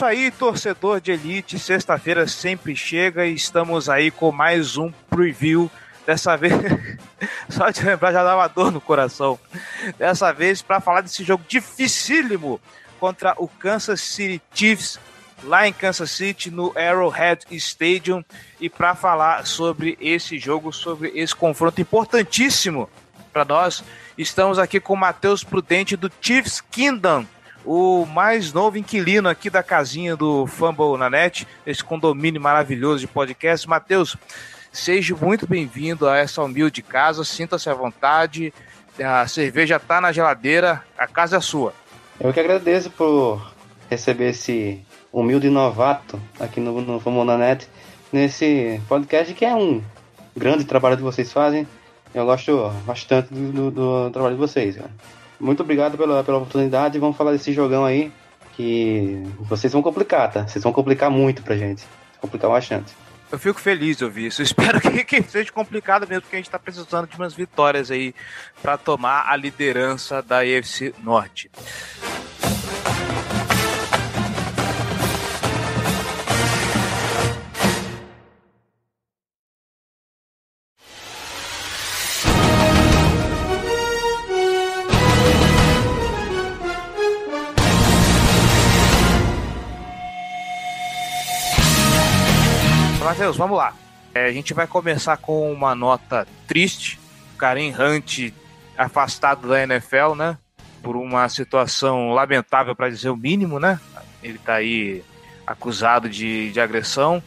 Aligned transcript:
isso 0.00 0.04
aí, 0.06 0.30
torcedor 0.30 0.98
de 0.98 1.12
elite. 1.12 1.58
Sexta-feira 1.58 2.26
sempre 2.26 2.74
chega 2.74 3.26
e 3.26 3.34
estamos 3.34 3.86
aí 3.86 4.10
com 4.10 4.32
mais 4.32 4.78
um 4.78 4.90
preview. 5.10 5.70
Dessa 6.06 6.38
vez, 6.38 6.54
só 7.50 7.68
de 7.68 7.84
lembrar 7.84 8.10
já 8.10 8.24
dá 8.24 8.34
uma 8.34 8.48
dor 8.48 8.72
no 8.72 8.80
coração. 8.80 9.38
Dessa 9.98 10.32
vez 10.32 10.62
para 10.62 10.80
falar 10.80 11.02
desse 11.02 11.22
jogo 11.22 11.44
dificílimo 11.46 12.58
contra 12.98 13.34
o 13.36 13.46
Kansas 13.46 14.00
City 14.00 14.40
Chiefs 14.54 14.98
lá 15.44 15.68
em 15.68 15.72
Kansas 15.72 16.10
City 16.10 16.50
no 16.50 16.72
Arrowhead 16.78 17.44
Stadium 17.50 18.24
e 18.58 18.70
para 18.70 18.94
falar 18.94 19.46
sobre 19.46 19.98
esse 20.00 20.38
jogo, 20.38 20.72
sobre 20.72 21.12
esse 21.14 21.36
confronto 21.36 21.78
importantíssimo 21.78 22.88
para 23.34 23.44
nós, 23.44 23.84
estamos 24.16 24.58
aqui 24.58 24.80
com 24.80 24.94
o 24.94 24.96
Matheus 24.96 25.44
Prudente 25.44 25.94
do 25.94 26.10
Chiefs 26.22 26.62
Kingdom 26.70 27.26
o 27.64 28.06
mais 28.06 28.52
novo 28.52 28.78
inquilino 28.78 29.28
aqui 29.28 29.50
da 29.50 29.62
casinha 29.62 30.16
do 30.16 30.46
Fumble 30.46 30.96
na 30.98 31.10
Net, 31.10 31.46
esse 31.66 31.82
condomínio 31.82 32.40
maravilhoso 32.40 33.00
de 33.00 33.06
podcast. 33.06 33.68
Matheus, 33.68 34.16
seja 34.72 35.14
muito 35.14 35.46
bem-vindo 35.46 36.08
a 36.08 36.16
essa 36.16 36.42
humilde 36.42 36.82
casa, 36.82 37.24
sinta-se 37.24 37.68
à 37.68 37.74
vontade, 37.74 38.52
a 38.98 39.26
cerveja 39.26 39.76
está 39.76 40.00
na 40.00 40.12
geladeira, 40.12 40.82
a 40.98 41.06
casa 41.06 41.36
é 41.36 41.40
sua. 41.40 41.72
Eu 42.18 42.32
que 42.32 42.40
agradeço 42.40 42.90
por 42.90 43.52
receber 43.88 44.30
esse 44.30 44.84
humilde 45.12 45.48
novato 45.48 46.20
aqui 46.38 46.60
no, 46.60 46.80
no 46.80 47.00
Fumble 47.00 47.24
na 47.24 47.36
Net, 47.36 47.68
nesse 48.12 48.80
podcast 48.88 49.32
que 49.34 49.44
é 49.44 49.54
um 49.54 49.82
grande 50.36 50.64
trabalho 50.64 50.96
que 50.96 51.02
vocês 51.02 51.32
fazem. 51.32 51.66
Eu 52.14 52.26
gosto 52.26 52.70
bastante 52.84 53.32
do, 53.32 53.52
do, 53.52 53.70
do 53.70 54.10
trabalho 54.10 54.34
de 54.34 54.40
vocês. 54.40 54.76
Cara. 54.76 54.90
Muito 55.40 55.62
obrigado 55.62 55.96
pela, 55.96 56.22
pela 56.22 56.38
oportunidade. 56.38 56.98
Vamos 56.98 57.16
falar 57.16 57.32
desse 57.32 57.52
jogão 57.52 57.84
aí. 57.84 58.12
Que 58.54 59.22
vocês 59.40 59.72
vão 59.72 59.80
complicar, 59.82 60.30
tá? 60.30 60.46
Vocês 60.46 60.62
vão 60.62 60.72
complicar 60.72 61.10
muito 61.10 61.42
pra 61.42 61.56
gente. 61.56 61.82
Complicar 62.20 62.50
bastante. 62.50 62.92
Eu 63.32 63.38
fico 63.38 63.60
feliz 63.60 63.96
de 63.96 64.04
ouvir 64.04 64.26
isso. 64.26 64.42
Espero 64.42 64.80
que, 64.80 65.04
que 65.04 65.22
seja 65.22 65.50
complicado 65.50 66.06
mesmo, 66.06 66.22
porque 66.22 66.36
a 66.36 66.38
gente 66.38 66.50
tá 66.50 66.58
precisando 66.58 67.08
de 67.08 67.16
umas 67.16 67.32
vitórias 67.32 67.90
aí 67.90 68.14
para 68.60 68.76
tomar 68.76 69.30
a 69.30 69.36
liderança 69.36 70.20
da 70.20 70.44
EFC 70.44 70.92
Norte. 71.02 71.50
Matheus, 93.10 93.36
vamos 93.36 93.58
lá. 93.58 93.74
É, 94.14 94.26
a 94.26 94.32
gente 94.32 94.54
vai 94.54 94.68
começar 94.68 95.16
com 95.16 95.52
uma 95.52 95.74
nota 95.74 96.28
triste. 96.46 96.96
Karim 97.36 97.74
Hunt 97.74 98.32
afastado 98.78 99.48
da 99.48 99.60
NFL, 99.64 100.14
né? 100.16 100.38
Por 100.80 100.94
uma 100.94 101.28
situação 101.28 102.12
lamentável, 102.12 102.72
para 102.76 102.88
dizer 102.88 103.10
o 103.10 103.16
mínimo, 103.16 103.58
né? 103.58 103.80
Ele 104.22 104.38
tá 104.38 104.54
aí 104.54 105.02
acusado 105.44 106.08
de, 106.08 106.52
de 106.52 106.60
agressão. 106.60 107.20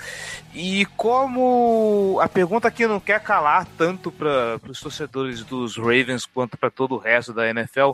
E 0.54 0.86
como 0.96 2.18
a 2.22 2.30
pergunta 2.30 2.70
aqui 2.70 2.88
não 2.88 3.02
quer 3.02 3.20
calar 3.20 3.68
tanto 3.78 4.10
para 4.10 4.62
os 4.70 4.80
torcedores 4.80 5.44
dos 5.44 5.76
Ravens 5.76 6.26
quanto 6.26 6.56
para 6.56 6.72
todo 6.72 6.96
o 6.96 6.98
resto 6.98 7.34
da 7.34 7.50
NFL, 7.50 7.92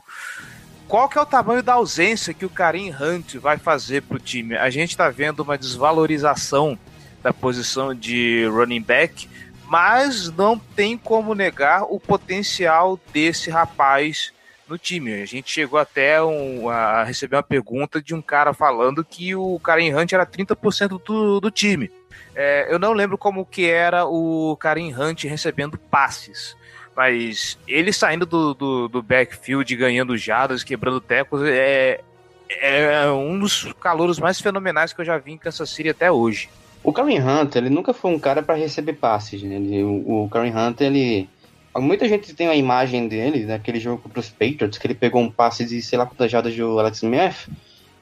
qual 0.87 1.09
que 1.09 1.17
é 1.17 1.21
o 1.21 1.25
tamanho 1.25 1.63
da 1.63 1.73
ausência 1.73 2.35
que 2.35 2.45
o 2.45 2.51
Karim 2.51 2.91
Hunt 2.91 3.37
vai 3.37 3.57
fazer 3.57 4.03
para 4.03 4.17
o 4.17 4.19
time? 4.19 4.55
A 4.55 4.69
gente 4.69 4.91
está 4.91 5.09
vendo 5.09 5.39
uma 5.39 5.57
desvalorização 5.57 6.77
da 7.21 7.33
posição 7.33 7.93
de 7.93 8.45
running 8.45 8.81
back, 8.81 9.29
mas 9.67 10.31
não 10.31 10.57
tem 10.57 10.97
como 10.97 11.35
negar 11.35 11.83
o 11.83 11.99
potencial 11.99 12.99
desse 13.11 13.49
rapaz 13.49 14.33
no 14.67 14.77
time. 14.77 15.21
A 15.21 15.25
gente 15.25 15.51
chegou 15.51 15.79
até 15.79 16.21
um, 16.21 16.69
a 16.69 17.03
receber 17.03 17.35
uma 17.35 17.43
pergunta 17.43 18.01
de 18.01 18.13
um 18.13 18.21
cara 18.21 18.53
falando 18.53 19.03
que 19.03 19.35
o 19.35 19.59
Karen 19.59 19.93
Hunt 19.95 20.13
era 20.13 20.25
30% 20.25 21.01
do, 21.03 21.39
do 21.39 21.51
time. 21.51 21.91
É, 22.35 22.67
eu 22.69 22.79
não 22.79 22.93
lembro 22.93 23.17
como 23.17 23.45
que 23.45 23.69
era 23.69 24.05
o 24.05 24.55
Karen 24.57 24.93
Hunt 24.93 25.25
recebendo 25.25 25.77
passes, 25.77 26.55
mas 26.95 27.57
ele 27.67 27.91
saindo 27.91 28.25
do, 28.25 28.53
do, 28.53 28.87
do 28.87 29.03
backfield, 29.03 29.75
ganhando 29.75 30.17
jadas, 30.17 30.63
quebrando 30.63 31.01
tecos, 31.01 31.41
é, 31.43 32.01
é 32.49 33.09
um 33.11 33.37
dos 33.39 33.71
calouros 33.79 34.19
mais 34.19 34.39
fenomenais 34.39 34.93
que 34.93 35.01
eu 35.01 35.05
já 35.05 35.17
vi 35.17 35.33
em 35.33 35.37
Kansas 35.37 35.69
City 35.69 35.89
até 35.89 36.11
hoje. 36.11 36.49
O 36.83 36.93
Karen 36.93 37.19
Hunter, 37.19 37.63
ele 37.63 37.69
nunca 37.69 37.93
foi 37.93 38.11
um 38.11 38.19
cara 38.19 38.41
para 38.41 38.55
receber 38.55 38.93
passes, 38.93 39.43
né? 39.43 39.55
Ele, 39.55 39.83
o, 39.83 40.23
o 40.23 40.29
Karen 40.29 40.53
Hunter, 40.55 40.87
ele... 40.87 41.29
Muita 41.75 42.07
gente 42.07 42.33
tem 42.33 42.47
a 42.47 42.55
imagem 42.55 43.07
dele, 43.07 43.45
naquele 43.45 43.79
jogo 43.79 44.01
contra 44.01 44.19
os 44.19 44.29
Patriots, 44.29 44.77
que 44.77 44.87
ele 44.87 44.95
pegou 44.95 45.21
um 45.21 45.29
passe 45.29 45.63
de, 45.65 45.81
sei 45.81 45.99
lá, 45.99 46.05
quantas 46.05 46.31
jadas 46.31 46.55
do 46.55 46.79
Alex 46.79 46.97
Smith, 46.97 47.47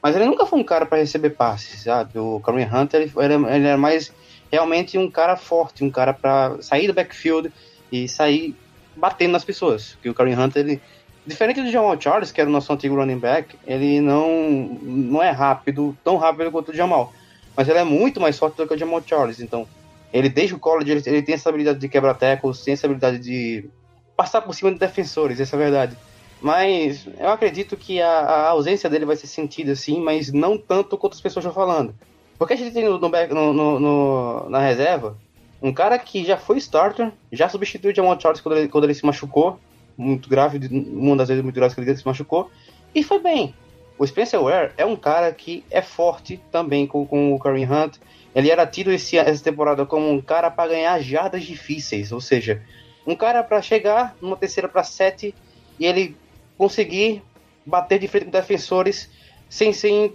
mas 0.02 0.16
ele 0.16 0.24
nunca 0.24 0.46
foi 0.46 0.58
um 0.58 0.64
cara 0.64 0.86
para 0.86 0.98
receber 0.98 1.30
passes, 1.30 1.82
sabe? 1.82 2.18
O 2.18 2.40
Karen 2.40 2.68
Hunter, 2.72 3.02
ele, 3.02 3.12
ele, 3.16 3.34
ele 3.34 3.66
era 3.66 3.76
mais 3.76 4.12
realmente 4.50 4.96
um 4.96 5.10
cara 5.10 5.36
forte, 5.36 5.84
um 5.84 5.90
cara 5.90 6.14
para 6.14 6.56
sair 6.62 6.86
do 6.86 6.94
backfield 6.94 7.52
e 7.92 8.08
sair 8.08 8.56
batendo 8.96 9.32
nas 9.32 9.44
pessoas. 9.44 9.92
Porque 9.94 10.08
o 10.08 10.14
Karen 10.14 10.38
Hunter, 10.38 10.64
ele... 10.64 10.80
Diferente 11.26 11.60
do 11.60 11.70
Jamal 11.70 12.00
Charles, 12.00 12.32
que 12.32 12.40
era 12.40 12.48
o 12.48 12.52
nosso 12.52 12.72
antigo 12.72 12.96
running 12.96 13.18
back, 13.18 13.54
ele 13.66 14.00
não, 14.00 14.78
não 14.82 15.22
é 15.22 15.30
rápido, 15.30 15.94
tão 16.02 16.16
rápido 16.16 16.50
quanto 16.50 16.70
o 16.70 16.74
Jamal 16.74 17.12
mas 17.58 17.68
ele 17.68 17.80
é 17.80 17.82
muito 17.82 18.20
mais 18.20 18.38
forte 18.38 18.56
do 18.56 18.68
que 18.68 18.74
o 18.74 18.78
Jamal 18.78 19.02
Charles. 19.04 19.40
Então, 19.40 19.66
ele 20.12 20.28
desde 20.28 20.54
o 20.54 20.60
college 20.60 20.92
ele, 20.92 21.02
ele 21.06 21.22
tem 21.22 21.34
essa 21.34 21.48
habilidade 21.48 21.80
de 21.80 21.88
quebrar 21.88 22.14
tackles, 22.14 22.62
tem 22.62 22.72
essa 22.72 22.86
habilidade 22.86 23.18
de 23.18 23.68
passar 24.16 24.42
por 24.42 24.54
cima 24.54 24.70
de 24.70 24.78
defensores, 24.78 25.40
essa 25.40 25.56
é 25.56 25.58
a 25.58 25.62
verdade. 25.64 25.96
Mas 26.40 27.04
eu 27.18 27.28
acredito 27.30 27.76
que 27.76 28.00
a, 28.00 28.08
a 28.08 28.48
ausência 28.50 28.88
dele 28.88 29.04
vai 29.04 29.16
ser 29.16 29.26
sentida 29.26 29.74
sim, 29.74 30.00
mas 30.00 30.32
não 30.32 30.56
tanto 30.56 30.96
quanto 30.96 31.14
as 31.14 31.20
pessoas 31.20 31.44
estão 31.44 31.52
falando. 31.52 31.92
Porque 32.38 32.54
a 32.54 32.56
gente 32.56 32.72
tem 32.72 32.84
no, 32.84 32.96
no, 32.96 33.80
no, 33.80 34.48
na 34.48 34.60
reserva 34.60 35.18
um 35.60 35.72
cara 35.72 35.98
que 35.98 36.24
já 36.24 36.36
foi 36.36 36.58
starter, 36.58 37.10
já 37.32 37.48
substituiu 37.48 37.90
o 37.90 37.94
Jamal 37.94 38.20
Charles 38.20 38.40
quando 38.40 38.56
ele, 38.56 38.68
quando 38.68 38.84
ele 38.84 38.94
se 38.94 39.04
machucou, 39.04 39.58
muito 39.96 40.28
grave, 40.28 40.60
uma 40.70 41.16
das 41.16 41.26
vezes 41.26 41.42
muito 41.42 41.56
grave 41.56 41.74
que 41.74 41.80
ele 41.80 41.96
se 41.96 42.06
machucou, 42.06 42.52
e 42.94 43.02
foi 43.02 43.18
bem. 43.18 43.52
O 43.98 44.06
Spencer 44.06 44.40
Ware 44.40 44.72
é 44.76 44.86
um 44.86 44.94
cara 44.94 45.32
que 45.32 45.64
é 45.70 45.82
forte 45.82 46.40
também 46.52 46.86
com, 46.86 47.04
com 47.04 47.34
o 47.34 47.38
Kareem 47.38 47.70
Hunt. 47.70 47.96
Ele 48.34 48.50
era 48.50 48.64
tido 48.64 48.92
esse, 48.92 49.18
essa 49.18 49.42
temporada 49.42 49.84
como 49.84 50.08
um 50.08 50.20
cara 50.20 50.50
para 50.50 50.70
ganhar 50.70 51.00
jardas 51.00 51.42
difíceis, 51.42 52.12
ou 52.12 52.20
seja, 52.20 52.62
um 53.04 53.16
cara 53.16 53.42
para 53.42 53.60
chegar 53.60 54.14
numa 54.20 54.36
terceira 54.36 54.68
para 54.68 54.84
sete 54.84 55.34
e 55.80 55.86
ele 55.86 56.16
conseguir 56.56 57.22
bater 57.66 57.98
de 57.98 58.06
frente 58.06 58.26
com 58.26 58.30
defensores 58.30 59.10
sem, 59.48 59.72
sem, 59.72 60.12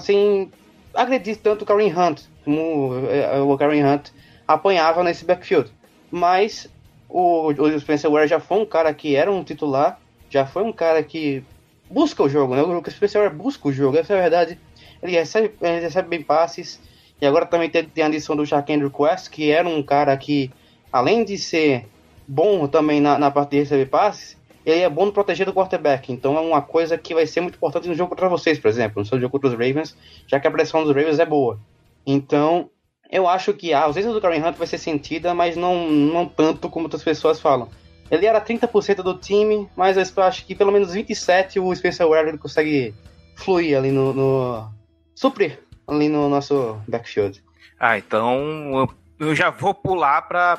sem 0.00 0.50
agredir 0.92 1.36
tanto 1.36 1.62
o 1.62 1.66
Kareem 1.66 1.96
Hunt, 1.96 2.22
como 2.44 3.08
é, 3.08 3.40
o 3.40 3.56
Kareem 3.56 3.84
Hunt 3.84 4.10
apanhava 4.46 5.02
nesse 5.02 5.24
backfield. 5.24 5.70
Mas 6.10 6.68
o, 7.08 7.48
o 7.48 7.80
Spencer 7.80 8.10
Ware 8.10 8.28
já 8.28 8.40
foi 8.40 8.58
um 8.58 8.66
cara 8.66 8.92
que 8.92 9.16
era 9.16 9.32
um 9.32 9.42
titular, 9.42 9.98
já 10.28 10.44
foi 10.44 10.62
um 10.62 10.72
cara 10.72 11.02
que 11.02 11.42
busca 11.90 12.22
o 12.22 12.28
jogo, 12.28 12.54
né? 12.54 12.62
O 12.62 12.90
Spencer 12.90 13.32
busca 13.32 13.68
o 13.68 13.72
jogo, 13.72 13.96
essa 13.96 14.14
é 14.14 14.18
a 14.18 14.22
verdade. 14.22 14.58
Ele 15.02 15.12
recebe, 15.12 15.52
ele 15.60 15.80
recebe 15.80 16.08
bem 16.08 16.22
passes. 16.22 16.80
E 17.20 17.26
agora 17.26 17.46
também 17.46 17.70
tem, 17.70 17.84
tem 17.84 18.04
a 18.04 18.08
adição 18.08 18.36
do 18.36 18.44
Shaquem 18.44 18.90
Quest, 18.90 19.30
que 19.30 19.50
era 19.50 19.66
um 19.66 19.82
cara 19.82 20.16
que, 20.16 20.50
além 20.92 21.24
de 21.24 21.38
ser 21.38 21.86
bom 22.28 22.66
também 22.66 23.00
na, 23.00 23.18
na 23.18 23.30
parte 23.30 23.50
de 23.50 23.58
receber 23.58 23.86
passes, 23.86 24.36
ele 24.64 24.80
é 24.80 24.90
bom 24.90 25.06
no 25.06 25.12
proteger 25.12 25.46
do 25.46 25.52
quarterback. 25.54 26.12
Então 26.12 26.36
é 26.36 26.40
uma 26.40 26.60
coisa 26.60 26.98
que 26.98 27.14
vai 27.14 27.26
ser 27.26 27.40
muito 27.40 27.54
importante 27.54 27.88
no 27.88 27.94
jogo 27.94 28.10
contra 28.10 28.28
vocês, 28.28 28.58
por 28.58 28.68
exemplo. 28.68 29.00
No 29.00 29.06
seu 29.06 29.18
jogo 29.20 29.32
contra 29.32 29.48
os 29.48 29.54
Ravens, 29.54 29.96
já 30.26 30.40
que 30.40 30.46
a 30.46 30.50
pressão 30.50 30.82
dos 30.82 30.94
Ravens 30.94 31.18
é 31.18 31.24
boa. 31.24 31.58
Então, 32.04 32.68
eu 33.10 33.28
acho 33.28 33.52
que 33.54 33.72
a 33.72 33.84
ausência 33.84 34.12
do 34.12 34.20
Karen 34.20 34.44
Hunt 34.44 34.56
vai 34.56 34.66
ser 34.66 34.78
sentida, 34.78 35.32
mas 35.32 35.56
não, 35.56 35.88
não 35.88 36.26
tanto 36.26 36.68
como 36.68 36.86
outras 36.86 37.02
pessoas 37.02 37.40
falam. 37.40 37.68
Ele 38.10 38.26
era 38.26 38.40
30% 38.40 38.96
do 39.02 39.14
time, 39.14 39.68
mas 39.76 39.96
eu 39.96 40.22
acho 40.22 40.44
que 40.46 40.54
pelo 40.54 40.72
menos 40.72 40.94
27% 40.94 41.62
o 41.62 41.74
Spencer 41.74 42.08
Ware 42.08 42.38
consegue 42.38 42.94
fluir 43.34 43.76
ali 43.76 43.90
no, 43.90 44.12
no. 44.12 44.70
suprir 45.14 45.58
ali 45.86 46.08
no 46.08 46.28
nosso 46.28 46.78
backfield. 46.86 47.42
Ah, 47.78 47.98
então 47.98 48.88
eu 49.18 49.34
já 49.34 49.48
vou 49.48 49.72
pular 49.72 50.22
para 50.22 50.58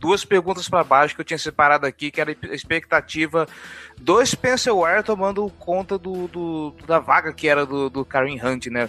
duas 0.00 0.24
perguntas 0.24 0.68
para 0.68 0.82
baixo 0.82 1.14
que 1.14 1.20
eu 1.20 1.24
tinha 1.24 1.38
separado 1.38 1.86
aqui, 1.86 2.10
que 2.10 2.20
era 2.20 2.30
a 2.30 2.54
expectativa 2.54 3.46
do 3.98 4.24
Spencer 4.24 4.74
Ware 4.74 5.02
tomando 5.02 5.48
conta 5.58 5.98
do, 5.98 6.26
do, 6.28 6.74
da 6.86 6.98
vaga 6.98 7.32
que 7.32 7.46
era 7.46 7.66
do, 7.66 7.90
do 7.90 8.04
Karen 8.04 8.38
Hunt, 8.42 8.66
né? 8.68 8.88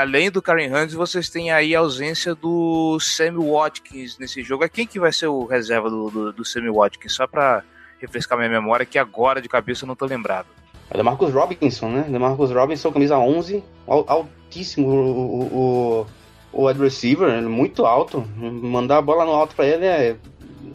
Além 0.00 0.30
do 0.30 0.42
Karen 0.42 0.70
Hunt, 0.74 0.92
vocês 0.92 1.30
têm 1.30 1.50
aí 1.50 1.74
a 1.74 1.78
ausência 1.78 2.34
do 2.34 2.98
Sammy 3.00 3.38
Watkins 3.50 4.18
nesse 4.18 4.42
jogo. 4.42 4.64
É 4.64 4.68
quem 4.68 4.86
que 4.86 5.00
vai 5.00 5.12
ser 5.12 5.28
o 5.28 5.46
reserva 5.46 5.88
do, 5.88 6.10
do, 6.10 6.32
do 6.32 6.44
Sammy 6.44 6.70
Watkins? 6.70 7.14
Só 7.14 7.26
para 7.26 7.62
refrescar 7.98 8.36
minha 8.36 8.50
memória, 8.50 8.84
que 8.84 8.98
agora 8.98 9.40
de 9.40 9.48
cabeça 9.48 9.84
eu 9.84 9.86
não 9.86 9.96
tô 9.96 10.04
lembrado. 10.04 10.46
É 10.90 11.00
o 11.00 11.04
Marcus 11.04 11.32
Robinson, 11.32 11.88
né? 11.90 12.18
Marcus 12.18 12.50
Robinson, 12.50 12.92
camisa 12.92 13.18
11, 13.18 13.62
altíssimo 13.86 14.88
o, 14.88 14.94
o, 14.94 16.00
o 16.00 16.06
wide 16.52 16.80
receiver, 16.80 17.28
é 17.28 17.40
muito 17.40 17.84
alto. 17.86 18.24
Mandar 18.36 18.98
a 18.98 19.02
bola 19.02 19.24
no 19.24 19.32
alto 19.32 19.54
para 19.54 19.66
ele 19.66 19.84
é 19.84 20.16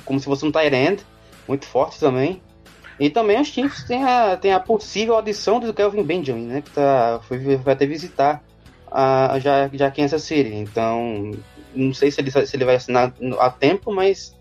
como 0.05 0.19
se 0.19 0.25
fosse 0.25 0.45
um 0.45 0.51
tight 0.51 0.73
end, 0.73 1.03
muito 1.47 1.65
forte 1.65 1.99
também. 1.99 2.41
E 2.99 3.09
também 3.09 3.41
os 3.41 3.47
Chiefs 3.47 3.83
têm 3.83 4.03
a, 4.03 4.37
tem 4.37 4.53
a 4.53 4.59
possível 4.59 5.15
audição 5.15 5.59
do 5.59 5.73
Kelvin 5.73 6.03
Benjamin, 6.03 6.45
né? 6.45 6.61
Que 6.61 6.71
tá, 6.71 7.19
foi, 7.27 7.39
vai 7.57 7.73
até 7.73 7.85
visitar 7.85 8.43
a, 8.91 9.39
já, 9.39 9.69
já 9.73 9.89
Kansas 9.89 10.21
City. 10.23 10.53
Então, 10.53 11.31
não 11.75 11.93
sei 11.93 12.11
se 12.11 12.21
ele, 12.21 12.31
se 12.31 12.55
ele 12.55 12.65
vai 12.65 12.75
assinar 12.75 13.13
a 13.39 13.49
tempo, 13.49 13.91
mas 13.91 14.35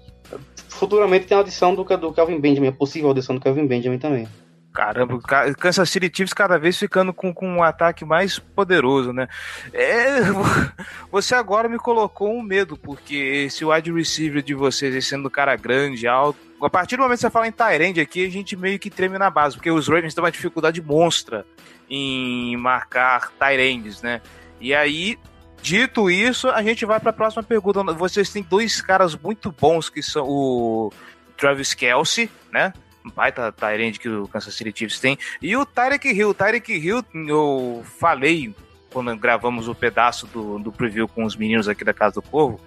futuramente 0.68 1.26
tem 1.26 1.34
a 1.34 1.38
audição 1.38 1.74
do, 1.74 1.84
do 1.84 2.12
Kelvin 2.12 2.40
Benjamin, 2.40 2.68
a 2.68 2.72
possível 2.72 3.08
audição 3.08 3.34
do 3.34 3.40
Kelvin 3.40 3.66
Benjamin 3.66 3.98
também. 3.98 4.28
Caramba, 4.72 5.20
Kansas 5.58 5.90
City 5.90 6.10
Chiefs 6.14 6.32
cada 6.32 6.58
vez 6.58 6.78
ficando 6.78 7.12
com, 7.12 7.32
com 7.32 7.46
um 7.46 7.62
ataque 7.62 8.04
mais 8.04 8.38
poderoso, 8.38 9.12
né? 9.12 9.28
É, 9.72 10.20
você 11.12 11.34
agora 11.34 11.68
me 11.68 11.78
colocou 11.78 12.32
um 12.32 12.42
medo, 12.42 12.76
porque 12.76 13.14
esse 13.14 13.64
wide 13.64 13.92
receiver 13.92 14.42
de 14.42 14.54
vocês, 14.54 15.06
sendo 15.06 15.26
um 15.28 15.30
cara 15.30 15.54
grande, 15.56 16.08
alto, 16.08 16.38
a 16.62 16.70
partir 16.70 16.96
do 16.96 17.02
momento 17.02 17.18
que 17.18 17.22
você 17.22 17.30
fala 17.30 17.46
em 17.46 17.52
Tyrande 17.52 18.00
aqui, 18.00 18.24
a 18.24 18.30
gente 18.30 18.56
meio 18.56 18.78
que 18.78 18.88
treme 18.88 19.18
na 19.18 19.28
base, 19.28 19.56
porque 19.56 19.70
os 19.70 19.88
Ravens 19.88 20.14
têm 20.14 20.24
uma 20.24 20.30
dificuldade 20.30 20.80
monstra 20.80 21.44
em 21.90 22.56
marcar 22.56 23.30
Tyrands, 23.32 24.00
né? 24.00 24.22
E 24.60 24.72
aí, 24.72 25.18
dito 25.60 26.08
isso, 26.08 26.48
a 26.48 26.62
gente 26.62 26.86
vai 26.86 26.98
para 27.00 27.10
a 27.10 27.12
próxima 27.12 27.42
pergunta. 27.42 27.82
Vocês 27.92 28.30
têm 28.30 28.42
dois 28.42 28.80
caras 28.80 29.14
muito 29.16 29.52
bons 29.52 29.90
que 29.90 30.02
são 30.02 30.24
o 30.26 30.92
Travis 31.36 31.74
Kelsey, 31.74 32.30
né? 32.52 32.72
Baita 33.14 33.52
Tyrande 33.52 33.98
que 33.98 34.08
o 34.08 34.28
Kansas 34.28 34.54
City 34.54 34.72
Chiefs 34.76 35.00
tem. 35.00 35.18
E 35.40 35.56
o 35.56 35.66
Tyreek 35.66 36.08
Hill. 36.08 36.30
O 36.30 36.34
Tyreek 36.34 36.72
Hill, 36.72 37.04
eu 37.28 37.84
falei 37.98 38.54
quando 38.92 39.16
gravamos 39.16 39.68
o 39.68 39.74
pedaço 39.74 40.26
do, 40.26 40.58
do 40.58 40.70
preview 40.70 41.08
com 41.08 41.24
os 41.24 41.34
meninos 41.34 41.68
aqui 41.68 41.84
da 41.84 41.94
Casa 41.94 42.16
do 42.16 42.22
Corvo. 42.22 42.60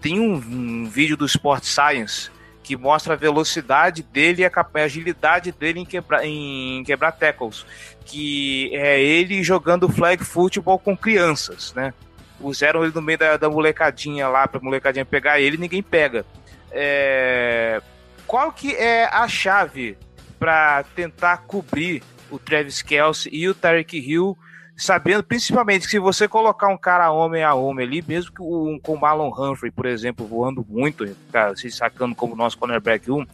Tem 0.00 0.18
um, 0.18 0.34
um 0.34 0.84
vídeo 0.86 1.16
do 1.16 1.26
Sport 1.26 1.64
Science 1.64 2.30
que 2.62 2.76
mostra 2.76 3.14
a 3.14 3.16
velocidade 3.16 4.02
dele 4.02 4.42
e 4.42 4.44
a 4.44 4.52
agilidade 4.84 5.52
dele 5.52 5.80
em 5.80 5.84
quebrar, 5.84 6.24
em 6.24 6.82
quebrar 6.84 7.12
tackles, 7.12 7.66
que 8.04 8.70
é 8.72 9.02
ele 9.02 9.42
jogando 9.42 9.88
flag 9.88 10.24
football 10.24 10.78
com 10.78 10.96
crianças, 10.96 11.74
né? 11.74 11.92
Puseram 12.38 12.84
ele 12.84 12.92
no 12.94 13.02
meio 13.02 13.18
da, 13.18 13.36
da 13.36 13.50
molecadinha 13.50 14.28
lá, 14.28 14.46
pra 14.46 14.60
molecadinha 14.60 15.04
pegar 15.04 15.40
ele, 15.40 15.56
ninguém 15.56 15.82
pega. 15.82 16.24
É, 16.70 17.82
qual 18.32 18.50
que 18.50 18.74
é 18.74 19.04
a 19.12 19.28
chave 19.28 19.94
para 20.38 20.84
tentar 20.96 21.42
cobrir 21.46 22.02
o 22.30 22.38
Travis 22.38 22.80
Kelsey 22.80 23.30
e 23.30 23.46
o 23.46 23.54
Tarek 23.54 23.98
Hill, 23.98 24.38
sabendo 24.74 25.22
principalmente 25.22 25.84
que 25.84 25.90
se 25.90 25.98
você 25.98 26.26
colocar 26.26 26.68
um 26.68 26.78
cara 26.78 27.12
homem 27.12 27.44
a 27.44 27.52
homem 27.52 27.86
ali, 27.86 28.00
mesmo 28.00 28.32
que 28.32 28.40
um, 28.40 28.80
com 28.82 28.94
o 28.94 28.98
Marlon 28.98 29.28
Humphrey, 29.28 29.70
por 29.70 29.84
exemplo, 29.84 30.26
voando 30.26 30.64
muito, 30.66 31.06
cara, 31.30 31.54
se 31.54 31.70
sacando 31.70 32.14
como 32.14 32.34
nosso 32.34 32.56
cornerback 32.56 33.10
1, 33.10 33.26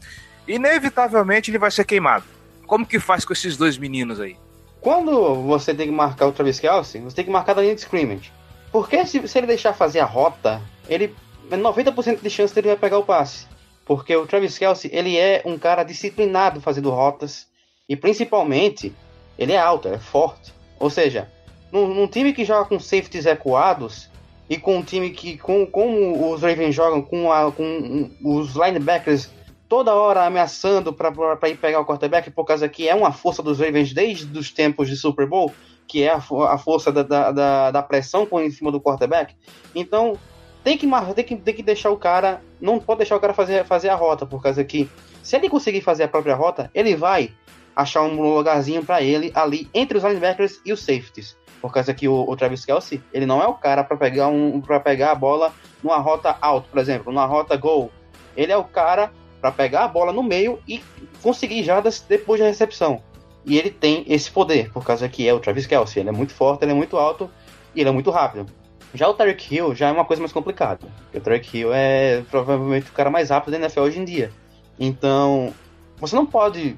inevitavelmente 0.49 1.49
ele 1.49 1.59
vai 1.59 1.71
ser 1.71 1.85
queimado. 1.85 2.25
Como 2.67 2.85
que 2.85 2.99
faz 2.99 3.25
com 3.25 3.33
esses 3.33 3.57
dois 3.57 3.79
meninos 3.79 4.21
aí? 4.21 4.37
Quando 4.81 5.37
você 5.45 5.73
tem 5.73 5.87
que 5.87 5.95
marcar 5.95 6.27
o 6.27 6.33
Travis 6.33 6.59
Kelsey, 6.59 7.03
você 7.03 7.15
tem 7.15 7.25
que 7.25 7.31
marcar 7.31 7.55
da 7.55 7.63
linha 7.63 7.77
de 7.77 7.83
scrimmage. 7.83 8.33
Porque 8.73 9.07
se, 9.07 9.29
se 9.29 9.39
ele 9.39 9.47
deixar 9.47 9.75
fazer 9.75 10.01
a 10.01 10.05
rota, 10.05 10.61
ele 10.89 11.15
90% 11.49 12.21
de 12.21 12.31
chance 12.31 12.59
ele 12.59 12.67
vai 12.67 12.77
pegar 12.77 12.99
o 12.99 13.05
passe. 13.05 13.47
Porque 13.89 14.15
o 14.15 14.27
Travis 14.27 14.57
Kelsey, 14.57 14.91
ele 14.95 15.17
é 15.17 15.43
um 15.45 15.59
cara 15.59 15.83
disciplinado 15.83 16.61
fazendo 16.61 16.91
rotas. 16.91 17.49
E 17.89 17.97
principalmente, 17.97 18.95
ele 19.37 19.53
é 19.53 19.59
alto, 19.59 19.89
é 19.89 19.99
forte. 19.99 20.53
Ou 20.79 20.91
seja, 20.91 21.29
num, 21.73 21.93
num 21.93 22.07
time 22.07 22.33
que 22.33 22.45
joga 22.45 22.69
com 22.69 22.79
safeties 22.79 23.25
recuados, 23.25 24.09
e 24.49 24.57
com 24.57 24.79
um 24.79 24.83
time 24.83 25.11
que, 25.11 25.37
com, 25.37 25.67
como 25.67 26.33
os 26.33 26.41
Ravens 26.41 26.75
jogam 26.75 27.03
com, 27.03 27.31
a, 27.31 27.53
com 27.53 28.11
os 28.25 28.55
linebackers 28.55 29.31
toda 29.69 29.95
hora 29.95 30.25
ameaçando 30.25 30.93
para 30.93 31.49
ir 31.49 31.59
pegar 31.59 31.81
o 31.81 31.85
quarterback, 31.85 32.31
por 32.31 32.45
causa 32.45 32.69
que 32.69 32.89
é 32.89 32.95
uma 32.95 33.13
força 33.13 33.43
dos 33.43 33.59
Ravens 33.59 33.93
desde 33.93 34.39
os 34.39 34.51
tempos 34.51 34.89
de 34.89 34.97
Super 34.97 35.27
Bowl, 35.27 35.53
que 35.87 36.03
é 36.03 36.11
a, 36.11 36.17
a 36.17 36.59
força 36.59 36.91
da, 36.91 37.03
da, 37.03 37.71
da, 37.71 37.83
pressão 37.83 38.27
em 38.41 38.51
cima 38.51 38.73
do 38.73 38.81
quarterback. 38.81 39.35
Então, 39.75 40.19
tem 40.65 40.77
que, 40.77 40.87
tem 41.15 41.25
que, 41.25 41.37
tem 41.37 41.55
que 41.55 41.63
deixar 41.63 41.91
o 41.91 41.97
cara. 41.97 42.43
Não 42.61 42.79
pode 42.79 42.99
deixar 42.99 43.17
o 43.17 43.21
cara 43.21 43.33
fazer, 43.33 43.65
fazer 43.65 43.89
a 43.89 43.95
rota, 43.95 44.27
por 44.27 44.43
causa 44.43 44.63
que 44.65 44.89
se 45.23 45.37
ele 45.37 45.49
conseguir 45.49 45.81
fazer 45.81 46.05
a 46.05 46.09
própria 46.09 46.35
rota, 46.35 46.71
ele 46.75 46.97
vai 46.97 47.33
achar 47.75 48.03
um 48.03 48.21
lugarzinho 48.21 48.85
para 48.85 49.01
ele 49.03 49.31
ali 49.35 49.69
entre 49.73 49.97
os 49.97 50.05
linebackers 50.05 50.61
e 50.65 50.73
os 50.73 50.81
safeties. 50.81 51.37
Por 51.61 51.73
causa 51.73 51.95
que 51.95 52.09
o, 52.09 52.29
o 52.29 52.37
Travis 52.37 52.65
Kelsey, 52.65 53.03
ele 53.13 53.27
não 53.27 53.43
é 53.43 53.47
o 53.47 53.55
cara 53.55 53.85
para 53.85 53.97
pegar 53.97 54.29
um 54.29 54.61
pegar 54.83 55.13
a 55.13 55.15
bola 55.15 55.53
numa 55.83 55.99
rota 55.99 56.37
alto, 56.41 56.69
por 56.69 56.79
exemplo, 56.79 57.13
numa 57.13 57.27
rota 57.27 57.57
gol. 57.57 57.91
Ele 58.37 58.53
é 58.53 58.57
o 58.57 58.65
cara 58.65 59.13
para 59.41 59.53
pegar 59.53 59.85
a 59.85 59.89
bola 59.89 60.13
no 60.13 60.23
meio 60.23 60.59
e 60.67 60.83
conseguir 61.23 61.63
jardas 61.63 62.05
depois 62.07 62.41
da 62.41 62.47
recepção. 62.47 63.03
E 63.45 63.57
ele 63.57 63.71
tem 63.71 64.05
esse 64.09 64.31
poder, 64.31 64.73
por 64.73 64.85
causa 64.85 65.09
que 65.09 65.27
é 65.29 65.33
o 65.33 65.41
Travis 65.41 65.67
Kelsey. 65.67 66.01
Ele 66.01 66.09
é 66.09 66.13
muito 66.13 66.33
forte, 66.35 66.65
ele 66.65 66.73
é 66.73 66.75
muito 66.75 66.97
alto 66.97 67.31
e 67.75 67.81
ele 67.81 67.89
é 67.89 67.93
muito 67.93 68.11
rápido. 68.11 68.47
Já 68.95 69.09
o 69.09 69.15
Tarek 69.15 69.55
Hill 69.55 69.75
já 69.75 69.89
é 69.89 69.93
uma 69.93 70.05
coisa 70.05 70.21
mais 70.21 70.33
complicada. 70.33 70.87
o 71.13 71.21
Tarek 71.21 71.59
Hill 71.59 71.73
é 71.73 72.23
provavelmente 72.31 72.91
o 72.91 72.93
cara 72.93 73.11
mais 73.11 73.31
rápido 73.31 73.53
da 73.53 73.59
NFL 73.59 73.81
hoje 73.81 74.01
em 74.01 74.05
dia. 74.05 74.31
Então, 74.79 75.53
você 75.99 76.17
não 76.17 76.25
pode 76.25 76.77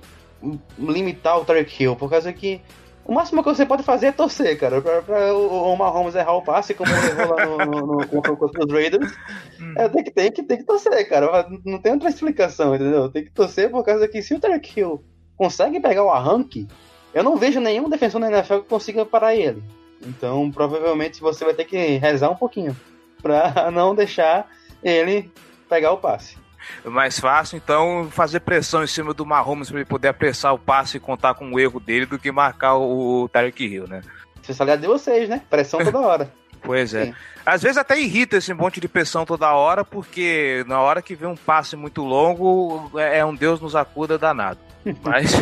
limitar 0.79 1.39
o 1.39 1.45
Tarek 1.45 1.83
Hill, 1.83 1.97
por 1.97 2.11
causa 2.11 2.33
que 2.33 2.61
o 3.05 3.13
máximo 3.13 3.43
que 3.43 3.49
você 3.49 3.67
pode 3.67 3.83
fazer 3.83 4.07
é 4.07 4.13
torcer, 4.13 4.59
cara. 4.59 4.81
Pra, 4.81 5.03
pra 5.03 5.35
o, 5.35 5.73
o 5.73 5.77
Mahomes 5.77 6.15
errar 6.15 6.33
o 6.35 6.43
passe, 6.43 6.75
como 6.75 6.91
ele 6.91 7.21
errou 7.21 7.37
lá 7.37 7.47
no, 7.47 7.59
no, 7.59 7.99
no, 7.99 8.37
contra 8.37 8.65
os 8.65 8.73
Raiders. 8.73 9.13
Hum. 9.61 9.75
É, 9.77 9.89
tem, 9.89 10.05
que, 10.05 10.11
tem, 10.11 10.33
que, 10.33 10.43
tem 10.43 10.59
que 10.59 10.65
torcer, 10.65 11.09
cara. 11.09 11.49
Não 11.65 11.81
tem 11.81 11.93
outra 11.93 12.09
explicação, 12.09 12.75
entendeu? 12.75 13.11
Tem 13.11 13.25
que 13.25 13.31
torcer 13.31 13.71
por 13.71 13.85
causa 13.85 14.07
que 14.07 14.23
se 14.23 14.35
o 14.35 14.41
Tarek 14.41 14.79
Hill 14.79 15.05
consegue 15.37 15.81
pegar 15.81 16.05
o 16.05 16.11
arranque, 16.11 16.69
eu 17.13 17.25
não 17.25 17.37
vejo 17.37 17.61
nenhum 17.61 17.89
defensor 17.89 18.21
na 18.21 18.31
NFL 18.31 18.59
que 18.59 18.69
consiga 18.69 19.05
parar 19.05 19.35
ele. 19.35 19.63
Então, 20.07 20.51
provavelmente 20.51 21.21
você 21.21 21.45
vai 21.45 21.55
ter 21.55 21.65
que 21.65 21.97
rezar 21.99 22.31
um 22.31 22.37
pouquinho 22.37 22.77
para 23.23 23.71
não 23.73 23.95
deixar 23.95 24.49
ele 24.83 25.31
pegar 25.69 25.93
o 25.93 25.99
passe. 25.99 26.37
É 26.85 26.89
mais 26.89 27.19
fácil, 27.19 27.57
então, 27.57 28.09
fazer 28.11 28.41
pressão 28.41 28.85
em 28.85 28.87
cima 28.87 29.15
do 29.15 29.25
Mahomes 29.25 29.69
para 29.71 29.79
ele 29.79 29.89
poder 29.89 30.09
apressar 30.09 30.55
o 30.55 30.59
passe 30.59 30.97
e 30.97 31.01
contar 31.01 31.35
com 31.35 31.51
o 31.51 31.59
erro 31.59 31.81
dele 31.81 32.07
do 32.07 32.19
que 32.19 32.31
marcar 32.31 32.77
o 32.77 33.29
Tarek 33.33 33.65
Hill, 33.65 33.89
né? 33.89 34.03
Especialidade 34.41 34.83
de 34.83 34.89
vocês, 34.89 35.29
né? 35.29 35.43
Pressão 35.49 35.83
toda 35.83 35.99
hora. 35.99 36.33
Pois 36.63 36.93
é. 36.93 37.07
Sim. 37.07 37.15
Às 37.45 37.63
vezes 37.63 37.79
até 37.79 37.99
irrita 37.99 38.37
esse 38.37 38.53
monte 38.53 38.81
de 38.81 38.89
pressão 38.89 39.25
toda 39.25 39.51
hora, 39.55 39.83
porque 39.83 40.63
na 40.69 40.79
hora 40.79 41.01
que 41.01 41.15
vem 41.15 41.27
um 41.27 41.35
passe 41.35 41.75
muito 41.75 42.05
longo, 42.05 42.91
é, 42.99 43.21
é 43.21 43.25
um 43.25 43.35
Deus 43.35 43.61
nos 43.61 43.75
acuda 43.75 44.19
danado. 44.19 44.61
Mas. 45.03 45.33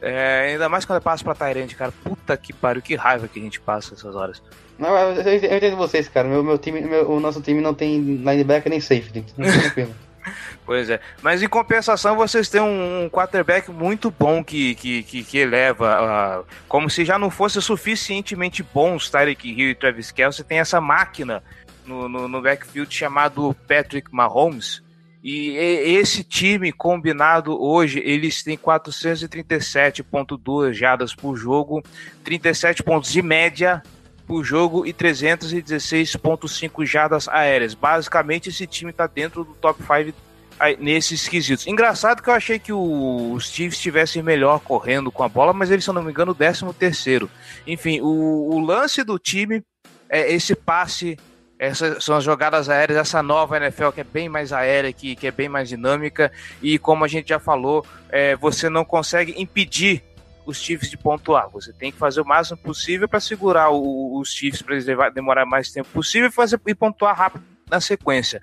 É, 0.00 0.50
ainda 0.50 0.68
mais 0.68 0.84
quando 0.84 0.96
eu 0.96 1.02
passo 1.02 1.24
pra 1.24 1.34
Tyrande, 1.34 1.76
cara. 1.76 1.92
Puta 2.04 2.36
que 2.36 2.52
pariu, 2.52 2.82
que 2.82 2.94
raiva 2.94 3.28
que 3.28 3.38
a 3.38 3.42
gente 3.42 3.60
passa 3.60 3.94
essas 3.94 4.14
horas. 4.14 4.42
Não, 4.78 4.88
eu, 4.88 5.22
eu 5.22 5.56
entendo 5.56 5.76
vocês, 5.76 6.08
cara. 6.08 6.26
Meu, 6.28 6.42
meu 6.42 6.58
time, 6.58 6.80
meu, 6.80 7.10
o 7.10 7.20
nosso 7.20 7.40
time 7.40 7.60
não 7.60 7.74
tem 7.74 8.00
linebacker 8.00 8.70
nem 8.70 8.80
safety. 8.80 9.24
Pois 10.64 10.88
é. 10.88 11.00
Mas 11.20 11.42
em 11.42 11.48
compensação, 11.48 12.16
vocês 12.16 12.48
têm 12.48 12.60
um, 12.60 13.08
quarterback 13.10 13.70
muito 13.70 14.10
bom 14.10 14.42
que, 14.44 14.74
que, 14.76 15.02
que, 15.02 15.24
que 15.24 15.38
eleva. 15.38 16.42
Uh, 16.42 16.46
como 16.68 16.88
se 16.88 17.04
já 17.04 17.18
não 17.18 17.30
fosse 17.30 17.60
suficientemente 17.60 18.62
bons 18.62 19.10
Tyreek 19.10 19.48
Hill 19.48 19.70
e 19.70 19.74
Travis 19.74 20.12
Kelce, 20.12 20.44
tem 20.44 20.60
essa 20.60 20.80
máquina 20.80 21.42
no, 21.84 22.08
no, 22.08 22.28
no 22.28 22.40
backfield 22.40 22.94
chamado 22.94 23.54
Patrick 23.66 24.08
Mahomes 24.12 24.81
e 25.22 25.56
esse 25.56 26.24
time 26.24 26.72
combinado 26.72 27.62
hoje, 27.62 28.02
eles 28.04 28.42
têm 28.42 28.58
437,2 28.58 30.72
jadas 30.72 31.14
por 31.14 31.36
jogo, 31.36 31.80
37 32.24 32.82
pontos 32.82 33.12
de 33.12 33.22
média 33.22 33.80
por 34.26 34.42
jogo 34.42 34.84
e 34.84 34.92
316,5 34.92 36.84
jardas 36.84 37.28
aéreas. 37.28 37.74
Basicamente, 37.74 38.48
esse 38.48 38.66
time 38.66 38.90
está 38.90 39.06
dentro 39.06 39.44
do 39.44 39.54
top 39.54 39.80
5 39.80 40.12
nesses 40.80 41.28
quesitos. 41.28 41.64
Engraçado 41.66 42.22
que 42.22 42.28
eu 42.28 42.34
achei 42.34 42.58
que 42.58 42.72
os 42.72 43.48
Chiefs 43.48 43.76
estivessem 43.76 44.22
melhor 44.22 44.58
correndo 44.60 45.12
com 45.12 45.22
a 45.22 45.28
bola, 45.28 45.52
mas 45.52 45.70
eles, 45.70 45.84
se 45.84 45.90
eu 45.90 45.94
não 45.94 46.02
me 46.02 46.10
engano, 46.10 46.32
o 46.32 46.34
13 46.34 46.72
terceiro. 46.72 47.30
Enfim, 47.66 48.00
o, 48.00 48.54
o 48.54 48.58
lance 48.58 49.04
do 49.04 49.18
time 49.18 49.62
é 50.08 50.32
esse 50.32 50.54
passe 50.54 51.18
essas 51.62 52.02
são 52.02 52.16
as 52.16 52.24
jogadas 52.24 52.68
aéreas, 52.68 52.98
essa 52.98 53.22
nova 53.22 53.56
NFL 53.56 53.90
que 53.90 54.00
é 54.00 54.04
bem 54.04 54.28
mais 54.28 54.52
aérea, 54.52 54.92
que, 54.92 55.14
que 55.14 55.28
é 55.28 55.30
bem 55.30 55.48
mais 55.48 55.68
dinâmica, 55.68 56.32
e 56.60 56.76
como 56.76 57.04
a 57.04 57.08
gente 57.08 57.28
já 57.28 57.38
falou, 57.38 57.86
é, 58.08 58.34
você 58.34 58.68
não 58.68 58.84
consegue 58.84 59.40
impedir 59.40 60.02
os 60.44 60.60
Chiefs 60.60 60.90
de 60.90 60.96
pontuar. 60.96 61.48
Você 61.50 61.72
tem 61.72 61.92
que 61.92 61.98
fazer 61.98 62.20
o 62.20 62.24
máximo 62.24 62.58
possível 62.58 63.08
para 63.08 63.20
segurar 63.20 63.70
o, 63.70 64.18
os 64.18 64.32
Chiefs 64.32 64.60
para 64.60 64.74
eles 64.74 64.86
demorar 65.14 65.46
mais 65.46 65.70
tempo 65.70 65.88
possível 65.90 66.28
e, 66.28 66.32
fazer, 66.32 66.60
e 66.66 66.74
pontuar 66.74 67.16
rápido 67.16 67.44
na 67.70 67.80
sequência. 67.80 68.42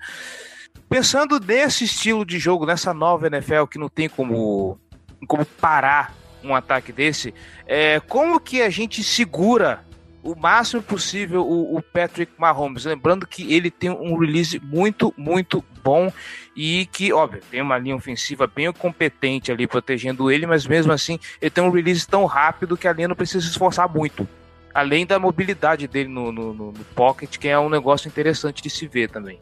Pensando 0.88 1.38
nesse 1.38 1.84
estilo 1.84 2.24
de 2.24 2.38
jogo, 2.38 2.64
nessa 2.64 2.94
nova 2.94 3.26
NFL 3.26 3.66
que 3.70 3.78
não 3.78 3.90
tem 3.90 4.08
como, 4.08 4.80
como 5.26 5.44
parar 5.44 6.14
um 6.42 6.54
ataque 6.54 6.90
desse, 6.90 7.34
é, 7.66 8.00
como 8.00 8.40
que 8.40 8.62
a 8.62 8.70
gente 8.70 9.04
segura 9.04 9.84
o 10.22 10.34
máximo 10.34 10.82
possível 10.82 11.42
o, 11.42 11.76
o, 11.76 11.82
Patrick 11.82 12.32
Mahomes. 12.36 12.84
Lembrando 12.84 13.26
que 13.26 13.52
ele 13.52 13.70
tem 13.70 13.90
um 13.90 14.18
release 14.18 14.60
muito, 14.60 15.12
muito 15.16 15.64
bom 15.82 16.12
e 16.54 16.86
que, 16.86 17.12
óbvio, 17.12 17.42
tem 17.50 17.62
uma 17.62 17.78
linha 17.78 17.96
ofensiva 17.96 18.46
bem 18.46 18.72
competente 18.72 19.50
ali 19.50 19.66
protegendo 19.66 20.30
ele, 20.30 20.46
mas 20.46 20.66
mesmo 20.66 20.92
assim 20.92 21.18
ele 21.40 21.50
tem 21.50 21.64
um 21.64 21.70
release 21.70 22.06
tão 22.06 22.24
rápido 22.26 22.76
que 22.76 22.86
a 22.86 22.92
linha 22.92 23.08
não 23.08 23.16
precisa 23.16 23.44
se 23.44 23.50
esforçar 23.50 23.88
muito. 23.88 24.28
Além 24.72 25.04
da 25.04 25.18
mobilidade 25.18 25.88
dele 25.88 26.08
no, 26.08 26.30
no, 26.30 26.54
no, 26.54 26.72
no 26.72 26.84
pocket, 26.94 27.38
que 27.38 27.48
é 27.48 27.58
um 27.58 27.68
negócio 27.68 28.08
interessante 28.08 28.62
de 28.62 28.70
se 28.70 28.86
ver 28.86 29.10
também. 29.10 29.38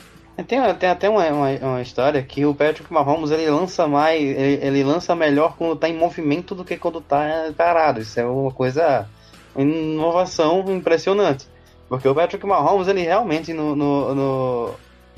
Tem, 0.46 0.74
tem 0.74 0.88
até 0.88 1.10
uma, 1.10 1.26
uma, 1.26 1.50
uma, 1.50 1.82
história 1.82 2.22
que 2.22 2.46
o 2.46 2.54
Patrick 2.54 2.92
Mahomes 2.92 3.32
ele 3.32 3.50
lança 3.50 3.88
mais, 3.88 4.22
ele, 4.22 4.64
ele 4.64 4.84
lança 4.84 5.14
melhor 5.16 5.56
quando 5.56 5.74
tá 5.74 5.88
em 5.88 5.96
movimento 5.96 6.54
do 6.54 6.64
que 6.64 6.76
quando 6.76 7.00
tá 7.00 7.52
parado. 7.56 8.00
Isso 8.00 8.20
é 8.20 8.24
uma 8.24 8.52
coisa 8.52 9.08
inovação 9.56 10.64
impressionante. 10.68 11.46
Porque 11.88 12.06
o 12.06 12.14
Patrick 12.14 12.44
Mahomes, 12.46 12.88
ele 12.88 13.02
realmente, 13.02 13.52
no, 13.52 13.74
no, 13.74 14.14
no, 14.14 14.74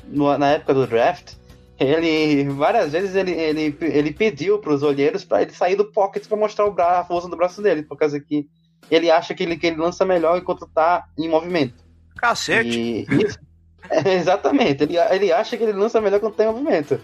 no 0.07 0.37
na 0.37 0.51
época 0.51 0.73
do 0.73 0.87
draft, 0.87 1.33
ele 1.77 2.47
várias 2.49 2.91
vezes 2.91 3.15
ele, 3.15 3.31
ele, 3.31 3.77
ele 3.81 4.13
pediu 4.13 4.59
para 4.59 4.73
os 4.73 4.83
olheiros 4.83 5.25
para 5.25 5.41
ele 5.41 5.51
sair 5.51 5.75
do 5.75 5.85
pocket 5.85 6.25
para 6.27 6.37
mostrar 6.37 6.65
o 6.65 6.71
braço, 6.71 7.01
a 7.01 7.05
força 7.05 7.27
do 7.27 7.35
braço 7.35 7.61
dele, 7.61 7.83
por 7.83 7.97
causa 7.97 8.19
que 8.19 8.47
ele 8.89 9.09
acha 9.09 9.33
que 9.33 9.43
ele, 9.43 9.57
que 9.57 9.67
ele 9.67 9.77
lança 9.77 10.05
melhor 10.05 10.37
enquanto 10.37 10.65
está 10.65 11.05
em 11.17 11.27
movimento. 11.27 11.83
Cacete! 12.17 12.79
E, 12.79 13.07
é, 13.89 14.13
exatamente, 14.13 14.83
ele, 14.83 14.97
ele 14.97 15.31
acha 15.31 15.57
que 15.57 15.63
ele 15.63 15.73
lança 15.73 15.99
melhor 15.99 16.19
quando 16.19 16.33
está 16.33 16.43
em 16.43 16.47
movimento. 16.47 16.99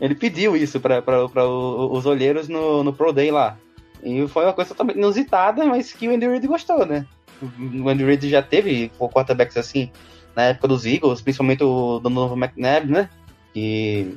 Ele 0.00 0.14
pediu 0.14 0.56
isso 0.56 0.78
para 0.80 1.02
os 1.24 2.04
olheiros 2.04 2.48
no, 2.48 2.84
no 2.84 2.92
Pro 2.92 3.12
Day 3.12 3.30
lá. 3.30 3.56
E 4.02 4.26
foi 4.28 4.44
uma 4.44 4.52
coisa 4.52 4.68
totalmente 4.68 4.96
inusitada, 4.96 5.64
mas 5.64 5.92
que 5.92 6.08
o 6.08 6.14
Andy 6.14 6.26
Reid 6.26 6.46
gostou, 6.46 6.84
né? 6.86 7.06
O 7.42 7.88
Andy 7.88 8.04
Reid 8.04 8.28
já 8.28 8.42
teve 8.42 8.90
quarterbacks 8.98 9.56
assim 9.56 9.90
na 10.34 10.44
época 10.44 10.68
dos 10.68 10.84
Eagles, 10.84 11.22
principalmente 11.22 11.64
o 11.64 11.98
Donovan 11.98 12.36
McNabb, 12.36 12.90
né? 12.90 13.10
Que 13.52 14.16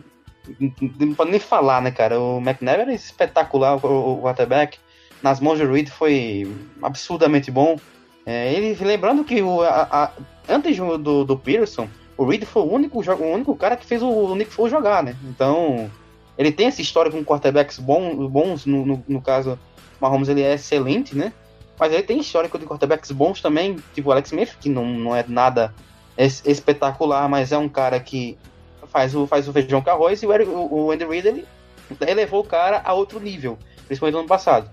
não 0.99 1.13
pode 1.13 1.31
nem 1.31 1.39
falar, 1.39 1.81
né, 1.81 1.91
cara? 1.91 2.19
O 2.19 2.39
McNabb 2.39 2.81
era 2.81 2.93
espetacular, 2.93 3.75
o, 3.75 4.21
quarterback. 4.21 4.77
Nas 5.21 5.39
mãos 5.39 5.57
de 5.57 5.65
Reid 5.65 5.89
foi 5.91 6.49
absurdamente 6.81 7.51
bom. 7.51 7.77
É, 8.25 8.53
ele, 8.53 8.77
lembrando 8.85 9.23
que 9.23 9.41
o, 9.41 9.61
a, 9.61 9.87
a, 9.91 10.11
antes 10.47 10.77
do, 10.77 11.23
do 11.23 11.37
Pearson, 11.37 11.87
o 12.17 12.25
Reid 12.25 12.45
foi 12.45 12.63
o 12.63 12.71
único, 12.71 12.99
o 12.99 13.33
único 13.33 13.55
cara 13.55 13.77
que 13.77 13.85
fez 13.85 14.01
o 14.01 14.35
Nick 14.35 14.51
Foles 14.51 14.71
jogar, 14.71 15.03
né? 15.03 15.15
Então, 15.23 15.89
ele 16.37 16.51
tem 16.51 16.67
essa 16.67 16.81
história 16.81 17.11
com 17.11 17.23
quarterbacks 17.23 17.79
bons, 17.79 18.29
bons 18.29 18.65
no, 18.65 18.85
no, 18.85 19.03
no 19.07 19.21
caso 19.21 19.59
Mahomes 19.99 20.29
ele 20.29 20.41
é 20.41 20.53
excelente, 20.53 21.15
né? 21.15 21.33
Mas 21.79 21.93
ele 21.93 22.03
tem 22.03 22.19
histórico 22.19 22.59
de 22.59 22.65
quarterbacks 22.65 23.11
bons 23.11 23.41
também, 23.41 23.77
tipo 23.93 24.09
o 24.09 24.11
Alex 24.11 24.29
Smith, 24.31 24.55
que 24.59 24.69
não, 24.69 24.85
não 24.85 25.15
é 25.15 25.23
nada 25.27 25.73
espetacular, 26.17 27.29
mas 27.29 27.51
é 27.51 27.57
um 27.57 27.69
cara 27.69 27.99
que 27.99 28.37
faz 28.87 29.15
o, 29.15 29.25
faz 29.25 29.47
o 29.47 29.53
feijão 29.53 29.81
com 29.81 29.89
arroz, 29.89 30.21
e 30.21 30.25
o, 30.25 30.31
o, 30.31 30.85
o 30.85 30.91
Andy 30.91 31.05
Reid, 31.05 31.27
ele 31.27 31.47
elevou 32.05 32.41
o 32.41 32.43
cara 32.43 32.81
a 32.83 32.93
outro 32.93 33.19
nível, 33.19 33.57
principalmente 33.87 34.13
no 34.13 34.19
ano 34.19 34.27
passado. 34.27 34.69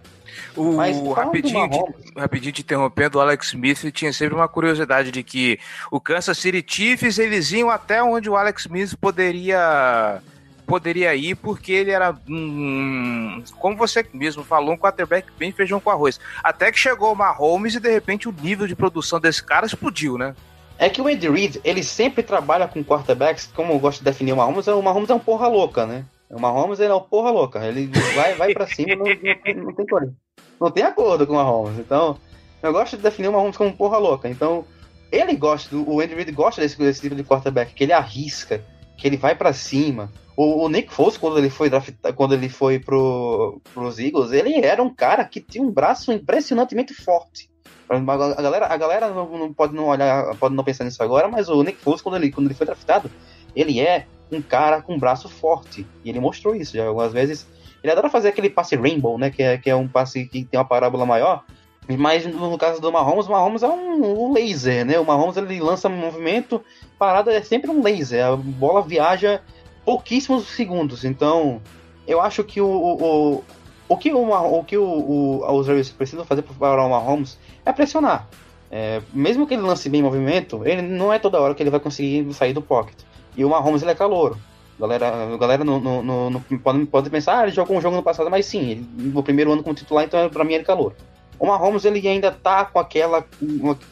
O, 0.57 0.73
Mas, 0.73 1.01
rapidinho, 1.01 1.69
de, 1.69 2.21
rapidinho 2.21 2.53
te 2.53 2.63
interrompendo, 2.63 3.19
o 3.19 3.21
Alex 3.21 3.49
Smith 3.49 3.91
tinha 3.93 4.13
sempre 4.13 4.35
uma 4.35 4.49
curiosidade 4.49 5.11
de 5.11 5.23
que 5.23 5.59
o 5.91 6.01
Kansas 6.01 6.37
City 6.37 6.65
Chiefs 6.67 7.19
eles 7.19 7.53
iam 7.53 7.71
até 7.71 8.03
onde 8.03 8.29
o 8.29 8.37
Alex 8.37 8.63
Smith 8.63 8.95
poderia 9.01 10.21
poderia 10.67 11.15
ir 11.15 11.37
porque 11.37 11.73
ele 11.73 11.91
era, 11.91 12.15
um, 12.29 13.43
como 13.59 13.77
você 13.77 14.05
mesmo 14.13 14.43
falou, 14.43 14.75
um 14.75 14.79
quarterback 14.79 15.29
bem 15.39 15.53
feijão 15.53 15.81
com 15.81 15.91
arroz. 15.91 16.19
Até 16.43 16.73
que 16.73 16.79
chegou 16.79 17.13
o 17.13 17.17
Mahomes 17.17 17.75
e 17.75 17.81
de 17.81 17.91
repente 17.91 18.29
o 18.29 18.35
nível 18.43 18.67
de 18.67 18.75
produção 18.75 19.21
desse 19.21 19.43
cara 19.43 19.67
explodiu, 19.67 20.19
né? 20.19 20.35
É 20.79 20.91
que 20.91 21.01
o 21.01 21.07
Andy 21.07 21.31
Reid, 21.31 21.61
ele 21.65 21.83
sempre 21.83 22.23
trabalha 22.23 22.69
com 22.69 22.85
quarterbacks, 22.85 23.49
como 23.55 23.73
eu 23.73 23.79
gosto 23.79 23.99
de 23.99 24.05
definir 24.05 24.33
o 24.33 24.37
Mahomes, 24.37 24.67
o 24.67 24.83
Mahomes 24.83 25.09
é 25.09 25.15
um 25.15 25.19
porra 25.19 25.49
louca, 25.49 25.87
né? 25.87 26.05
O 26.29 26.41
Mahomes 26.41 26.81
ele 26.81 26.91
é 26.93 26.95
um 26.95 27.01
porra 27.01 27.31
louca. 27.31 27.65
Ele 27.65 27.91
vai, 28.15 28.35
vai 28.35 28.53
pra 28.53 28.67
cima 28.67 28.95
não, 28.97 29.05
não, 29.05 29.65
não, 29.65 29.73
tem 29.73 29.87
coisa. 29.87 30.13
Não 30.61 30.71
tem 30.71 30.83
acordo 30.83 31.27
com 31.27 31.33
o 31.33 31.37
Mahomes. 31.37 31.79
Então, 31.79 32.19
eu 32.63 32.73
gosto 32.73 32.97
de 32.97 33.03
definir 33.03 33.29
o 33.29 33.33
Mahomes 33.33 33.57
como 33.57 33.77
porra 33.77 33.99
louca. 33.99 34.29
Então, 34.29 34.65
ele 35.11 35.37
gosta, 35.37 35.75
o 35.77 36.01
Andy 36.01 36.15
Reid 36.15 36.33
gosta 36.33 36.61
desse, 36.61 36.77
desse 36.77 37.01
tipo 37.01 37.15
de 37.15 37.23
quarterback, 37.23 37.73
que 37.73 37.85
ele 37.85 37.93
arrisca, 37.93 38.63
que 38.97 39.07
ele 39.07 39.17
vai 39.17 39.35
para 39.35 39.53
cima, 39.53 40.11
o, 40.37 40.65
o, 40.65 40.69
Nick 40.69 40.93
Foles, 40.93 41.17
quando 41.17 41.39
ele 41.39 41.51
foi 41.51 41.71
draftado, 41.71 42.15
quando 42.15 42.35
ele 42.35 42.49
foi 42.49 42.79
pro, 42.79 43.61
pros 43.73 43.99
Eagles, 43.99 44.33
ele 44.33 44.55
era 44.65 44.83
um 44.83 44.93
cara 44.93 45.25
que 45.25 45.41
tinha 45.41 45.65
um 45.65 45.71
braço 45.71 46.13
impressionantemente 46.13 46.93
forte. 46.93 47.51
A 47.89 48.43
galera, 48.43 48.67
a 48.67 48.77
galera 48.77 49.09
não, 49.11 49.39
não, 49.39 49.53
pode 49.53 49.75
não 49.75 49.87
olhar, 49.87 50.35
pode 50.37 50.55
não 50.55 50.65
pensar 50.65 50.85
nisso 50.85 51.03
agora, 51.03 51.29
mas 51.29 51.49
o 51.49 51.63
Nick 51.63 51.79
Foles, 51.79 52.03
quando 52.03 52.17
ele, 52.17 52.31
quando 52.31 52.47
ele 52.47 52.55
foi 52.55 52.67
draftado, 52.67 53.11
ele 53.55 53.81
é 53.81 54.07
um 54.31 54.43
cara 54.43 54.83
com 54.83 54.95
um 54.95 54.99
braço 54.99 55.29
forte. 55.29 55.87
E 56.05 56.11
ele 56.11 56.21
mostrou 56.21 56.55
isso 56.55 56.77
já 56.77 56.87
algumas 56.87 57.13
vezes. 57.13 57.47
Ele 57.83 57.93
adora 57.93 58.11
fazer 58.11 58.29
aquele 58.29 58.51
passe 58.51 58.77
rainbow, 58.77 59.17
né? 59.17 59.31
Que 59.31 59.43
é, 59.43 59.59
que 59.59 59.71
é 59.71 59.77
um 59.77 59.87
passe 59.89 60.27
que 60.27 60.45
tem 60.45 60.59
uma 60.59 60.67
parábola 60.67 61.07
maior. 61.07 61.45
Mas 61.89 62.27
no 62.27 62.59
caso 62.59 62.81
do 62.81 62.91
Mahomes, 62.91 63.27
o 63.27 63.31
Mahomes 63.31 63.63
é 63.63 63.69
um, 63.69 64.33
laser, 64.33 64.85
né? 64.85 64.99
O 64.99 65.05
Mahomes 65.05 65.37
ele 65.37 65.61
lança 65.61 65.89
um 65.89 65.97
movimento, 65.97 66.61
parada 66.99 67.33
é 67.33 67.41
sempre 67.43 67.71
um 67.71 67.81
laser. 67.81 68.25
A 68.25 68.37
bola 68.37 68.83
viaja 68.83 69.41
pouquíssimos 69.85 70.49
segundos. 70.49 71.05
Então, 71.05 71.63
eu 72.07 72.21
acho 72.21 72.43
que 72.43 72.61
o, 72.61 72.67
o, 72.67 73.45
o 73.89 73.97
que, 73.97 74.13
o, 74.13 74.31
o, 74.31 74.65
que 74.65 74.77
o, 74.77 74.85
o, 74.85 75.59
os 75.59 75.69
Ravens 75.69 75.91
precisam 75.91 76.25
fazer 76.25 76.43
para 76.43 76.55
parar 76.55 76.85
o 76.85 76.91
Mahomes 76.91 77.39
é 77.65 77.73
pressionar. 77.73 78.27
É, 78.69 79.01
mesmo 79.15 79.47
que 79.47 79.55
ele 79.55 79.63
lance 79.63 79.89
bem 79.89 80.03
movimento, 80.03 80.63
ele 80.65 80.83
não 80.83 81.13
é 81.13 81.21
toda 81.21 81.41
hora 81.41 81.55
que 81.55 81.63
ele 81.63 81.71
vai 81.71 81.79
conseguir 81.79 82.33
sair 82.35 82.53
do 82.53 82.61
pocket. 82.61 82.99
E 83.37 83.45
o 83.45 83.49
Mahomes 83.49 83.83
ele 83.83 83.93
é 83.93 83.95
calouro. 83.95 84.37
Galera, 84.79 85.37
galera 85.39 85.65
no, 85.65 86.41
pode, 86.63 86.85
pode 86.87 87.11
pensar, 87.11 87.39
ah, 87.39 87.43
ele 87.45 87.53
jogou 87.53 87.77
um 87.77 87.81
jogo 87.81 87.97
no 87.97 88.03
passado, 88.03 88.29
mas 88.29 88.45
sim, 88.45 88.71
ele, 88.71 88.87
no 88.95 89.23
primeiro 89.23 89.51
ano 89.51 89.63
como 89.63 89.75
titular, 89.75 90.05
então 90.05 90.29
para 90.29 90.45
mim 90.45 90.53
ele 90.53 90.65
é 90.65 90.67
calor. 90.67 90.95
O 91.39 91.47
Mahomes 91.47 91.85
ele 91.85 92.07
ainda 92.07 92.33
tá 92.33 92.65
com 92.65 92.79
aquela, 92.79 93.25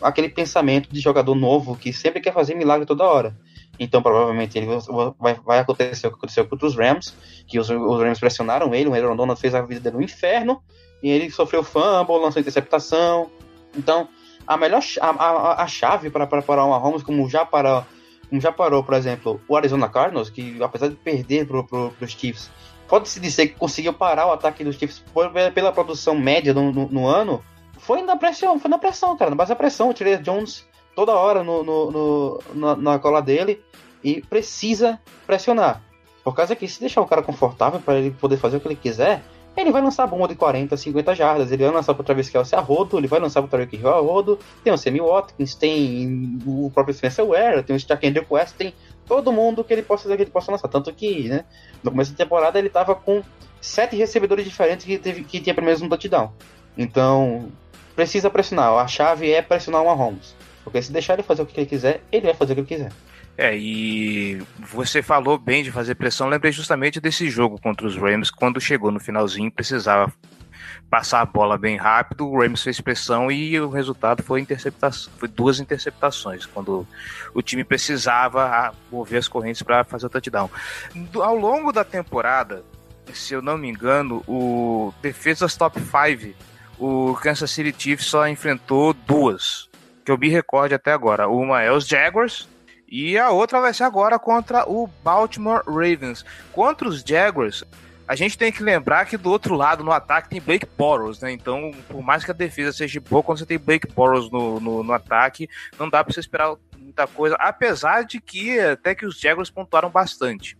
aquele 0.00 0.28
pensamento 0.28 0.88
de 0.90 1.00
jogador 1.00 1.34
novo 1.34 1.76
que 1.76 1.92
sempre 1.92 2.20
quer 2.20 2.32
fazer 2.32 2.54
milagre 2.54 2.86
toda 2.86 3.04
hora. 3.04 3.36
Então, 3.78 4.00
provavelmente, 4.00 4.56
ele 4.56 4.68
vai, 5.18 5.34
vai 5.34 5.58
acontecer 5.58 6.06
o 6.06 6.10
que 6.10 6.16
aconteceu 6.16 6.46
com 6.46 6.56
os 6.64 6.76
Rams, 6.76 7.14
que 7.46 7.58
os, 7.58 7.68
os 7.68 8.00
Rams 8.00 8.20
pressionaram 8.20 8.74
ele, 8.74 8.88
o 8.88 8.94
Aaron 8.94 9.16
Donald 9.16 9.40
fez 9.40 9.54
a 9.54 9.62
vida 9.62 9.80
dele 9.80 9.96
no 9.96 10.02
inferno, 10.02 10.62
e 11.02 11.10
ele 11.10 11.30
sofreu 11.30 11.62
fumble, 11.62 12.18
lançou 12.18 12.40
interceptação. 12.40 13.30
Então, 13.76 14.08
a 14.46 14.56
melhor 14.56 14.82
a, 15.00 15.08
a, 15.08 15.62
a 15.62 15.66
chave 15.66 16.08
para 16.08 16.26
parar 16.26 16.64
o 16.64 16.70
Mahomes, 16.70 17.02
como 17.02 17.28
já, 17.28 17.44
para, 17.44 17.84
como 18.28 18.40
já 18.40 18.52
parou, 18.52 18.84
por 18.84 18.94
exemplo, 18.94 19.40
o 19.48 19.56
Arizona 19.56 19.88
Cardinals, 19.88 20.30
que 20.30 20.62
apesar 20.62 20.88
de 20.88 20.94
perder 20.94 21.46
para 21.46 21.60
os 22.00 22.12
Chiefs, 22.12 22.50
pode-se 22.88 23.20
dizer 23.20 23.48
que 23.48 23.54
conseguiu 23.54 23.92
parar 23.92 24.26
o 24.26 24.32
ataque 24.32 24.64
dos 24.64 24.76
Chiefs 24.76 25.02
pela 25.54 25.72
produção 25.72 26.14
média 26.14 26.52
no, 26.52 26.72
no, 26.72 26.88
no, 26.88 27.06
ano, 27.06 27.42
foi 27.78 28.02
na 28.02 28.16
pressão, 28.16 28.58
foi 28.58 28.70
na 28.70 28.78
pressão, 28.78 29.16
cara, 29.16 29.30
na 29.30 29.36
base 29.36 29.50
da 29.50 29.56
pressão. 29.56 29.90
O 29.90 29.94
Trey 29.94 30.16
Jones 30.18 30.66
toda 30.94 31.12
hora 31.12 31.42
no, 31.42 31.62
no, 31.62 32.40
na, 32.54 32.76
na, 32.76 32.98
cola 32.98 33.20
dele 33.20 33.62
e 34.02 34.20
precisa 34.20 35.00
pressionar. 35.26 35.82
Por 36.22 36.34
causa 36.34 36.56
que 36.56 36.66
se 36.66 36.80
deixar 36.80 37.00
o 37.00 37.06
cara 37.06 37.22
confortável 37.22 37.80
para 37.80 37.98
ele 37.98 38.10
poder 38.10 38.36
fazer 38.36 38.56
o 38.56 38.60
que 38.60 38.68
ele 38.68 38.76
quiser, 38.76 39.22
ele 39.56 39.70
vai 39.70 39.82
lançar 39.82 40.06
bomba 40.06 40.26
de 40.26 40.34
40, 40.34 40.76
50 40.76 41.14
jardas, 41.14 41.52
ele 41.52 41.62
vai 41.62 41.72
lançar 41.72 41.94
para 41.94 42.04
Travis 42.04 42.28
Kelce 42.28 42.56
a 42.56 42.60
rodo, 42.60 42.98
ele 42.98 43.06
vai 43.06 43.20
lançar 43.20 43.40
para 43.42 43.50
Tarek 43.50 43.76
Hill 43.76 43.88
a 43.88 44.00
rodo, 44.00 44.38
tem 44.64 44.72
o 44.72 44.78
Sammy 44.78 45.00
Watkins, 45.00 45.54
tem 45.54 46.38
o 46.44 46.70
próprio 46.74 46.94
Spencer 46.94 47.24
Ware, 47.24 47.62
tem 47.62 47.76
o 47.76 47.78
Jackendry 47.78 48.24
Quest, 48.24 48.56
tem 48.56 48.74
todo 49.06 49.32
mundo 49.32 49.64
que 49.64 49.72
ele 49.72 49.82
possa 49.82 50.08
que 50.16 50.22
ele 50.22 50.30
possa 50.30 50.50
lançar. 50.50 50.68
Tanto 50.68 50.92
que, 50.92 51.28
né, 51.28 51.44
no 51.82 51.90
começo 51.90 52.12
da 52.12 52.16
temporada 52.16 52.58
ele 52.58 52.68
estava 52.68 52.94
com 52.94 53.22
sete 53.60 53.96
recebedores 53.96 54.44
diferentes 54.44 54.84
que, 54.84 54.98
teve, 54.98 55.24
que 55.24 55.40
tinha 55.40 55.54
pelo 55.54 55.66
menos 55.66 55.82
um 55.82 55.88
touchdown. 55.88 56.32
Então, 56.76 57.50
precisa 57.94 58.28
pressionar. 58.28 58.72
A 58.74 58.86
chave 58.86 59.30
é 59.30 59.40
pressionar 59.40 59.82
o 59.82 59.86
Mahomes. 59.86 60.34
Porque 60.62 60.80
se 60.80 60.92
deixar 60.92 61.14
ele 61.14 61.22
fazer 61.22 61.42
o 61.42 61.46
que 61.46 61.58
ele 61.58 61.66
quiser, 61.66 62.02
ele 62.10 62.26
vai 62.26 62.34
fazer 62.34 62.52
o 62.52 62.56
que 62.56 62.74
ele 62.74 62.82
quiser. 62.82 62.92
É, 63.36 63.56
e 63.56 64.40
você 64.58 65.02
falou 65.02 65.36
bem 65.36 65.62
de 65.62 65.72
fazer 65.72 65.94
pressão. 65.96 66.28
Lembrei 66.28 66.52
justamente 66.52 67.00
desse 67.00 67.28
jogo 67.28 67.60
contra 67.60 67.86
os 67.86 67.96
Rams, 67.96 68.30
quando 68.30 68.60
chegou 68.60 68.90
no 68.90 69.00
finalzinho, 69.00 69.50
precisava 69.50 70.12
passar 70.94 71.22
a 71.22 71.26
bola 71.26 71.58
bem 71.58 71.76
rápido. 71.76 72.24
O 72.24 72.40
Rams 72.40 72.62
fez 72.62 72.80
pressão 72.80 73.28
e 73.28 73.58
o 73.58 73.68
resultado 73.68 74.22
foi 74.22 74.40
interceptação, 74.40 75.12
foi 75.18 75.26
duas 75.26 75.58
interceptações, 75.58 76.46
quando 76.46 76.86
o 77.34 77.42
time 77.42 77.64
precisava 77.64 78.72
mover 78.92 79.18
as 79.18 79.26
correntes 79.26 79.60
para 79.60 79.82
fazer 79.82 80.06
o 80.06 80.08
touchdown. 80.08 80.48
Ao 81.20 81.34
longo 81.34 81.72
da 81.72 81.82
temporada, 81.82 82.62
se 83.12 83.34
eu 83.34 83.42
não 83.42 83.58
me 83.58 83.68
engano, 83.68 84.22
o 84.28 84.94
defesas 85.02 85.56
top 85.56 85.80
5, 85.80 86.32
o 86.78 87.18
Kansas 87.20 87.50
City 87.50 87.74
Chiefs 87.76 88.06
só 88.06 88.28
enfrentou 88.28 88.92
duas, 88.92 89.68
que 90.04 90.12
eu 90.12 90.16
me 90.16 90.28
recorde 90.28 90.74
até 90.74 90.92
agora. 90.92 91.28
Uma 91.28 91.60
é 91.60 91.72
os 91.72 91.88
Jaguars, 91.88 92.48
e 92.88 93.18
a 93.18 93.30
outra 93.30 93.60
vai 93.60 93.74
ser 93.74 93.82
agora 93.82 94.16
contra 94.16 94.62
o 94.70 94.88
Baltimore 95.02 95.64
Ravens. 95.66 96.24
Contra 96.52 96.88
os 96.88 97.02
Jaguars, 97.02 97.64
a 98.06 98.14
gente 98.14 98.36
tem 98.36 98.52
que 98.52 98.62
lembrar 98.62 99.06
que 99.06 99.16
do 99.16 99.30
outro 99.30 99.54
lado, 99.54 99.82
no 99.82 99.90
ataque, 99.90 100.28
tem 100.28 100.40
Blake 100.40 100.66
Bortles, 100.76 101.20
né? 101.20 101.32
Então, 101.32 101.70
por 101.88 102.02
mais 102.02 102.24
que 102.24 102.30
a 102.30 102.34
defesa 102.34 102.72
seja 102.72 103.00
boa, 103.00 103.22
quando 103.22 103.38
você 103.38 103.46
tem 103.46 103.58
Blake 103.58 103.88
Bortles 103.92 104.30
no, 104.30 104.60
no, 104.60 104.82
no 104.82 104.92
ataque, 104.92 105.48
não 105.78 105.88
dá 105.88 106.04
para 106.04 106.12
você 106.12 106.20
esperar 106.20 106.54
muita 106.78 107.06
coisa, 107.06 107.34
apesar 107.36 108.04
de 108.04 108.20
que 108.20 108.58
até 108.60 108.94
que 108.94 109.06
os 109.06 109.18
Jaguars 109.18 109.50
pontuaram 109.50 109.88
bastante. 109.88 110.56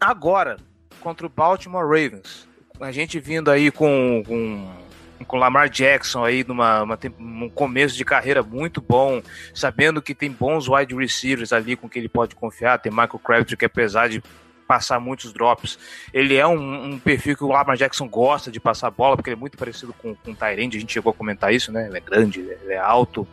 Agora, 0.00 0.56
contra 1.00 1.26
o 1.26 1.30
Baltimore 1.30 1.84
Ravens, 1.84 2.48
a 2.80 2.90
gente 2.90 3.20
vindo 3.20 3.50
aí 3.50 3.70
com, 3.70 4.22
com 4.26 4.86
com 5.26 5.38
Lamar 5.38 5.70
Jackson 5.70 6.24
aí 6.24 6.44
numa 6.46 6.82
uma, 6.82 6.98
um 7.18 7.48
começo 7.48 7.96
de 7.96 8.04
carreira 8.04 8.42
muito 8.42 8.80
bom, 8.80 9.22
sabendo 9.54 10.02
que 10.02 10.14
tem 10.14 10.30
bons 10.30 10.68
wide 10.68 10.94
receivers 10.94 11.52
ali 11.52 11.74
com 11.74 11.88
que 11.88 11.98
ele 11.98 12.08
pode 12.08 12.34
confiar, 12.34 12.78
tem 12.78 12.92
Michael 12.92 13.20
Crabtree 13.24 13.56
que 13.56 13.64
apesar 13.64 14.08
de 14.08 14.22
passar 14.66 14.98
muitos 15.00 15.32
drops, 15.32 15.78
ele 16.12 16.34
é 16.34 16.46
um, 16.46 16.92
um, 16.92 16.98
perfil 16.98 17.36
que 17.36 17.44
o 17.44 17.48
Lamar 17.48 17.76
Jackson 17.76 18.08
gosta 18.08 18.50
de 18.50 18.58
passar 18.58 18.90
bola, 18.90 19.16
porque 19.16 19.30
ele 19.30 19.36
é 19.36 19.40
muito 19.40 19.56
parecido 19.56 19.92
com, 19.92 20.14
com 20.14 20.32
o 20.32 20.34
Tyrande, 20.34 20.76
a 20.76 20.80
gente 20.80 20.92
chegou 20.92 21.10
a 21.10 21.14
comentar 21.14 21.54
isso, 21.54 21.70
né? 21.70 21.86
Ele 21.86 21.98
é 21.98 22.00
grande, 22.00 22.40
ele 22.40 22.72
é 22.72 22.78
alto. 22.78 23.26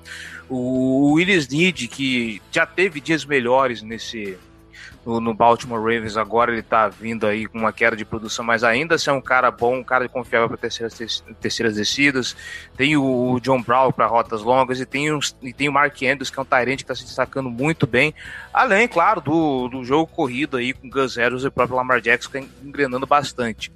O, 0.48 0.56
o 0.56 1.14
Willis 1.14 1.48
Need, 1.48 1.88
que 1.88 2.42
já 2.52 2.66
teve 2.66 3.02
dias 3.02 3.26
melhores 3.26 3.82
nesse, 3.82 4.38
no, 5.06 5.20
no, 5.20 5.34
Baltimore 5.34 5.80
Ravens 5.80 6.16
agora 6.16 6.52
ele 6.52 6.62
tá 6.62 6.88
vindo 6.88 7.28
aí 7.28 7.46
com 7.46 7.58
uma 7.58 7.74
queda 7.74 7.96
de 7.96 8.06
produção, 8.06 8.44
mas 8.44 8.64
ainda 8.64 8.96
assim 8.96 9.10
é 9.10 9.14
um 9.14 9.22
cara 9.22 9.52
bom, 9.52 9.78
um 9.78 9.84
cara 9.84 10.08
confiável 10.08 10.48
para 10.48 10.58
terceiras, 10.58 11.24
terceiras 11.42 11.76
descidas. 11.76 12.36
Tem 12.78 12.96
o, 12.96 13.34
o 13.34 13.40
John 13.40 13.62
Brown 13.62 13.92
para 13.92 14.06
rotas 14.06 14.42
longas 14.42 14.80
e 14.80 14.86
tem, 14.86 15.14
uns, 15.14 15.36
e 15.42 15.52
tem 15.52 15.68
o 15.68 15.74
Mark 15.74 16.02
Andrews, 16.02 16.30
que 16.30 16.40
é 16.40 16.42
um 16.42 16.46
Tyrant 16.46 16.78
que 16.78 16.84
está 16.84 16.96
se 16.96 17.04
destacando 17.04 17.50
muito 17.50 17.86
bem. 17.86 18.14
Além, 18.54 18.88
claro, 18.88 19.20
do, 19.20 19.68
do 19.68 19.84
jogo 19.84 20.08
corrido 20.08 20.58
aí 20.58 20.74
com 20.74 20.90
Gus 20.90 21.14
Zeros 21.14 21.44
e 21.44 21.48
o 21.48 21.52
próprio 21.52 21.78
Lamar 21.78 22.00
Jackson 22.00 22.30
que 22.32 22.40
tá 22.40 22.48
engrenando 22.64 23.06
bastante. 23.06 23.72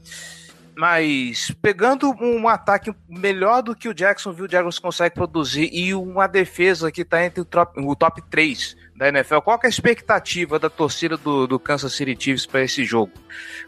Mas 0.77 1.51
pegando 1.59 2.11
um 2.21 2.47
ataque 2.47 2.93
melhor 3.09 3.63
do 3.63 3.75
que 3.75 3.89
o 3.89 3.95
Jacksonville, 3.95 4.47
o 4.47 4.51
Jaguars 4.51 4.77
consegue 4.77 5.15
produzir 5.15 5.71
e 5.73 5.91
uma 5.95 6.27
defesa 6.27 6.91
que 6.91 7.01
está 7.01 7.25
entre 7.25 7.41
o 7.41 7.45
top, 7.45 7.81
o 7.81 7.95
top 7.95 8.21
3 8.29 8.77
da 8.97 9.09
NFL, 9.09 9.37
qual 9.41 9.59
é 9.63 9.67
a 9.67 9.69
expectativa 9.69 10.57
da 10.57 10.71
torcida 10.71 11.15
do, 11.15 11.45
do 11.45 11.59
Kansas 11.59 11.93
City 11.93 12.17
Chiefs 12.19 12.47
para 12.47 12.63
esse 12.63 12.83
jogo? 12.83 13.13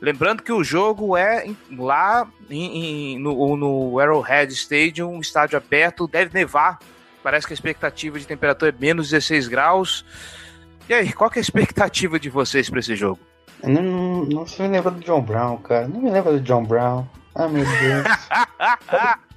Lembrando 0.02 0.42
que 0.42 0.52
o 0.52 0.64
jogo 0.64 1.16
é 1.16 1.46
lá 1.78 2.28
em, 2.50 3.14
em, 3.14 3.20
no, 3.20 3.56
no 3.56 4.00
Arrowhead 4.00 4.52
Stadium, 4.52 5.12
um 5.14 5.20
estádio 5.22 5.56
aberto, 5.56 6.08
deve 6.08 6.34
nevar. 6.34 6.80
Parece 7.22 7.46
que 7.46 7.54
a 7.54 7.56
expectativa 7.56 8.18
de 8.18 8.26
temperatura 8.26 8.72
é 8.76 8.82
menos 8.82 9.12
16 9.12 9.48
graus. 9.48 10.04
E 10.90 10.96
aí, 10.96 11.14
qual 11.14 11.30
é 11.36 11.38
a 11.38 11.42
expectativa 11.42 12.20
de 12.20 12.30
vocês 12.30 12.68
para 12.68 12.80
esse 12.80 12.96
jogo? 12.96 13.20
Eu 13.62 13.70
não, 13.70 13.84
não, 13.84 14.26
não 14.26 14.48
se 14.48 14.60
me 14.64 14.68
lembra 14.70 14.90
do 14.90 15.00
John 15.02 15.22
Brown, 15.22 15.58
cara. 15.58 15.88
Não 15.88 16.02
me 16.02 16.10
lembra 16.10 16.34
do 16.34 16.40
John 16.40 16.64
Brown. 16.64 17.06
Ah, 17.36 17.48
meu 17.48 17.64
Deus. 17.64 19.20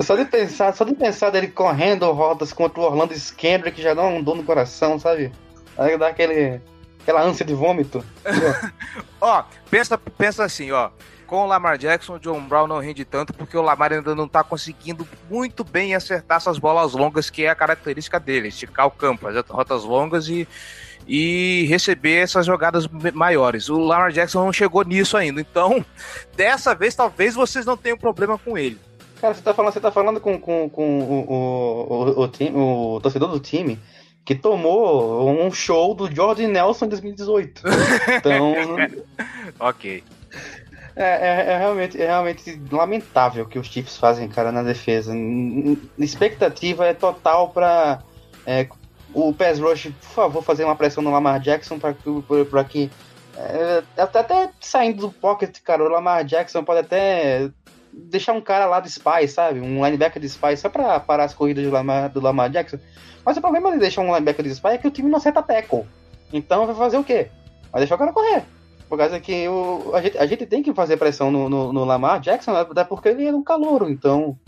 Só 0.00 0.16
de 0.16 0.24
pensar, 0.24 0.74
só 0.74 0.84
de 0.84 0.94
pensar 0.94 1.30
dele 1.30 1.48
correndo 1.48 2.10
rodas 2.10 2.52
contra 2.52 2.80
o 2.80 2.84
Orlando 2.84 3.14
Skendrick 3.14 3.80
já 3.80 3.94
dá 3.94 4.02
um 4.04 4.22
dor 4.22 4.36
no 4.36 4.42
coração, 4.42 4.98
sabe? 4.98 5.32
Aí 5.76 5.96
dá 5.96 6.08
aquele, 6.08 6.60
aquela 7.00 7.22
ânsia 7.22 7.46
de 7.46 7.54
vômito. 7.54 8.04
ó, 9.20 9.44
pensa, 9.70 9.96
pensa 9.96 10.44
assim, 10.44 10.72
ó. 10.72 10.90
Com 11.28 11.44
o 11.44 11.46
Lamar 11.46 11.76
Jackson, 11.76 12.14
o 12.14 12.18
John 12.18 12.40
Brown 12.40 12.66
não 12.66 12.80
rende 12.80 13.04
tanto 13.04 13.34
porque 13.34 13.56
o 13.56 13.62
Lamar 13.62 13.92
ainda 13.92 14.14
não 14.14 14.26
tá 14.26 14.42
conseguindo 14.42 15.06
muito 15.30 15.62
bem 15.62 15.94
acertar 15.94 16.38
essas 16.38 16.58
bolas 16.58 16.94
longas, 16.94 17.28
que 17.28 17.44
é 17.44 17.50
a 17.50 17.54
característica 17.54 18.18
dele, 18.18 18.48
esticar 18.48 18.86
o 18.86 18.90
campo, 18.90 19.26
fazer 19.26 19.44
rotas 19.46 19.84
longas 19.84 20.26
e, 20.26 20.48
e 21.06 21.66
receber 21.68 22.22
essas 22.22 22.46
jogadas 22.46 22.88
maiores. 23.12 23.68
O 23.68 23.78
Lamar 23.78 24.10
Jackson 24.10 24.42
não 24.42 24.52
chegou 24.52 24.82
nisso 24.84 25.18
ainda, 25.18 25.40
então 25.40 25.84
dessa 26.34 26.74
vez 26.74 26.94
talvez 26.96 27.34
vocês 27.34 27.64
não 27.64 27.76
tenham 27.76 27.98
problema 27.98 28.38
com 28.38 28.56
ele. 28.56 28.87
Cara, 29.20 29.34
você 29.34 29.42
tá 29.42 29.52
falando, 29.52 29.72
você 29.72 29.80
tá 29.80 29.90
falando 29.90 30.20
com, 30.20 30.38
com, 30.38 30.68
com 30.68 31.00
o, 31.00 31.32
o, 31.32 32.22
o, 32.22 32.28
time, 32.28 32.52
o 32.54 33.00
torcedor 33.02 33.28
do 33.30 33.40
time 33.40 33.78
que 34.24 34.34
tomou 34.34 35.28
um 35.30 35.50
show 35.50 35.94
do 35.94 36.14
Jordan 36.14 36.48
Nelson 36.48 36.84
em 36.84 36.88
2018. 36.90 37.62
Então. 38.18 38.54
ok. 39.58 40.04
É, 40.94 41.04
é, 41.04 41.52
é, 41.52 41.58
realmente, 41.58 42.02
é 42.02 42.06
realmente 42.06 42.60
lamentável 42.70 43.44
o 43.44 43.48
que 43.48 43.58
os 43.58 43.68
Chiefs 43.68 43.96
fazem, 43.96 44.28
cara, 44.28 44.52
na 44.52 44.62
defesa. 44.62 45.14
Expectativa 45.96 46.84
é 46.86 46.92
total 46.92 47.50
para 47.50 48.02
é, 48.44 48.68
o 49.14 49.32
pass 49.32 49.58
rush, 49.58 49.84
por 50.00 50.08
favor, 50.08 50.42
fazer 50.42 50.64
uma 50.64 50.76
pressão 50.76 51.02
no 51.02 51.10
Lamar 51.10 51.40
Jackson 51.40 51.78
para 51.78 52.64
que. 52.64 52.90
É, 53.36 53.82
até, 53.96 54.18
até 54.18 54.50
saindo 54.60 55.06
do 55.06 55.12
pocket, 55.12 55.56
cara, 55.62 55.84
o 55.84 55.88
Lamar 55.88 56.24
Jackson 56.24 56.64
pode 56.64 56.80
até 56.80 57.48
deixar 57.98 58.32
um 58.32 58.40
cara 58.40 58.66
lá 58.66 58.80
do 58.80 58.88
Spy, 58.88 59.26
sabe? 59.28 59.60
Um 59.60 59.84
linebacker 59.84 60.20
de 60.20 60.28
Spy, 60.28 60.56
só 60.56 60.68
para 60.68 61.00
parar 61.00 61.24
as 61.24 61.34
corridas 61.34 61.64
do 61.64 61.70
Lamar, 61.70 62.10
do 62.10 62.20
Lamar 62.20 62.50
Jackson. 62.50 62.78
Mas 63.24 63.36
o 63.36 63.40
problema 63.40 63.72
de 63.72 63.78
deixar 63.78 64.02
um 64.02 64.14
linebacker 64.14 64.44
de 64.44 64.52
Spy 64.52 64.68
é 64.68 64.78
que 64.78 64.88
o 64.88 64.90
time 64.90 65.10
não 65.10 65.18
acerta 65.18 65.42
tackle. 65.42 65.84
Então 66.32 66.66
vai 66.66 66.74
fazer 66.74 66.98
o 66.98 67.04
quê? 67.04 67.28
Vai 67.72 67.80
deixar 67.80 67.96
o 67.96 67.98
cara 67.98 68.12
correr. 68.12 68.42
Por 68.88 68.96
causa 68.96 69.20
que 69.20 69.46
o, 69.48 69.92
a, 69.94 70.00
gente, 70.00 70.18
a 70.18 70.26
gente 70.26 70.46
tem 70.46 70.62
que 70.62 70.72
fazer 70.72 70.96
pressão 70.96 71.30
no, 71.30 71.48
no, 71.48 71.72
no 71.72 71.84
Lamar 71.84 72.20
Jackson, 72.20 72.52
até 72.52 72.84
porque 72.84 73.08
ele 73.08 73.26
é 73.26 73.34
um 73.34 73.42
calouro. 73.42 73.90
Então, 73.90 74.38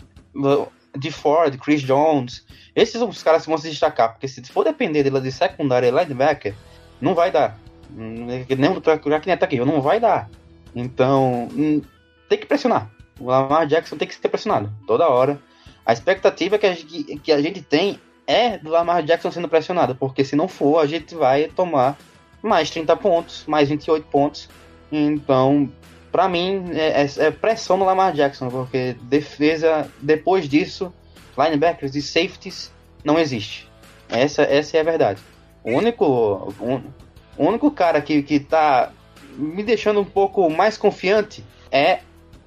de 0.97 1.11
Ford, 1.11 1.57
Chris 1.57 1.81
Jones, 1.81 2.45
esses 2.75 2.97
são 2.97 3.09
os 3.09 3.21
caras 3.21 3.43
que 3.43 3.49
vão 3.49 3.57
se 3.57 3.69
destacar, 3.69 4.13
porque 4.13 4.27
se 4.27 4.41
for 4.43 4.63
depender 4.63 5.03
dele 5.03 5.21
de 5.21 5.31
secundária 5.31 5.87
e 5.87 5.91
linebacker, 5.91 6.55
não 6.99 7.13
vai 7.13 7.31
dar. 7.31 7.57
Nem 7.93 8.39
já 8.39 8.45
que 9.19 9.25
nem 9.25 9.33
ataque, 9.33 9.59
não 9.59 9.81
vai 9.81 9.99
dar. 9.99 10.29
Então, 10.75 11.49
hum, 11.51 11.81
tem 12.29 12.37
que 12.37 12.45
pressionar. 12.45 12.89
O 13.21 13.27
Lamar 13.27 13.67
Jackson 13.67 13.97
tem 13.97 14.07
que 14.07 14.15
ser 14.15 14.29
pressionado 14.29 14.71
toda 14.87 15.07
hora. 15.07 15.39
A 15.85 15.93
expectativa 15.93 16.57
que 16.57 16.65
a 16.65 16.73
gente, 16.73 17.19
que 17.19 17.31
a 17.31 17.41
gente 17.41 17.61
tem 17.61 17.99
é 18.25 18.57
do 18.57 18.69
Lamar 18.69 19.03
Jackson 19.03 19.31
sendo 19.31 19.47
pressionado, 19.47 19.95
porque 19.95 20.23
se 20.23 20.35
não 20.35 20.47
for, 20.47 20.79
a 20.79 20.85
gente 20.87 21.13
vai 21.13 21.45
tomar 21.45 21.97
mais 22.41 22.69
30 22.69 22.95
pontos, 22.97 23.43
mais 23.45 23.69
28 23.69 24.07
pontos. 24.07 24.49
Então, 24.91 25.71
para 26.11 26.27
mim, 26.27 26.71
é, 26.73 27.03
é, 27.03 27.09
é, 27.17 27.31
pressão 27.31 27.77
no 27.77 27.85
Lamar 27.85 28.13
Jackson, 28.13 28.49
porque 28.49 28.95
defesa, 29.03 29.89
depois 30.01 30.49
disso, 30.49 30.93
linebackers 31.37 31.95
e 31.95 32.01
safeties 32.01 32.71
não 33.03 33.19
existe. 33.19 33.69
Essa, 34.09 34.41
essa 34.43 34.77
é 34.77 34.79
a 34.81 34.83
verdade. 34.83 35.21
O 35.63 35.71
único, 35.71 36.05
o, 36.59 36.81
único 37.37 37.69
cara 37.71 38.01
que, 38.01 38.23
que 38.23 38.39
tá 38.39 38.91
me 39.35 39.63
deixando 39.63 39.99
um 39.99 40.05
pouco 40.05 40.49
mais 40.49 40.77
confiante 40.77 41.43
é 41.71 41.99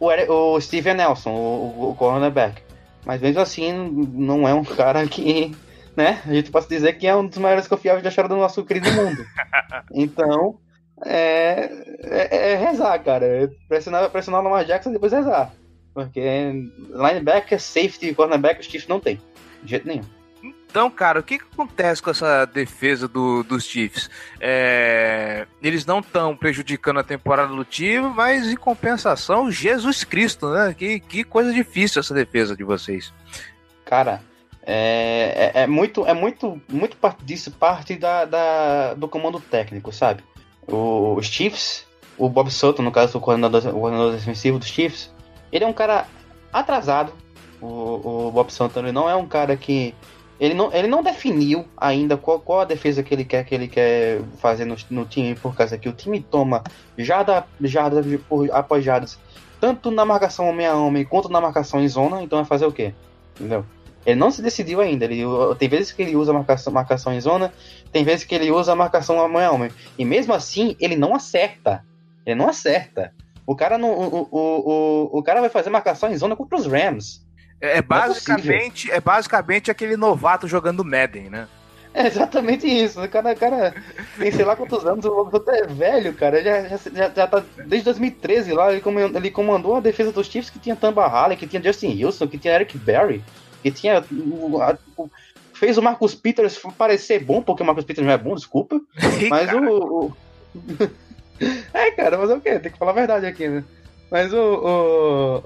o, 0.04 0.54
o 0.54 0.60
Steven 0.60 0.94
Nelson, 0.94 1.30
o, 1.30 1.90
o 1.90 1.94
cornerback. 1.94 2.62
Mas 3.04 3.20
mesmo 3.20 3.40
assim, 3.40 3.72
não 4.12 4.48
é 4.48 4.54
um 4.54 4.64
cara 4.64 5.06
que, 5.06 5.54
né? 5.96 6.22
A 6.26 6.32
gente 6.32 6.50
pode 6.50 6.68
dizer 6.68 6.94
que 6.94 7.06
é 7.06 7.14
um 7.14 7.26
dos 7.26 7.38
maiores 7.38 7.68
confiáveis 7.68 8.02
da 8.02 8.08
história 8.08 8.28
do 8.28 8.36
nosso 8.36 8.64
querido 8.64 8.90
mundo. 8.92 9.24
Então, 9.92 10.58
é, 11.04 11.68
é, 12.02 12.52
é, 12.52 12.56
rezar, 12.56 12.98
cara. 13.00 13.26
É 13.26 13.48
pressionar, 13.68 14.08
pressionar 14.10 14.40
o 14.40 14.44
Lamar 14.44 14.64
Jackson 14.64 14.90
e 14.90 14.92
depois 14.92 15.12
rezar. 15.12 15.52
Porque 15.92 16.20
linebacker, 16.90 17.60
safety, 17.60 18.14
cornerback, 18.14 18.60
os 18.60 18.66
Chiefs 18.66 18.88
não 18.88 19.00
tem. 19.00 19.20
De 19.62 19.70
jeito 19.70 19.86
nenhum. 19.86 20.04
Então, 20.74 20.90
cara, 20.90 21.20
o 21.20 21.22
que, 21.22 21.38
que 21.38 21.44
acontece 21.52 22.02
com 22.02 22.10
essa 22.10 22.44
defesa 22.46 23.06
do, 23.06 23.44
dos 23.44 23.62
Chiefs? 23.62 24.10
É, 24.40 25.46
eles 25.62 25.86
não 25.86 26.00
estão 26.00 26.36
prejudicando 26.36 26.98
a 26.98 27.04
temporada 27.04 27.54
do 27.54 27.64
time, 27.64 28.08
mas 28.08 28.48
em 28.48 28.56
compensação, 28.56 29.52
Jesus 29.52 30.02
Cristo, 30.02 30.50
né? 30.50 30.74
Que, 30.76 30.98
que 30.98 31.22
coisa 31.22 31.52
difícil 31.52 32.00
essa 32.00 32.12
defesa 32.12 32.56
de 32.56 32.64
vocês. 32.64 33.12
Cara, 33.84 34.20
é, 34.66 35.52
é, 35.54 35.62
é 35.62 35.66
muito, 35.68 36.04
é 36.08 36.12
muito, 36.12 36.60
muito 36.68 36.96
parte 36.96 37.24
disso 37.24 37.52
parte 37.52 37.94
da, 37.94 38.24
da, 38.24 38.94
do 38.94 39.06
comando 39.06 39.38
técnico, 39.38 39.92
sabe? 39.92 40.24
os 40.66 41.26
Chiefs, 41.26 41.86
o 42.18 42.28
Bob 42.28 42.50
Sutton, 42.50 42.82
no 42.82 42.90
caso, 42.90 43.16
o 43.16 43.20
coordenador, 43.20 43.64
o 43.68 43.78
coordenador 43.78 44.12
defensivo 44.12 44.58
dos 44.58 44.66
Chiefs, 44.66 45.14
ele 45.52 45.62
é 45.62 45.68
um 45.68 45.72
cara 45.72 46.08
atrasado. 46.52 47.12
O, 47.60 48.26
o 48.26 48.30
Bob 48.32 48.52
Sutton 48.52 48.80
ele 48.80 48.90
não 48.90 49.08
é 49.08 49.14
um 49.14 49.28
cara 49.28 49.56
que. 49.56 49.94
Ele 50.44 50.52
não, 50.52 50.70
ele 50.74 50.88
não 50.88 51.02
definiu 51.02 51.64
ainda 51.74 52.18
qual, 52.18 52.38
qual 52.38 52.60
a 52.60 52.64
defesa 52.66 53.02
que 53.02 53.14
ele 53.14 53.24
quer 53.24 53.44
que 53.44 53.54
ele 53.54 53.66
quer 53.66 54.20
fazer 54.36 54.66
no, 54.66 54.76
no 54.90 55.06
time, 55.06 55.34
por 55.34 55.56
causa 55.56 55.78
que 55.78 55.88
o 55.88 55.92
time 55.92 56.20
toma 56.20 56.62
jarda, 56.98 57.46
jarda 57.62 58.02
por, 58.28 58.50
após 58.52 58.84
jardas, 58.84 59.18
tanto 59.58 59.90
na 59.90 60.04
marcação 60.04 60.46
homem 60.46 60.66
a 60.66 60.76
homem 60.76 61.02
quanto 61.02 61.30
na 61.30 61.40
marcação 61.40 61.82
em 61.82 61.88
zona, 61.88 62.22
então 62.22 62.38
vai 62.38 62.46
fazer 62.46 62.66
o 62.66 62.72
quê? 62.72 62.92
Entendeu? 63.34 63.64
Ele 64.04 64.20
não 64.20 64.30
se 64.30 64.42
decidiu 64.42 64.82
ainda. 64.82 65.06
Ele, 65.06 65.22
tem 65.58 65.66
vezes 65.66 65.90
que 65.90 66.02
ele 66.02 66.14
usa 66.14 66.30
marcação, 66.30 66.70
marcação 66.70 67.14
em 67.14 67.20
zona, 67.22 67.50
tem 67.90 68.04
vezes 68.04 68.26
que 68.26 68.34
ele 68.34 68.50
usa 68.50 68.74
marcação 68.74 69.16
homem 69.16 69.42
a 69.42 69.50
homem. 69.50 69.70
E 69.98 70.04
mesmo 70.04 70.34
assim, 70.34 70.76
ele 70.78 70.94
não 70.94 71.14
acerta. 71.14 71.82
Ele 72.26 72.34
não 72.34 72.50
acerta. 72.50 73.14
O 73.46 73.56
cara, 73.56 73.78
não, 73.78 73.90
o, 73.90 74.28
o, 74.30 75.10
o, 75.10 75.18
o 75.18 75.22
cara 75.22 75.40
vai 75.40 75.48
fazer 75.48 75.70
marcação 75.70 76.12
em 76.12 76.18
zona 76.18 76.36
contra 76.36 76.58
os 76.58 76.66
Rams. 76.66 77.23
É, 77.64 77.76
é, 77.76 77.76
é 77.78 77.82
basicamente, 77.82 78.90
é, 78.90 78.96
é, 78.96 79.00
basicamente 79.00 79.70
aquele 79.70 79.96
novato 79.96 80.46
jogando 80.46 80.84
Madden, 80.84 81.30
né? 81.30 81.48
É 81.94 82.06
exatamente 82.06 82.66
isso. 82.66 83.02
O 83.02 83.08
cara, 83.08 83.34
cara 83.34 83.74
tem 84.18 84.30
sei 84.30 84.44
lá 84.44 84.56
quantos 84.56 84.84
anos, 84.84 85.04
o 85.04 85.30
até 85.32 85.60
é 85.60 85.66
velho, 85.66 86.12
cara. 86.12 86.42
Já, 86.42 86.76
já, 86.76 87.10
já, 87.10 87.26
tá 87.26 87.42
desde 87.66 87.84
2013 87.84 88.52
lá. 88.52 88.72
Ele 88.72 88.80
comandou, 88.80 89.20
ele 89.20 89.30
comandou 89.30 89.76
a 89.76 89.80
defesa 89.80 90.12
dos 90.12 90.26
Chiefs 90.26 90.50
que 90.50 90.58
tinha 90.58 90.76
Tamba 90.76 91.06
Halley, 91.06 91.36
que 91.36 91.46
tinha 91.46 91.62
Justin 91.62 92.04
Wilson, 92.04 92.26
que 92.26 92.36
tinha 92.36 92.54
Eric 92.54 92.76
Berry, 92.76 93.22
que 93.62 93.70
tinha. 93.70 94.04
fez 95.52 95.78
o 95.78 95.82
Marcus 95.82 96.16
Peters 96.16 96.60
parecer 96.76 97.24
bom, 97.24 97.40
porque 97.40 97.62
o 97.62 97.66
Marcus 97.66 97.84
Peters 97.84 98.04
não 98.04 98.12
é 98.12 98.18
bom, 98.18 98.34
desculpa. 98.34 98.80
mas 99.30 99.52
o, 99.52 99.58
o. 99.60 100.16
é, 101.72 101.92
cara, 101.92 102.18
mas 102.18 102.28
é 102.28 102.34
o 102.34 102.40
quê? 102.40 102.58
Tem 102.58 102.72
que 102.72 102.78
falar 102.78 102.90
a 102.90 102.94
verdade 102.94 103.26
aqui, 103.26 103.48
né? 103.48 103.64
Mas 104.10 104.32
o, 104.32 104.36
o, 104.36 105.44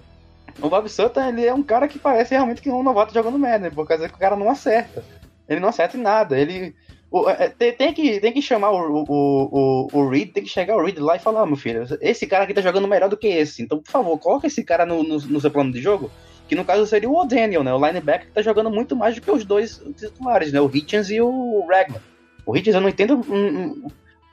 o 0.60 0.68
Bob 0.68 0.88
Sutton, 0.88 1.28
ele 1.28 1.46
é 1.46 1.54
um 1.54 1.62
cara 1.62 1.86
que 1.86 1.98
parece 1.98 2.34
realmente 2.34 2.60
que 2.60 2.68
é 2.68 2.72
um 2.72 2.82
novato 2.82 3.14
jogando 3.14 3.38
Madden, 3.38 3.70
por 3.70 3.86
causa 3.86 4.08
que 4.08 4.14
o 4.14 4.18
cara 4.18 4.36
não 4.36 4.50
acerta. 4.50 5.04
Ele 5.48 5.60
não 5.60 5.68
acerta 5.68 5.96
em 5.96 6.00
nada. 6.00 6.38
Ele. 6.38 6.74
O, 7.10 7.28
é, 7.28 7.48
tem, 7.48 7.72
tem, 7.72 7.94
que, 7.94 8.20
tem 8.20 8.32
que 8.32 8.42
chamar 8.42 8.70
o, 8.70 9.04
o, 9.08 9.08
o, 9.08 9.88
o 9.92 10.08
Reed, 10.10 10.32
tem 10.32 10.42
que 10.42 10.50
chegar 10.50 10.76
o 10.76 10.84
Reed 10.84 10.98
lá 10.98 11.16
e 11.16 11.20
falar, 11.20 11.42
oh, 11.42 11.46
meu 11.46 11.56
filho, 11.56 11.84
esse 12.02 12.26
cara 12.26 12.44
aqui 12.44 12.52
tá 12.52 12.60
jogando 12.60 12.86
melhor 12.86 13.08
do 13.08 13.16
que 13.16 13.28
esse. 13.28 13.62
Então, 13.62 13.78
por 13.78 13.90
favor, 13.90 14.18
coloca 14.18 14.46
esse 14.46 14.62
cara 14.62 14.84
no, 14.84 15.02
no, 15.02 15.18
no 15.18 15.40
seu 15.40 15.50
plano 15.50 15.72
de 15.72 15.80
jogo. 15.80 16.10
Que 16.46 16.54
no 16.54 16.64
caso 16.64 16.86
seria 16.86 17.08
o 17.08 17.16
O'Daniel, 17.16 17.62
né? 17.62 17.72
O 17.72 17.86
linebacker 17.86 18.26
que 18.28 18.34
tá 18.34 18.42
jogando 18.42 18.70
muito 18.70 18.96
mais 18.96 19.14
do 19.14 19.20
que 19.20 19.30
os 19.30 19.44
dois 19.44 19.82
titulares, 19.96 20.52
né? 20.52 20.60
O 20.60 20.70
Hitchens 20.72 21.10
e 21.10 21.20
o 21.20 21.66
Ragman. 21.68 22.00
O 22.44 22.56
Hitchens 22.56 22.74
eu 22.74 22.80
não 22.80 22.88
entendo. 22.88 23.22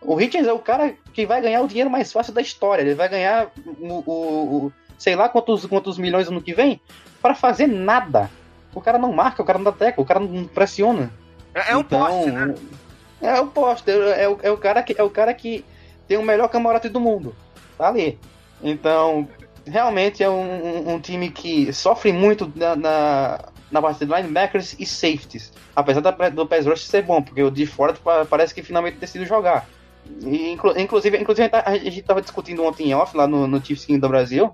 O 0.01 0.21
Hitchens 0.21 0.47
é 0.47 0.54
o 0.54 0.60
cara 0.60 0.93
que 1.13 1.25
vai 1.25 1.41
ganhar 1.41 1.62
o 1.62 1.67
dinheiro 1.67 1.89
mais 1.89 2.12
fácil 2.12 2.34
da 2.34 2.41
história. 2.41 2.82
Ele 2.82 2.95
vai 2.95 3.10
ganhar 3.10 3.51
o, 3.65 4.04
o, 4.06 4.71
sei 4.97 5.15
lá 5.15 5.29
quantos, 5.29 5.65
quantos 5.65 5.97
milhões 5.97 6.27
ano 6.27 6.41
que 6.41 6.53
vem, 6.53 6.79
para 7.21 7.36
fazer 7.36 7.67
nada. 7.67 8.29
O 8.73 8.81
cara 8.81 8.97
não 8.97 9.12
marca, 9.12 9.41
o 9.41 9.45
cara 9.45 9.58
não 9.58 9.65
dá 9.65 9.71
teco, 9.71 10.01
o 10.01 10.05
cara 10.05 10.19
não 10.19 10.45
pressiona. 10.45 11.12
É, 11.53 11.71
é 11.71 11.77
um 11.77 11.79
então, 11.79 11.99
poste, 11.99 12.31
né? 12.31 12.55
É 13.21 13.39
o 13.39 13.47
poste, 13.47 13.89
é, 13.89 14.23
é, 14.23 14.29
o, 14.29 14.39
é, 14.43 14.51
o 14.51 14.58
cara 14.58 14.84
que, 14.84 14.95
é 14.97 15.01
o 15.01 15.10
cara 15.10 15.34
que 15.34 15.63
tem 16.08 16.17
o 16.17 16.23
melhor 16.23 16.49
camarote 16.49 16.89
do 16.89 16.99
mundo. 16.99 17.36
Tá 17.77 17.88
ali. 17.88 18.19
Então, 18.62 19.27
realmente 19.65 20.21
é 20.21 20.29
um, 20.29 20.93
um, 20.93 20.99
time 20.99 21.29
que 21.29 21.71
sofre 21.73 22.12
muito 22.12 22.51
na, 22.55 22.75
na, 22.75 23.39
na 23.71 23.81
parte 23.81 24.05
de 24.05 24.13
linebackers 24.13 24.75
e 24.77 24.86
safeties. 24.86 25.51
Apesar 25.75 26.01
da, 26.01 26.12
do 26.29 26.45
pass 26.45 26.65
rush 26.65 26.86
ser 26.86 27.01
bom, 27.01 27.21
porque 27.21 27.41
o 27.41 27.49
de 27.49 27.65
fora 27.65 27.95
parece 28.29 28.53
que 28.53 28.62
finalmente 28.62 28.97
decidiu 28.97 29.25
jogar. 29.25 29.67
E, 30.21 30.51
inclu, 30.51 30.77
inclusive, 30.77 31.17
inclusive 31.17 31.49
a 31.51 31.75
gente 31.77 32.01
estava 32.01 32.21
discutindo 32.21 32.63
ontem 32.63 32.89
em 32.89 32.93
off 32.93 33.15
lá 33.17 33.27
no, 33.27 33.47
no 33.47 33.63
Chiefs 33.63 33.86
King 33.86 33.99
do 33.99 34.10
Brasil 34.10 34.53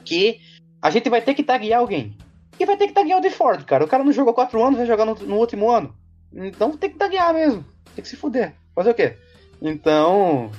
que 0.00 0.40
a 0.80 0.90
gente 0.90 1.08
vai 1.08 1.20
ter 1.20 1.34
que 1.34 1.42
taguear 1.42 1.80
alguém. 1.80 2.16
E 2.58 2.66
vai 2.66 2.76
ter 2.76 2.88
que 2.88 2.92
taguear 2.92 3.18
o 3.18 3.22
DeFord, 3.22 3.64
cara. 3.64 3.84
O 3.84 3.88
cara 3.88 4.04
não 4.04 4.12
jogou 4.12 4.34
quatro 4.34 4.62
anos, 4.62 4.76
vai 4.76 4.86
jogar 4.86 5.04
no, 5.04 5.14
no 5.14 5.36
último 5.36 5.70
ano. 5.70 5.94
Então 6.32 6.76
tem 6.76 6.90
que 6.90 6.96
taguear 6.96 7.32
mesmo. 7.32 7.64
Tem 7.94 8.02
que 8.02 8.08
se 8.08 8.16
fuder. 8.16 8.54
Fazer 8.74 8.90
o 8.90 8.94
quê? 8.94 9.16
Então. 9.60 10.50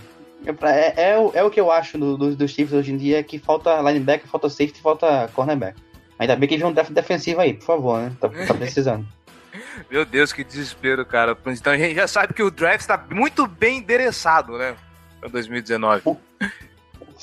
É, 0.46 1.02
é, 1.02 1.32
é, 1.36 1.44
o, 1.44 1.50
que 1.50 1.60
eu 1.60 1.72
acho 1.72 1.98
do, 1.98 2.18
do, 2.18 2.36
dos 2.36 2.52
Chiefs 2.52 2.74
hoje 2.74 2.92
em 2.92 2.98
dia, 2.98 3.24
que 3.24 3.40
falta 3.40 3.82
linebacker, 3.82 4.28
falta 4.28 4.50
safety, 4.50 4.82
falta 4.82 5.30
cornerback. 5.34 5.80
Ainda 6.20 6.36
bem 6.36 6.50
que 6.50 6.58
vem 6.58 6.68
um 6.68 6.74
draft 6.74 6.92
defensivo 6.92 7.40
aí, 7.40 7.54
por 7.54 7.66
favor, 7.66 8.02
né? 8.02 8.12
Tá, 8.20 8.28
tá 8.28 8.54
precisando. 8.54 9.08
Meu 9.90 10.06
Deus, 10.06 10.34
que 10.34 10.44
desespero, 10.44 11.06
cara. 11.06 11.38
Então 11.48 11.74
a 11.74 11.78
gente 11.78 11.96
já 11.96 12.08
sabe 12.08 12.34
que 12.34 12.44
o 12.44 12.52
draft 12.52 12.82
está 12.82 12.98
muito 13.10 13.48
bem 13.48 13.78
endereçado, 13.78 14.58
né? 14.58 14.76
Para 15.20 15.30
2019. 15.30 16.02
O, 16.06 16.18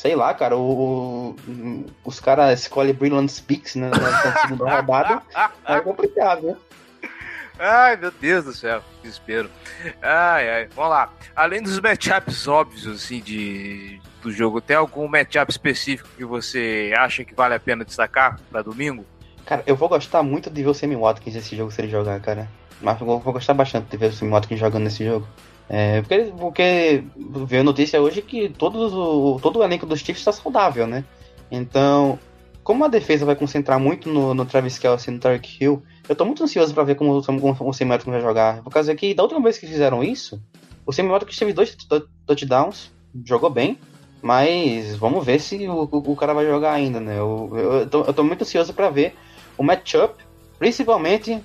sei 0.00 0.16
lá, 0.16 0.32
cara, 0.32 0.56
o, 0.56 1.36
o 1.46 1.86
os 2.02 2.18
caras 2.18 2.58
escolhem 2.58 2.94
Brilliant 2.94 3.28
Speaks 3.28 3.74
né, 3.74 3.90
na 3.90 4.32
segunda 4.40 4.76
rodada, 4.76 5.22
é 5.66 5.80
complicado, 5.80 6.42
né? 6.46 6.56
Ai, 7.58 7.96
meu 7.98 8.10
Deus 8.10 8.46
do 8.46 8.54
céu, 8.54 8.80
que 8.80 9.02
desespero. 9.02 9.50
Ai, 10.00 10.48
ai, 10.48 10.68
vamos 10.74 10.90
lá. 10.90 11.12
Além 11.36 11.62
dos 11.62 11.78
matchups 11.78 12.48
óbvios, 12.48 12.86
assim, 12.86 13.20
de, 13.20 14.00
do 14.22 14.32
jogo, 14.32 14.62
tem 14.62 14.74
algum 14.74 15.06
matchup 15.06 15.50
específico 15.50 16.08
que 16.16 16.24
você 16.24 16.94
acha 16.96 17.22
que 17.22 17.34
vale 17.34 17.54
a 17.54 17.60
pena 17.60 17.84
destacar 17.84 18.40
para 18.50 18.62
domingo? 18.62 19.04
Cara, 19.44 19.62
eu 19.66 19.76
vou 19.76 19.90
gostar 19.90 20.22
muito 20.22 20.48
de 20.48 20.62
ver 20.62 20.70
o 20.70 20.74
Sammy 20.74 20.96
Watkins 20.96 21.34
nesse 21.34 21.54
jogo 21.54 21.70
se 21.70 21.82
ele 21.82 21.90
jogar, 21.90 22.18
cara. 22.20 22.48
Mas 22.80 22.98
eu 22.98 23.06
vou 23.06 23.32
gostar 23.34 23.52
bastante 23.52 23.90
de 23.90 23.98
ver 23.98 24.06
o 24.06 24.12
Sammy 24.14 24.30
Watkins 24.30 24.60
jogando 24.60 24.84
nesse 24.84 25.04
jogo. 25.04 25.28
É, 25.72 26.02
porque, 26.02 26.32
porque 26.36 27.04
veio 27.46 27.62
notícia 27.62 28.02
hoje 28.02 28.20
que 28.22 28.48
todos 28.48 28.92
o, 28.92 29.38
todo 29.40 29.60
o 29.60 29.62
elenco 29.62 29.86
dos 29.86 30.00
Chiefs 30.00 30.18
está 30.20 30.32
saudável, 30.32 30.84
né? 30.84 31.04
Então, 31.48 32.18
como 32.64 32.84
a 32.84 32.88
defesa 32.88 33.24
vai 33.24 33.36
concentrar 33.36 33.78
muito 33.78 34.08
no, 34.08 34.34
no 34.34 34.44
Travis 34.44 34.78
Kelsey 34.78 35.12
e 35.12 35.14
no 35.14 35.20
Tarek 35.20 35.62
Hill, 35.62 35.80
eu 36.08 36.16
tô 36.16 36.24
muito 36.24 36.42
ansioso 36.42 36.74
para 36.74 36.82
ver 36.82 36.96
como, 36.96 37.12
o 37.12 37.72
Sam 37.72 37.86
vai 37.86 38.20
jogar. 38.20 38.64
Por 38.64 38.72
causa 38.72 38.92
que 38.96 39.14
da 39.14 39.22
última 39.22 39.40
vez 39.40 39.58
que 39.58 39.66
fizeram 39.68 40.02
isso, 40.02 40.42
o 40.84 40.92
Sam 40.92 41.06
teve 41.38 41.52
dois 41.52 41.76
touchdowns, 42.26 42.90
jogou 43.24 43.48
bem, 43.48 43.78
mas 44.20 44.96
vamos 44.96 45.24
ver 45.24 45.38
se 45.38 45.68
o, 45.68 45.88
o, 45.90 46.12
o 46.12 46.16
cara 46.16 46.34
vai 46.34 46.46
jogar 46.46 46.72
ainda, 46.72 46.98
né? 46.98 47.16
Eu, 47.16 47.48
eu, 47.52 47.72
eu, 47.74 47.86
tô, 47.88 48.02
eu 48.02 48.12
tô 48.12 48.24
muito 48.24 48.42
ansioso 48.42 48.74
para 48.74 48.90
ver 48.90 49.14
o 49.56 49.62
matchup, 49.62 50.14
principalmente 50.58 51.40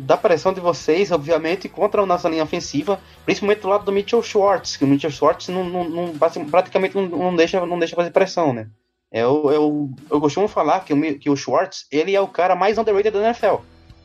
da 0.00 0.16
pressão 0.16 0.52
de 0.52 0.60
vocês, 0.60 1.10
obviamente, 1.10 1.68
contra 1.68 2.02
a 2.02 2.06
nossa 2.06 2.28
linha 2.28 2.42
ofensiva, 2.42 3.00
principalmente 3.24 3.60
do 3.60 3.68
lado 3.68 3.84
do 3.84 3.92
Mitchell 3.92 4.22
Schwartz, 4.22 4.76
que 4.76 4.84
o 4.84 4.86
Mitchell 4.86 5.10
Schwartz 5.10 5.48
não, 5.48 5.64
não, 5.64 5.88
não 5.88 6.14
praticamente 6.48 6.94
não, 6.94 7.06
não, 7.06 7.36
deixa, 7.36 7.64
não 7.66 7.78
deixa 7.78 7.96
fazer 7.96 8.10
pressão, 8.10 8.52
né? 8.52 8.68
Eu, 9.12 9.50
eu, 9.50 9.90
eu 10.10 10.20
costumo 10.20 10.46
falar 10.46 10.84
que 10.84 10.92
o, 10.92 11.18
que 11.18 11.28
o 11.28 11.36
Schwartz, 11.36 11.86
ele 11.90 12.14
é 12.14 12.20
o 12.20 12.28
cara 12.28 12.54
mais 12.54 12.78
underrated 12.78 13.10
da 13.10 13.24
NFL, 13.26 13.56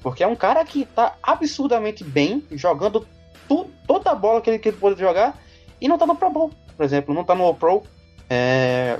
porque 0.01 0.23
é 0.23 0.27
um 0.27 0.35
cara 0.35 0.65
que 0.65 0.85
tá 0.85 1.15
absurdamente 1.21 2.03
bem, 2.03 2.43
jogando 2.51 3.07
tu, 3.47 3.69
toda 3.87 4.11
a 4.11 4.15
bola 4.15 4.41
que 4.41 4.49
ele, 4.49 4.59
que 4.59 4.69
ele 4.69 4.77
pode 4.77 4.99
jogar, 4.99 5.37
e 5.79 5.87
não 5.87 5.97
tá 5.97 6.05
no 6.05 6.15
Pro 6.15 6.29
Bowl, 6.29 6.51
por 6.75 6.83
exemplo, 6.83 7.13
não 7.13 7.23
tá 7.23 7.35
no 7.35 7.43
All-Pro, 7.43 7.83
é... 8.29 8.97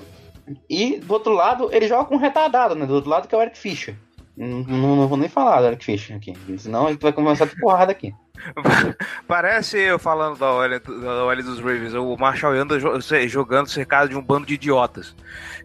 e 0.69 0.99
do 0.99 1.13
outro 1.13 1.33
lado, 1.33 1.69
ele 1.73 1.87
joga 1.87 2.05
com 2.05 2.17
retardado, 2.17 2.75
né? 2.75 2.85
Do 2.85 2.93
outro 2.93 3.09
lado 3.09 3.27
que 3.27 3.33
é 3.33 3.37
o 3.37 3.41
Eric 3.41 3.57
Fischer. 3.57 3.97
Não, 4.37 4.59
não, 4.63 4.95
não, 4.97 5.07
vou 5.07 5.17
nem 5.17 5.29
falar 5.29 5.61
do 5.61 5.67
Eric 5.67 5.85
Fischer 5.85 6.17
aqui, 6.17 6.33
senão 6.57 6.87
a 6.87 6.91
gente 6.91 7.01
vai 7.01 7.13
começar 7.13 7.45
de 7.45 7.57
porrada 7.57 7.91
aqui. 7.91 8.13
Parece 9.25 9.77
eu 9.79 9.97
falando 9.97 10.37
da 10.37 10.51
OL, 10.51 10.79
da 10.79 11.25
OL 11.25 11.35
dos 11.37 11.59
Ravens, 11.59 11.93
o 11.93 12.17
Marshall 12.17 12.53
anda 12.53 12.77
jogando 13.27 13.69
cercado 13.69 14.09
de 14.09 14.15
um 14.17 14.21
bando 14.21 14.45
de 14.45 14.55
idiotas. 14.55 15.15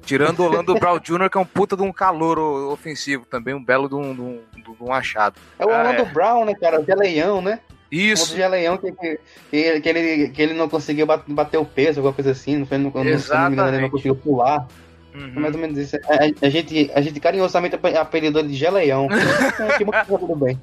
Tirando 0.05 0.41
o 0.41 0.45
Orlando 0.45 0.75
Brown 0.75 1.01
Jr., 1.01 1.29
que 1.29 1.37
é 1.37 1.41
um 1.41 1.45
puta 1.45 1.77
de 1.77 1.83
um 1.83 1.93
calor 1.93 2.39
ofensivo 2.39 3.27
também, 3.27 3.55
um 3.55 3.65
belo 3.65 3.89
de 3.89 3.97
um, 3.97 4.15
de 4.15 4.21
um, 4.21 4.41
de 4.55 4.83
um 4.83 4.93
achado. 4.93 5.41
É 5.59 5.67
o 5.67 5.69
Orlando 5.69 6.03
ah, 6.03 6.07
é. 6.07 6.13
Brown, 6.13 6.45
né, 6.45 6.55
cara? 6.55 6.81
O 6.81 6.85
Geleião, 6.85 7.43
né? 7.43 7.59
Isso. 7.91 8.35
O 8.35 8.37
Geleião 8.37 8.79
que, 8.79 8.93
que, 8.93 9.19
que, 9.51 9.89
ele, 9.89 10.29
que 10.29 10.41
ele 10.41 10.55
não 10.55 10.69
conseguiu 10.69 11.07
bater 11.07 11.59
o 11.59 11.65
peso, 11.65 11.99
alguma 11.99 12.15
coisa 12.15 12.31
assim, 12.31 12.57
não 12.57 12.67
foi, 12.67 12.79
não, 12.79 12.93
não, 12.93 13.51
não, 13.51 13.69
ele 13.69 13.81
não 13.81 13.91
conseguiu 13.91 14.15
pular. 14.15 14.69
Uhum. 15.15 15.41
Mais 15.41 15.55
ou 15.55 15.61
menos 15.61 15.79
isso. 15.79 15.97
A, 15.97 16.47
a, 16.47 16.49
gente, 16.49 16.91
a 16.95 17.01
gente 17.01 17.19
carinhosamente 17.21 17.77
apelidou 17.99 18.43
de 18.43 18.55
Geleião. 18.55 19.09
que 19.77 19.85
bom 19.85 20.19
tudo 20.19 20.37
bem. 20.37 20.59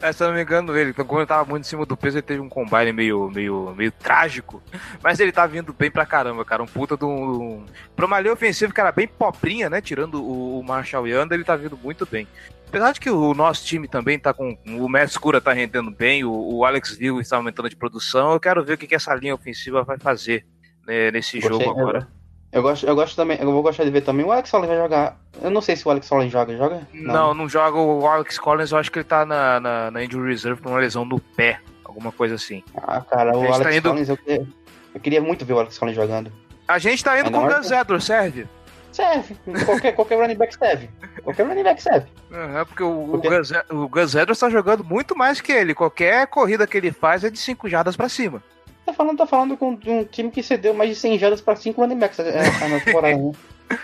É, 0.00 0.12
se 0.12 0.22
eu 0.22 0.28
não 0.28 0.34
me 0.34 0.42
engano, 0.42 0.76
ele, 0.76 0.92
quando 0.92 1.18
ele 1.18 1.26
tava 1.26 1.48
muito 1.48 1.64
em 1.64 1.68
cima 1.68 1.86
do 1.86 1.96
peso, 1.96 2.18
ele 2.18 2.22
teve 2.22 2.40
um 2.40 2.48
combine 2.48 2.92
meio, 2.92 3.30
meio, 3.30 3.74
meio 3.74 3.90
trágico. 3.90 4.62
Mas 5.02 5.18
ele 5.18 5.32
tá 5.32 5.46
vindo 5.46 5.72
bem 5.72 5.90
pra 5.90 6.04
caramba, 6.04 6.44
cara. 6.44 6.62
Um 6.62 6.66
puta 6.66 6.96
de 6.96 7.04
um. 7.04 7.42
um... 7.42 7.66
Pra 7.96 8.06
uma 8.06 8.20
linha 8.20 8.32
ofensiva 8.32 8.72
que 8.72 8.80
era 8.80 8.92
bem 8.92 9.08
pobrinha, 9.08 9.70
né? 9.70 9.80
Tirando 9.80 10.22
o, 10.22 10.58
o 10.58 10.62
Marshall 10.62 11.08
Yanda, 11.08 11.34
ele 11.34 11.44
tá 11.44 11.56
vindo 11.56 11.76
muito 11.76 12.06
bem. 12.06 12.28
Apesar 12.68 12.92
de 12.92 13.00
que 13.00 13.08
o 13.08 13.32
nosso 13.34 13.64
time 13.64 13.88
também 13.88 14.18
tá 14.18 14.34
com. 14.34 14.58
O 14.66 14.88
Messi 14.88 15.18
Cura 15.18 15.40
tá 15.40 15.52
rendendo 15.52 15.90
bem, 15.90 16.24
o, 16.24 16.32
o 16.32 16.64
Alex 16.64 16.96
Vigo 16.96 17.20
está 17.20 17.36
aumentando 17.36 17.70
de 17.70 17.76
produção. 17.76 18.32
Eu 18.32 18.40
quero 18.40 18.64
ver 18.64 18.74
o 18.74 18.78
que, 18.78 18.86
que 18.86 18.94
essa 18.94 19.14
linha 19.14 19.34
ofensiva 19.34 19.84
vai 19.84 19.98
fazer 19.98 20.44
né, 20.86 21.10
nesse 21.10 21.40
jogo 21.40 21.70
agora. 21.70 22.08
Eu 22.54 22.62
gosto, 22.62 22.86
eu 22.86 22.94
gosto 22.94 23.16
também, 23.16 23.36
eu 23.40 23.50
vou 23.50 23.62
gostar 23.62 23.82
de 23.82 23.90
ver 23.90 24.02
também. 24.02 24.24
O 24.24 24.30
Alex 24.30 24.48
Collins 24.48 24.68
vai 24.68 24.76
jogar. 24.78 25.18
Eu 25.42 25.50
não 25.50 25.60
sei 25.60 25.74
se 25.74 25.86
o 25.86 25.90
Alex 25.90 26.08
Collins 26.08 26.30
joga, 26.30 26.56
joga? 26.56 26.86
Não, 26.94 27.12
não, 27.12 27.34
não 27.34 27.48
joga 27.48 27.76
o 27.76 28.06
Alex 28.06 28.38
Collins, 28.38 28.70
eu 28.70 28.78
acho 28.78 28.92
que 28.92 29.00
ele 29.00 29.04
tá 29.04 29.26
na, 29.26 29.58
na, 29.58 29.90
na 29.90 30.04
injury 30.04 30.28
reserve 30.30 30.62
por 30.62 30.70
uma 30.70 30.78
lesão 30.78 31.04
no 31.04 31.18
pé, 31.18 31.58
alguma 31.84 32.12
coisa 32.12 32.36
assim. 32.36 32.62
Ah, 32.76 33.00
cara, 33.00 33.36
o 33.36 33.40
Alex 33.40 33.58
tá 33.58 33.74
indo... 33.74 33.88
Collins, 33.90 34.08
eu 34.08 34.16
queria, 34.16 34.46
eu 34.94 35.00
queria 35.00 35.20
muito 35.20 35.44
ver 35.44 35.54
o 35.54 35.58
Alex 35.58 35.76
Collins 35.76 35.96
jogando. 35.96 36.30
A 36.68 36.78
gente 36.78 37.02
tá 37.02 37.18
indo 37.18 37.30
com 37.32 37.44
o 37.44 37.52
Gus 37.52 37.72
Edwards, 37.72 38.04
serve? 38.06 38.46
Serve. 38.92 39.36
Qualquer, 39.66 39.92
qualquer 39.92 40.20
running 40.20 40.36
back 40.36 40.54
serve. 40.56 40.88
Qualquer 41.24 41.44
running 41.48 41.64
back 41.64 41.82
serve. 41.82 42.06
É, 42.30 42.64
porque 42.64 42.84
o, 42.84 43.08
Porque- 43.10 43.26
o 43.26 43.30
Gus, 43.30 43.52
o 43.68 43.88
Gus 43.88 44.14
Edwards 44.14 44.38
tá 44.38 44.48
jogando 44.48 44.84
muito 44.84 45.16
mais 45.16 45.40
que 45.40 45.50
ele. 45.50 45.74
Qualquer 45.74 46.28
corrida 46.28 46.64
que 46.68 46.76
ele 46.76 46.92
faz 46.92 47.24
é 47.24 47.30
de 47.30 47.36
5 47.36 47.68
jardas 47.68 47.96
pra 47.96 48.08
cima. 48.08 48.40
Tá 48.84 48.92
falando, 48.92 49.16
tá 49.16 49.26
falando 49.26 49.56
com 49.56 49.70
um 49.70 50.04
time 50.04 50.30
que 50.30 50.42
cedeu 50.42 50.74
mais 50.74 50.90
de 50.90 50.96
100 50.96 51.18
jardas 51.18 51.40
pra 51.40 51.56
5 51.56 51.80
running 51.80 51.98
backs 51.98 52.18
é, 52.18 52.28
é, 52.28 52.68
na 52.68 52.80
temporada, 52.80 53.16
né? 53.16 53.32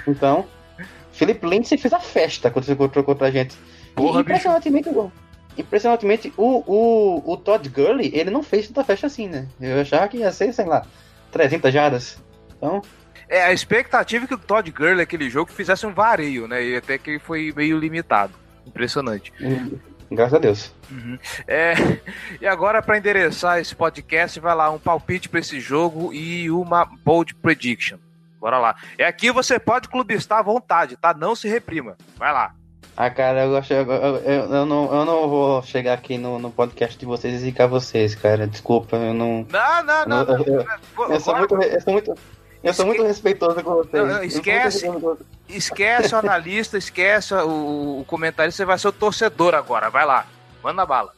Então, 0.07 0.47
Philip 1.13 1.45
Lindsay 1.47 1.79
fez 1.79 1.93
a 1.93 2.01
festa 2.01 2.51
quando 2.51 2.65
você 2.67 2.73
encontrou 2.73 3.03
contra 3.03 3.29
a 3.29 3.31
gente. 3.31 3.57
Porra, 3.95 4.19
e 4.19 4.23
impressionantemente, 4.23 4.91
impressionantemente 5.57 6.33
o, 6.37 6.63
o, 6.67 7.33
o 7.33 7.37
Todd 7.37 7.67
Gurley, 7.69 8.11
ele 8.15 8.31
não 8.31 8.43
fez 8.43 8.69
tanta 8.69 8.85
festa 8.85 9.07
assim, 9.07 9.27
né? 9.27 9.49
Eu 9.61 9.81
achava 9.81 10.07
que 10.09 10.19
ia 10.19 10.31
ser, 10.33 10.53
sei 10.53 10.67
lá, 10.67 10.87
300 11.33 11.73
jardas. 11.73 12.19
Então, 12.57 12.83
É, 13.29 13.43
a 13.45 13.53
expectativa 13.53 14.25
é 14.25 14.29
que 14.29 14.35
o 14.35 14.39
Todd 14.39 14.71
Gurley, 14.71 15.03
aquele 15.03 15.31
jogo, 15.31 15.51
fizesse 15.51 15.87
um 15.87 15.95
vareio, 15.95 16.47
né? 16.47 16.63
E 16.63 16.77
até 16.77 16.99
que 16.99 17.19
foi 17.19 17.53
meio 17.57 17.79
limitado. 17.79 18.35
Impressionante. 18.67 19.33
Graças 20.11 20.35
a 20.35 20.38
Deus. 20.38 20.73
É, 21.46 21.75
e 22.40 22.46
agora, 22.46 22.83
pra 22.83 22.99
endereçar 22.99 23.59
esse 23.59 23.75
podcast, 23.75 24.38
vai 24.40 24.55
lá, 24.55 24.70
um 24.70 24.79
palpite 24.79 25.29
pra 25.29 25.40
esse 25.40 25.61
jogo 25.61 26.12
e 26.12 26.51
uma 26.51 26.85
bold 27.05 27.35
prediction. 27.37 27.99
Bora 28.40 28.59
lá. 28.59 28.75
É 28.96 29.05
aqui 29.05 29.31
você 29.31 29.59
pode 29.59 29.88
clubistar 29.88 30.38
à 30.38 30.42
vontade, 30.42 30.96
tá? 30.96 31.12
Não 31.12 31.35
se 31.35 31.46
reprima. 31.49 31.96
Vai 32.16 32.33
lá. 32.33 32.55
Ah, 32.96 33.09
cara, 33.09 33.44
eu, 33.44 33.51
gosto, 33.51 33.73
eu, 33.73 33.90
eu, 33.90 34.16
eu, 34.16 34.55
eu 34.55 34.66
não, 34.66 34.94
eu 34.94 35.05
não 35.05 35.29
vou 35.29 35.62
chegar 35.62 35.94
aqui 35.94 36.18
no, 36.18 36.38
no 36.38 36.51
podcast 36.51 36.99
de 36.99 37.07
vocês 37.07 37.35
e 37.35 37.38
zicar 37.38 37.66
vocês, 37.66 38.14
cara. 38.14 38.46
Desculpa, 38.46 38.96
eu 38.96 39.14
não. 39.14 39.46
Não, 39.51 39.83
não, 39.85 40.07
não. 40.07 40.20
Eu- 40.23 40.38
não. 40.38 40.44
eu- 41.07 41.12
Eu 41.12 41.20
sou 41.20 41.35
Agora- 41.35 41.57
muito, 41.57 41.75
eu 41.75 41.81
sou 41.81 41.92
muito, 41.92 42.14
eu 42.62 42.75
sou 42.75 42.87
muito 42.87 43.03
respeitoso 43.03 43.62
com 43.62 43.75
vocês. 43.75 44.07
Não, 44.07 44.23
esquece. 44.23 44.87
Esquece 45.49 46.14
o 46.14 46.18
analista, 46.18 46.79
esquece 46.79 47.35
o, 47.35 48.01
o 48.01 48.05
comentarista, 48.05 48.59
você 48.59 48.64
vai 48.64 48.79
ser 48.79 48.88
o 48.88 48.92
torcedor 48.92 49.55
agora. 49.55 49.90
Vai 49.90 50.07
lá. 50.07 50.27
Manda 50.62 50.85
bala. 50.85 51.12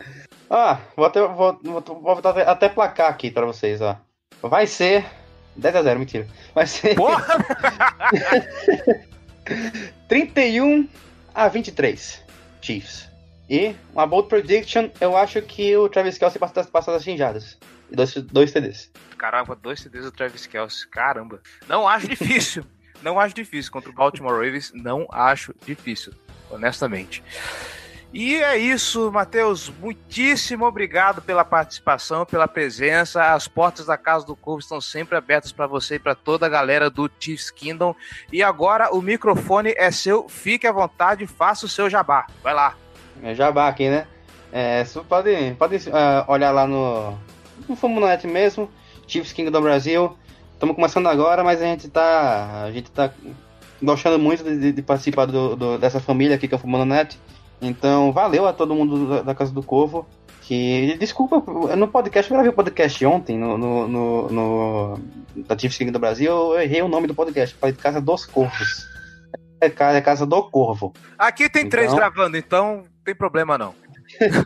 Ah, 0.48 0.78
vou 0.96 1.06
até, 1.06 1.26
vou, 1.26 1.58
vou, 1.62 2.18
até, 2.18 2.48
até 2.48 2.68
placar 2.68 3.10
aqui 3.10 3.30
pra 3.30 3.46
vocês, 3.46 3.80
ó. 3.80 3.96
Vai 4.42 4.66
ser 4.66 5.04
10 5.56 5.76
a 5.76 5.82
0, 5.82 5.98
mentira. 5.98 6.26
Vai 6.54 6.66
ser 6.66 6.94
Porra! 6.94 7.24
31 10.08 10.88
a 11.34 11.48
23, 11.48 12.22
Chiefs. 12.60 13.08
E 13.48 13.74
uma 13.92 14.06
bold 14.06 14.28
prediction, 14.28 14.88
eu 15.00 15.16
acho 15.16 15.42
que 15.42 15.76
o 15.76 15.88
Travis 15.88 16.16
Kelce 16.16 16.38
passa 16.38 16.54
das, 16.54 16.70
passa 16.70 16.92
das 16.92 17.04
finjadas. 17.04 17.58
Dois, 17.94 18.14
dois 18.14 18.52
TDs. 18.52 18.90
Caramba, 19.18 19.54
dois 19.54 19.80
CDs 19.80 20.04
do 20.04 20.12
Travis 20.12 20.46
Kelce. 20.46 20.86
Caramba. 20.88 21.40
Não 21.68 21.86
acho 21.86 22.08
difícil. 22.08 22.64
Não 23.02 23.18
acho 23.18 23.34
difícil. 23.34 23.72
Contra 23.72 23.90
o 23.90 23.92
Baltimore 23.92 24.32
Ravens, 24.32 24.72
não 24.72 25.08
acho 25.10 25.52
difícil. 25.66 26.12
Honestamente. 26.48 27.22
E 28.14 28.36
é 28.36 28.58
isso, 28.58 29.10
Matheus. 29.10 29.72
Muitíssimo 29.80 30.66
obrigado 30.66 31.22
pela 31.22 31.44
participação, 31.44 32.26
pela 32.26 32.46
presença. 32.46 33.32
As 33.32 33.48
portas 33.48 33.86
da 33.86 33.96
Casa 33.96 34.26
do 34.26 34.36
Corvo 34.36 34.60
estão 34.60 34.80
sempre 34.80 35.16
abertas 35.16 35.50
para 35.50 35.66
você 35.66 35.94
e 35.94 35.98
para 35.98 36.14
toda 36.14 36.46
a 36.46 36.48
galera 36.48 36.90
do 36.90 37.10
Chiefs 37.18 37.50
Kingdom. 37.50 37.96
E 38.30 38.42
agora 38.42 38.94
o 38.94 39.00
microfone 39.00 39.74
é 39.76 39.90
seu. 39.90 40.28
Fique 40.28 40.66
à 40.66 40.72
vontade, 40.72 41.26
faça 41.26 41.64
o 41.64 41.68
seu 41.68 41.88
jabá. 41.88 42.26
Vai 42.42 42.54
lá. 42.54 42.76
É 43.22 43.34
jabá 43.34 43.66
aqui, 43.66 43.88
né? 43.88 44.06
É, 44.52 44.84
você 44.84 45.00
pode, 45.00 45.54
pode 45.58 45.76
ah, 45.90 46.26
olhar 46.28 46.50
lá 46.50 46.66
no, 46.66 47.18
no 47.68 47.76
Fumonet 47.76 48.26
mesmo, 48.26 48.70
Chiefs 49.06 49.32
King 49.32 49.50
do 49.50 49.60
Brasil. 49.60 50.16
Estamos 50.54 50.74
começando 50.76 51.06
agora, 51.08 51.42
mas 51.42 51.60
a 51.60 51.64
gente 51.64 51.88
tá, 51.88 52.62
a 52.64 52.70
gente 52.70 52.90
tá 52.90 53.10
gostando 53.82 54.18
muito 54.18 54.44
de, 54.44 54.72
de 54.72 54.82
participar 54.82 55.26
do, 55.26 55.56
do- 55.56 55.78
dessa 55.78 55.98
família 56.00 56.36
aqui 56.36 56.46
que 56.46 56.54
é 56.54 56.56
o 56.56 56.60
Fumonet. 56.60 57.18
Então, 57.60 58.12
valeu 58.12 58.46
a 58.46 58.52
todo 58.52 58.74
mundo 58.74 59.08
da, 59.08 59.22
da 59.22 59.34
Casa 59.34 59.52
do 59.52 59.62
Corvo. 59.62 60.06
Que, 60.42 60.96
desculpa, 60.98 61.40
no 61.76 61.86
podcast, 61.86 62.28
eu 62.30 62.34
gravei 62.34 62.50
o 62.50 62.54
podcast 62.54 63.06
ontem, 63.06 63.38
no, 63.38 63.56
no, 63.56 63.88
no, 63.88 64.28
no- 64.28 64.98
da 65.46 65.56
Chiefs 65.56 65.78
King 65.78 65.90
do 65.92 65.98
Brasil, 66.00 66.30
eu 66.32 66.60
errei 66.60 66.82
o 66.82 66.88
nome 66.88 67.06
do 67.06 67.14
podcast, 67.14 67.54
falei 67.54 67.74
Casa 67.76 68.00
dos 68.00 68.26
Corvos. 68.26 68.84
É, 69.60 69.66
é 69.66 70.00
Casa 70.00 70.26
do 70.26 70.42
Corvo. 70.42 70.92
Aqui 71.16 71.48
tem 71.48 71.68
três 71.68 71.86
Então- 71.86 71.96
gravando, 71.96 72.36
então 72.36 72.78
não 72.78 72.82
tem 73.04 73.14
problema 73.14 73.56
não. 73.56 73.72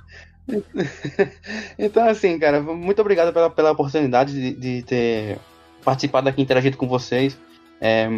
Então, 1.78 2.08
assim, 2.08 2.38
cara, 2.38 2.60
muito 2.60 3.00
obrigado 3.00 3.32
pela, 3.32 3.50
pela 3.50 3.72
oportunidade 3.72 4.32
de, 4.32 4.52
de 4.54 4.82
ter 4.82 5.38
participado 5.84 6.28
aqui, 6.28 6.42
interagido 6.42 6.76
com 6.76 6.88
vocês. 6.88 7.38
É 7.80 8.08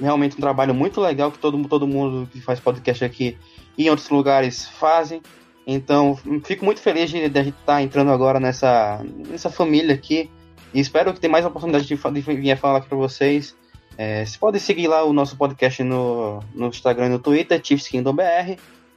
realmente 0.00 0.36
um 0.36 0.40
trabalho 0.40 0.72
muito 0.72 1.00
legal 1.00 1.32
que 1.32 1.38
todo, 1.38 1.66
todo 1.68 1.86
mundo 1.86 2.28
que 2.30 2.40
faz 2.40 2.60
podcast 2.60 3.04
aqui 3.04 3.36
e 3.76 3.86
em 3.86 3.90
outros 3.90 4.08
lugares 4.10 4.68
fazem. 4.68 5.20
Então, 5.66 6.16
fico 6.44 6.64
muito 6.64 6.80
feliz 6.80 7.10
de, 7.10 7.28
de 7.28 7.38
a 7.38 7.42
gente 7.42 7.58
estar 7.58 7.82
entrando 7.82 8.10
agora 8.10 8.40
nessa, 8.40 9.04
nessa 9.28 9.50
família 9.50 9.94
aqui. 9.94 10.30
E 10.72 10.80
espero 10.80 11.12
que 11.12 11.20
tenha 11.20 11.30
mais 11.30 11.44
oportunidade 11.44 11.86
de, 11.86 11.94
de 11.96 12.20
vir 12.20 12.56
falar 12.56 12.78
aqui 12.78 12.88
para 12.88 12.96
vocês. 12.96 13.56
É, 13.96 14.24
você 14.24 14.38
pode 14.38 14.60
seguir 14.60 14.86
lá 14.86 15.04
o 15.04 15.12
nosso 15.12 15.36
podcast 15.36 15.82
no, 15.82 16.40
no 16.54 16.68
Instagram 16.68 17.06
e 17.06 17.10
no 17.10 17.18
Twitter, 17.18 17.60
Chiefs. 17.62 17.90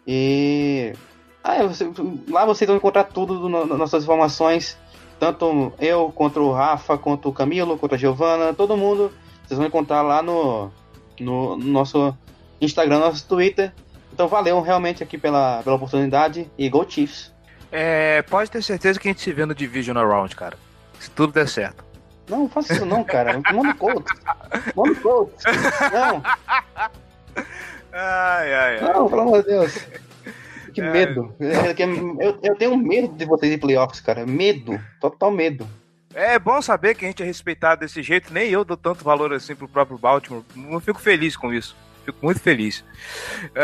E 0.07 0.93
ah, 1.43 1.55
é, 1.55 1.67
você- 1.67 1.89
lá 2.29 2.45
vocês 2.45 2.67
vão 2.67 2.77
encontrar 2.77 3.05
tudo 3.05 3.39
do, 3.39 3.49
no- 3.49 3.65
nossas 3.77 4.03
informações. 4.03 4.77
Tanto 5.19 5.71
eu, 5.79 6.11
quanto 6.15 6.39
o 6.39 6.51
Rafa, 6.51 6.97
quanto 6.97 7.29
o 7.29 7.33
Camilo, 7.33 7.77
quanto 7.77 7.93
a 7.95 7.97
Giovana, 7.97 8.53
todo 8.53 8.75
mundo. 8.77 9.11
Vocês 9.45 9.57
vão 9.57 9.67
encontrar 9.67 10.01
lá 10.01 10.21
no, 10.21 10.71
no, 11.19 11.55
no 11.57 11.65
nosso 11.65 12.15
Instagram, 12.59 12.99
nosso 12.99 13.27
Twitter. 13.27 13.71
Então 14.13 14.27
valeu 14.27 14.59
realmente 14.61 15.03
aqui 15.03 15.17
pela, 15.17 15.61
pela 15.63 15.75
oportunidade 15.75 16.49
e 16.57 16.67
Go 16.69 16.85
Chiefs. 16.89 17.31
É, 17.71 18.21
pode 18.23 18.49
ter 18.51 18.61
certeza 18.63 18.99
que 18.99 19.07
a 19.07 19.11
gente 19.11 19.21
se 19.21 19.31
vê 19.31 19.45
no 19.45 19.53
Divisional 19.55 20.07
Round, 20.07 20.35
cara. 20.35 20.57
Se 20.99 21.09
tudo 21.11 21.33
der 21.33 21.47
certo. 21.47 21.83
Não, 22.27 22.39
não 22.39 22.49
faça 22.49 22.73
isso 22.73 22.85
não, 22.85 23.03
cara. 23.03 23.39
Manda 23.53 23.73
Colts. 23.75 24.11
Manda 24.75 24.95
Colts. 25.01 25.43
Não, 25.93 26.23
Ai, 27.93 28.53
ai, 28.53 28.79
ai. 28.79 28.93
não, 28.93 29.07
pelo 29.09 29.21
amor 29.21 29.41
de 29.43 29.49
Deus. 29.49 29.77
Que 30.73 30.81
É. 30.81 30.91
medo. 30.91 31.35
É, 31.39 31.73
que 31.73 31.83
Eu, 31.83 32.39
eu 32.43 32.55
tenho 32.55 32.77
medo 32.77 33.13
de 33.15 33.25
vocês 33.25 33.51
em 33.51 33.57
playoffs, 33.57 33.99
cara. 34.01 34.25
Medo. 34.25 34.79
Total 34.99 35.29
medo. 35.31 35.67
É 36.13 36.37
bom 36.37 36.61
saber 36.61 36.95
que 36.95 37.05
a 37.05 37.07
gente 37.07 37.23
é 37.23 37.25
respeitado 37.25 37.81
desse 37.81 38.03
jeito. 38.03 38.33
Nem 38.33 38.49
eu 38.49 38.65
dou 38.65 38.75
tanto 38.77 39.03
valor 39.03 39.31
assim 39.33 39.55
pro 39.55 39.67
próprio 39.67 39.97
Baltimore. 39.97 40.43
Eu 40.69 40.79
fico 40.81 40.99
feliz 40.99 41.37
com 41.37 41.53
isso. 41.53 41.75
Fico 42.05 42.17
muito 42.21 42.39
feliz. 42.41 42.83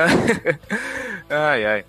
ai, 1.29 1.65
ai. 1.65 1.85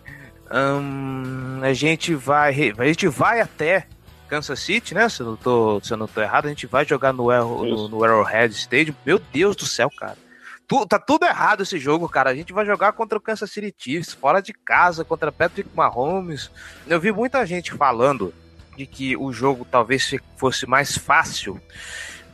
Hum, 0.53 1.61
a 1.63 1.73
gente 1.73 2.15
vai. 2.15 2.73
A 2.79 2.85
gente 2.87 3.07
vai 3.09 3.41
até 3.41 3.87
Kansas 4.29 4.59
City, 4.61 4.95
né? 4.95 5.09
Se 5.09 5.21
eu 5.21 5.27
não 5.27 5.37
tô, 5.37 5.81
se 5.83 5.93
eu 5.93 5.97
não 5.97 6.07
tô 6.09 6.21
errado, 6.23 6.47
a 6.47 6.49
gente 6.49 6.67
vai 6.67 6.85
jogar 6.85 7.13
no, 7.13 7.31
Arrow- 7.31 7.65
no, 7.65 7.89
no 7.89 8.05
Arrowhead 8.05 8.55
Stadium. 8.55 8.95
Meu 9.05 9.19
Deus 9.33 9.55
do 9.57 9.67
céu, 9.67 9.91
cara. 9.97 10.17
Tu- 10.69 10.87
tá 10.87 10.99
tudo 10.99 11.25
errado 11.25 11.63
esse 11.63 11.79
jogo, 11.79 12.07
cara. 12.09 12.29
A 12.31 12.35
gente 12.35 12.53
vai 12.53 12.67
jogar 12.67 12.93
contra 12.93 13.17
o 13.17 13.21
Kansas 13.21 13.51
City 13.51 13.75
Chiefs, 13.77 14.13
fora 14.13 14.41
de 14.43 14.53
casa, 14.53 15.03
contra 15.05 15.33
Patrick 15.33 15.71
Mahomes. 15.75 16.51
Eu 16.87 17.01
vi 17.01 17.11
muita 17.11 17.45
gente 17.47 17.73
falando 17.73 18.33
de 18.77 18.87
que 18.87 19.17
o 19.17 19.33
jogo 19.33 19.67
talvez 19.69 20.05
se- 20.05 20.21
fosse 20.37 20.67
mais 20.67 20.97
fácil 20.97 21.59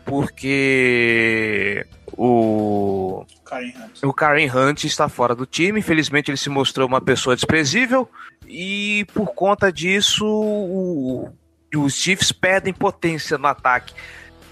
porque 0.04 1.86
o 2.12 3.24
Karen 3.44 3.68
Hunt. 3.76 4.02
o 4.02 4.12
Karen 4.12 4.50
Hunt 4.50 4.84
está 4.84 5.08
fora 5.08 5.34
do 5.34 5.46
time. 5.46 5.80
Infelizmente, 5.80 6.30
ele 6.30 6.36
se 6.36 6.50
mostrou 6.50 6.86
uma 6.86 7.00
pessoa 7.00 7.34
desprezível. 7.36 8.08
E 8.46 9.06
por 9.14 9.32
conta 9.34 9.72
disso, 9.72 10.26
o- 10.26 11.30
os 11.76 11.94
Chiefs 11.94 12.30
perdem 12.32 12.72
potência 12.74 13.38
no 13.38 13.46
ataque. 13.46 13.94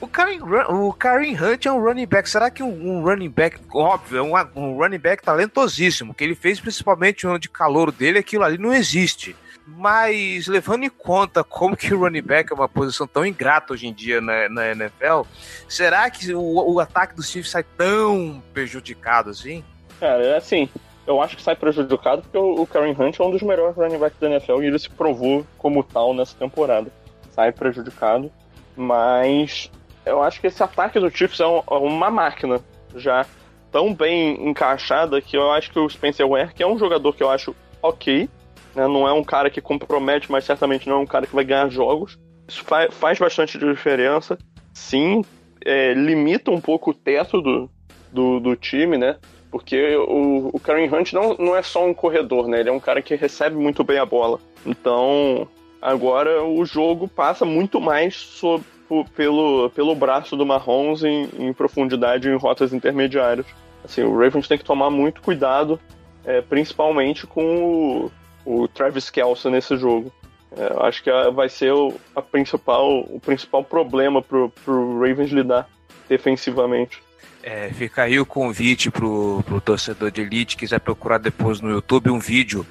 O 0.02 0.08
Karen, 0.08 0.40
o 0.68 0.92
Karen 0.92 1.36
Hunt 1.40 1.64
é 1.64 1.70
um 1.70 1.80
running 1.80 2.06
back. 2.06 2.28
Será 2.28 2.50
que 2.50 2.60
um, 2.60 2.68
um 2.68 3.04
running 3.04 3.30
back, 3.30 3.60
óbvio, 3.72 4.18
é 4.18 4.22
um, 4.22 4.32
um 4.56 4.76
running 4.76 4.98
back 4.98 5.22
talentosíssimo, 5.22 6.10
o 6.10 6.14
que 6.14 6.24
ele 6.24 6.34
fez 6.34 6.58
principalmente 6.58 7.22
no 7.22 7.30
ano 7.30 7.38
de 7.38 7.48
calor 7.48 7.92
dele, 7.92 8.18
aquilo 8.18 8.42
ali 8.42 8.58
não 8.58 8.74
existe. 8.74 9.36
Mas 9.64 10.48
levando 10.48 10.82
em 10.82 10.90
conta 10.90 11.44
como 11.44 11.76
que 11.76 11.94
o 11.94 12.00
running 12.00 12.20
back 12.20 12.52
é 12.52 12.54
uma 12.56 12.68
posição 12.68 13.06
tão 13.06 13.24
ingrata 13.24 13.74
hoje 13.74 13.86
em 13.86 13.92
dia 13.92 14.20
na, 14.20 14.48
na 14.48 14.72
NFL, 14.72 15.22
será 15.68 16.10
que 16.10 16.34
o, 16.34 16.72
o 16.72 16.80
ataque 16.80 17.14
dos 17.14 17.30
Chiefs 17.30 17.52
sai 17.52 17.62
tão 17.62 18.42
prejudicado 18.52 19.30
assim? 19.30 19.62
Cara, 20.00 20.20
é 20.24 20.36
assim, 20.36 20.68
eu 21.06 21.22
acho 21.22 21.36
que 21.36 21.42
sai 21.44 21.54
prejudicado 21.54 22.22
porque 22.22 22.38
o 22.38 22.60
o 22.60 22.66
Karen 22.66 22.96
Hunt 22.98 23.20
é 23.20 23.22
um 23.22 23.30
dos 23.30 23.42
melhores 23.42 23.76
running 23.76 23.98
backs 23.98 24.18
da 24.18 24.28
NFL 24.28 24.64
e 24.64 24.66
ele 24.66 24.80
se 24.80 24.90
provou 24.90 25.46
como 25.56 25.84
tal 25.84 26.12
nessa 26.12 26.36
temporada. 26.36 26.90
Sai 27.30 27.52
prejudicado, 27.52 28.32
mas 28.76 29.70
eu 30.04 30.22
acho 30.22 30.40
que 30.40 30.46
esse 30.46 30.62
ataque 30.62 30.98
do 30.98 31.10
Chiefs 31.10 31.40
é, 31.40 31.44
é 31.44 31.74
uma 31.74 32.10
máquina 32.10 32.60
já 32.96 33.26
tão 33.70 33.94
bem 33.94 34.48
encaixada 34.48 35.20
que 35.20 35.36
eu 35.36 35.50
acho 35.50 35.70
que 35.70 35.78
o 35.78 35.88
Spencer 35.88 36.28
Ware, 36.28 36.52
que 36.54 36.62
é 36.62 36.66
um 36.66 36.78
jogador 36.78 37.14
que 37.14 37.22
eu 37.22 37.30
acho 37.30 37.54
ok, 37.80 38.28
né, 38.74 38.86
não 38.86 39.08
é 39.08 39.12
um 39.12 39.24
cara 39.24 39.50
que 39.50 39.60
compromete, 39.60 40.30
mas 40.30 40.44
certamente 40.44 40.88
não 40.88 40.96
é 40.96 41.00
um 41.00 41.06
cara 41.06 41.26
que 41.26 41.34
vai 41.34 41.44
ganhar 41.44 41.68
jogos. 41.70 42.18
Isso 42.46 42.64
fa- 42.64 42.90
faz 42.90 43.18
bastante 43.18 43.58
diferença. 43.58 44.36
Sim, 44.74 45.22
é, 45.64 45.94
limita 45.94 46.50
um 46.50 46.60
pouco 46.60 46.90
o 46.90 46.94
teto 46.94 47.40
do, 47.40 47.70
do, 48.12 48.40
do 48.40 48.56
time, 48.56 48.98
né? 48.98 49.16
Porque 49.50 49.96
o, 49.96 50.50
o 50.52 50.58
Karen 50.58 50.88
Hunt 50.88 51.12
não, 51.12 51.36
não 51.38 51.56
é 51.56 51.62
só 51.62 51.84
um 51.86 51.92
corredor, 51.92 52.48
né? 52.48 52.60
Ele 52.60 52.70
é 52.70 52.72
um 52.72 52.80
cara 52.80 53.02
que 53.02 53.14
recebe 53.14 53.56
muito 53.56 53.84
bem 53.84 53.98
a 53.98 54.06
bola. 54.06 54.38
Então, 54.64 55.46
agora 55.80 56.42
o 56.42 56.64
jogo 56.64 57.06
passa 57.06 57.44
muito 57.44 57.80
mais 57.80 58.16
sobre, 58.16 58.66
pelo, 59.16 59.70
pelo 59.70 59.94
braço 59.94 60.36
do 60.36 60.46
Mahomes 60.46 61.02
em, 61.02 61.28
em 61.38 61.52
profundidade 61.52 62.28
em 62.28 62.36
rotas 62.36 62.72
intermediárias. 62.72 63.46
Assim, 63.84 64.02
o 64.02 64.16
Ravens 64.16 64.46
tem 64.46 64.58
que 64.58 64.64
tomar 64.64 64.90
muito 64.90 65.20
cuidado, 65.20 65.80
é, 66.24 66.40
principalmente 66.40 67.26
com 67.26 68.10
o, 68.44 68.62
o 68.62 68.68
Travis 68.68 69.10
Kelce 69.10 69.48
nesse 69.48 69.76
jogo. 69.76 70.12
É, 70.56 70.86
acho 70.86 71.02
que 71.02 71.10
vai 71.30 71.48
ser 71.48 71.72
o, 71.72 71.94
a 72.14 72.22
principal, 72.22 73.00
o 73.00 73.18
principal 73.18 73.64
problema 73.64 74.22
pro, 74.22 74.50
pro 74.64 75.00
Ravens 75.00 75.30
lidar 75.30 75.68
defensivamente. 76.08 77.02
É, 77.42 77.70
fica 77.70 78.02
aí 78.02 78.20
o 78.20 78.26
convite 78.26 78.90
pro, 78.90 79.42
pro 79.44 79.60
torcedor 79.60 80.12
de 80.12 80.20
elite, 80.20 80.56
quiser 80.56 80.78
procurar 80.78 81.18
depois 81.18 81.60
no 81.60 81.70
YouTube 81.70 82.10
um 82.10 82.20
vídeo 82.20 82.64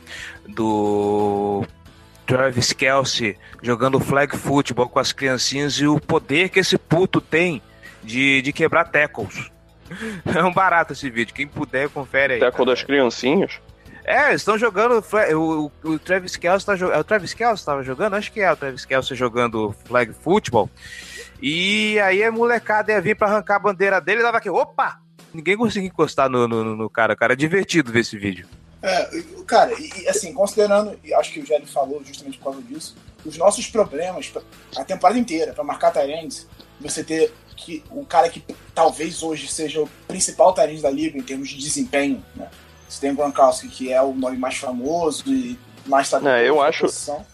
do 0.48 1.66
Travis 2.32 2.72
Kelsey 2.72 3.38
jogando 3.62 4.00
flag 4.00 4.38
football 4.38 4.88
com 4.88 5.00
as 5.00 5.12
criancinhas 5.12 5.74
e 5.74 5.86
o 5.86 6.00
poder 6.00 6.48
que 6.48 6.62
esse 6.62 6.78
puto 6.78 7.20
tem 7.20 7.62
de, 8.02 8.42
de 8.42 8.54
quebrar 8.54 8.86
tackles. 8.86 9.52
É 10.34 10.42
um 10.42 10.54
barato 10.54 10.94
esse 10.94 11.10
vídeo, 11.10 11.36
quem 11.36 11.46
puder 11.46 11.90
confere 11.90 12.36
aí. 12.36 12.40
Tackle 12.40 12.66
das 12.66 12.82
criancinhas? 12.82 13.60
É, 14.06 14.34
estão 14.34 14.58
jogando. 14.58 15.04
O, 15.36 15.70
o, 15.84 15.92
o 15.92 16.00
Travis 16.00 16.38
Kelsey 16.38 16.66
tá 16.66 16.78
jogando. 16.78 16.96
É 16.96 17.00
o 17.02 17.04
Travis 17.04 17.34
Kelsey 17.34 17.56
estava 17.56 17.84
jogando? 17.84 18.14
Acho 18.14 18.32
que 18.32 18.40
é 18.40 18.50
o 18.50 18.56
Travis 18.56 18.86
Kelsey 18.86 19.18
jogando 19.18 19.76
flag 19.84 20.14
football. 20.14 20.70
E 21.42 22.00
aí 22.00 22.24
a 22.24 22.32
molecada 22.32 22.94
ia 22.94 23.02
vir 23.02 23.18
pra 23.18 23.28
arrancar 23.28 23.58
a 23.58 23.60
bandeira 23.60 24.00
dele 24.00 24.22
e 24.22 24.24
dava 24.24 24.38
aqui, 24.38 24.50
opa! 24.50 25.02
Ninguém 25.34 25.58
conseguia 25.58 25.90
encostar 25.90 26.30
no, 26.30 26.48
no, 26.48 26.78
no 26.78 26.90
cara, 26.90 27.14
cara. 27.14 27.34
É 27.34 27.36
divertido 27.36 27.92
ver 27.92 28.00
esse 28.00 28.18
vídeo. 28.18 28.48
É, 28.84 29.24
cara, 29.46 29.74
e 29.80 30.08
assim, 30.08 30.34
considerando, 30.34 31.00
e 31.04 31.14
acho 31.14 31.32
que 31.32 31.40
o 31.40 31.46
Jerry 31.46 31.66
falou 31.68 32.04
justamente 32.04 32.38
por 32.40 32.46
causa 32.46 32.62
disso, 32.64 32.96
os 33.24 33.38
nossos 33.38 33.68
problemas, 33.68 34.32
a 34.76 34.84
temporada 34.84 35.20
inteira, 35.20 35.54
para 35.54 35.64
marcar 35.64 35.92
Tyrants, 35.92 36.48
você 36.80 37.04
ter 37.04 37.32
que 37.56 37.84
o 37.92 38.04
cara 38.04 38.28
que 38.28 38.44
talvez 38.74 39.22
hoje 39.22 39.48
seja 39.48 39.82
o 39.82 39.90
principal 40.08 40.52
Tyrant 40.54 40.82
da 40.82 40.90
liga 40.90 41.18
em 41.18 41.22
termos 41.22 41.50
de 41.50 41.58
desempenho, 41.58 42.24
né? 42.36 42.50
Você 42.90 43.02
tem 43.02 43.12
o 43.12 43.16
Gronkowski, 43.16 43.70
que 43.70 43.94
é 43.94 44.02
o 44.02 44.14
nome 44.14 44.38
mais 44.38 44.58
famoso 44.58 45.24
e 45.28 45.58
mais 45.86 46.10
tá 46.10 46.20
Não, 46.20 46.38
eu 46.38 46.62
acho, 46.62 46.88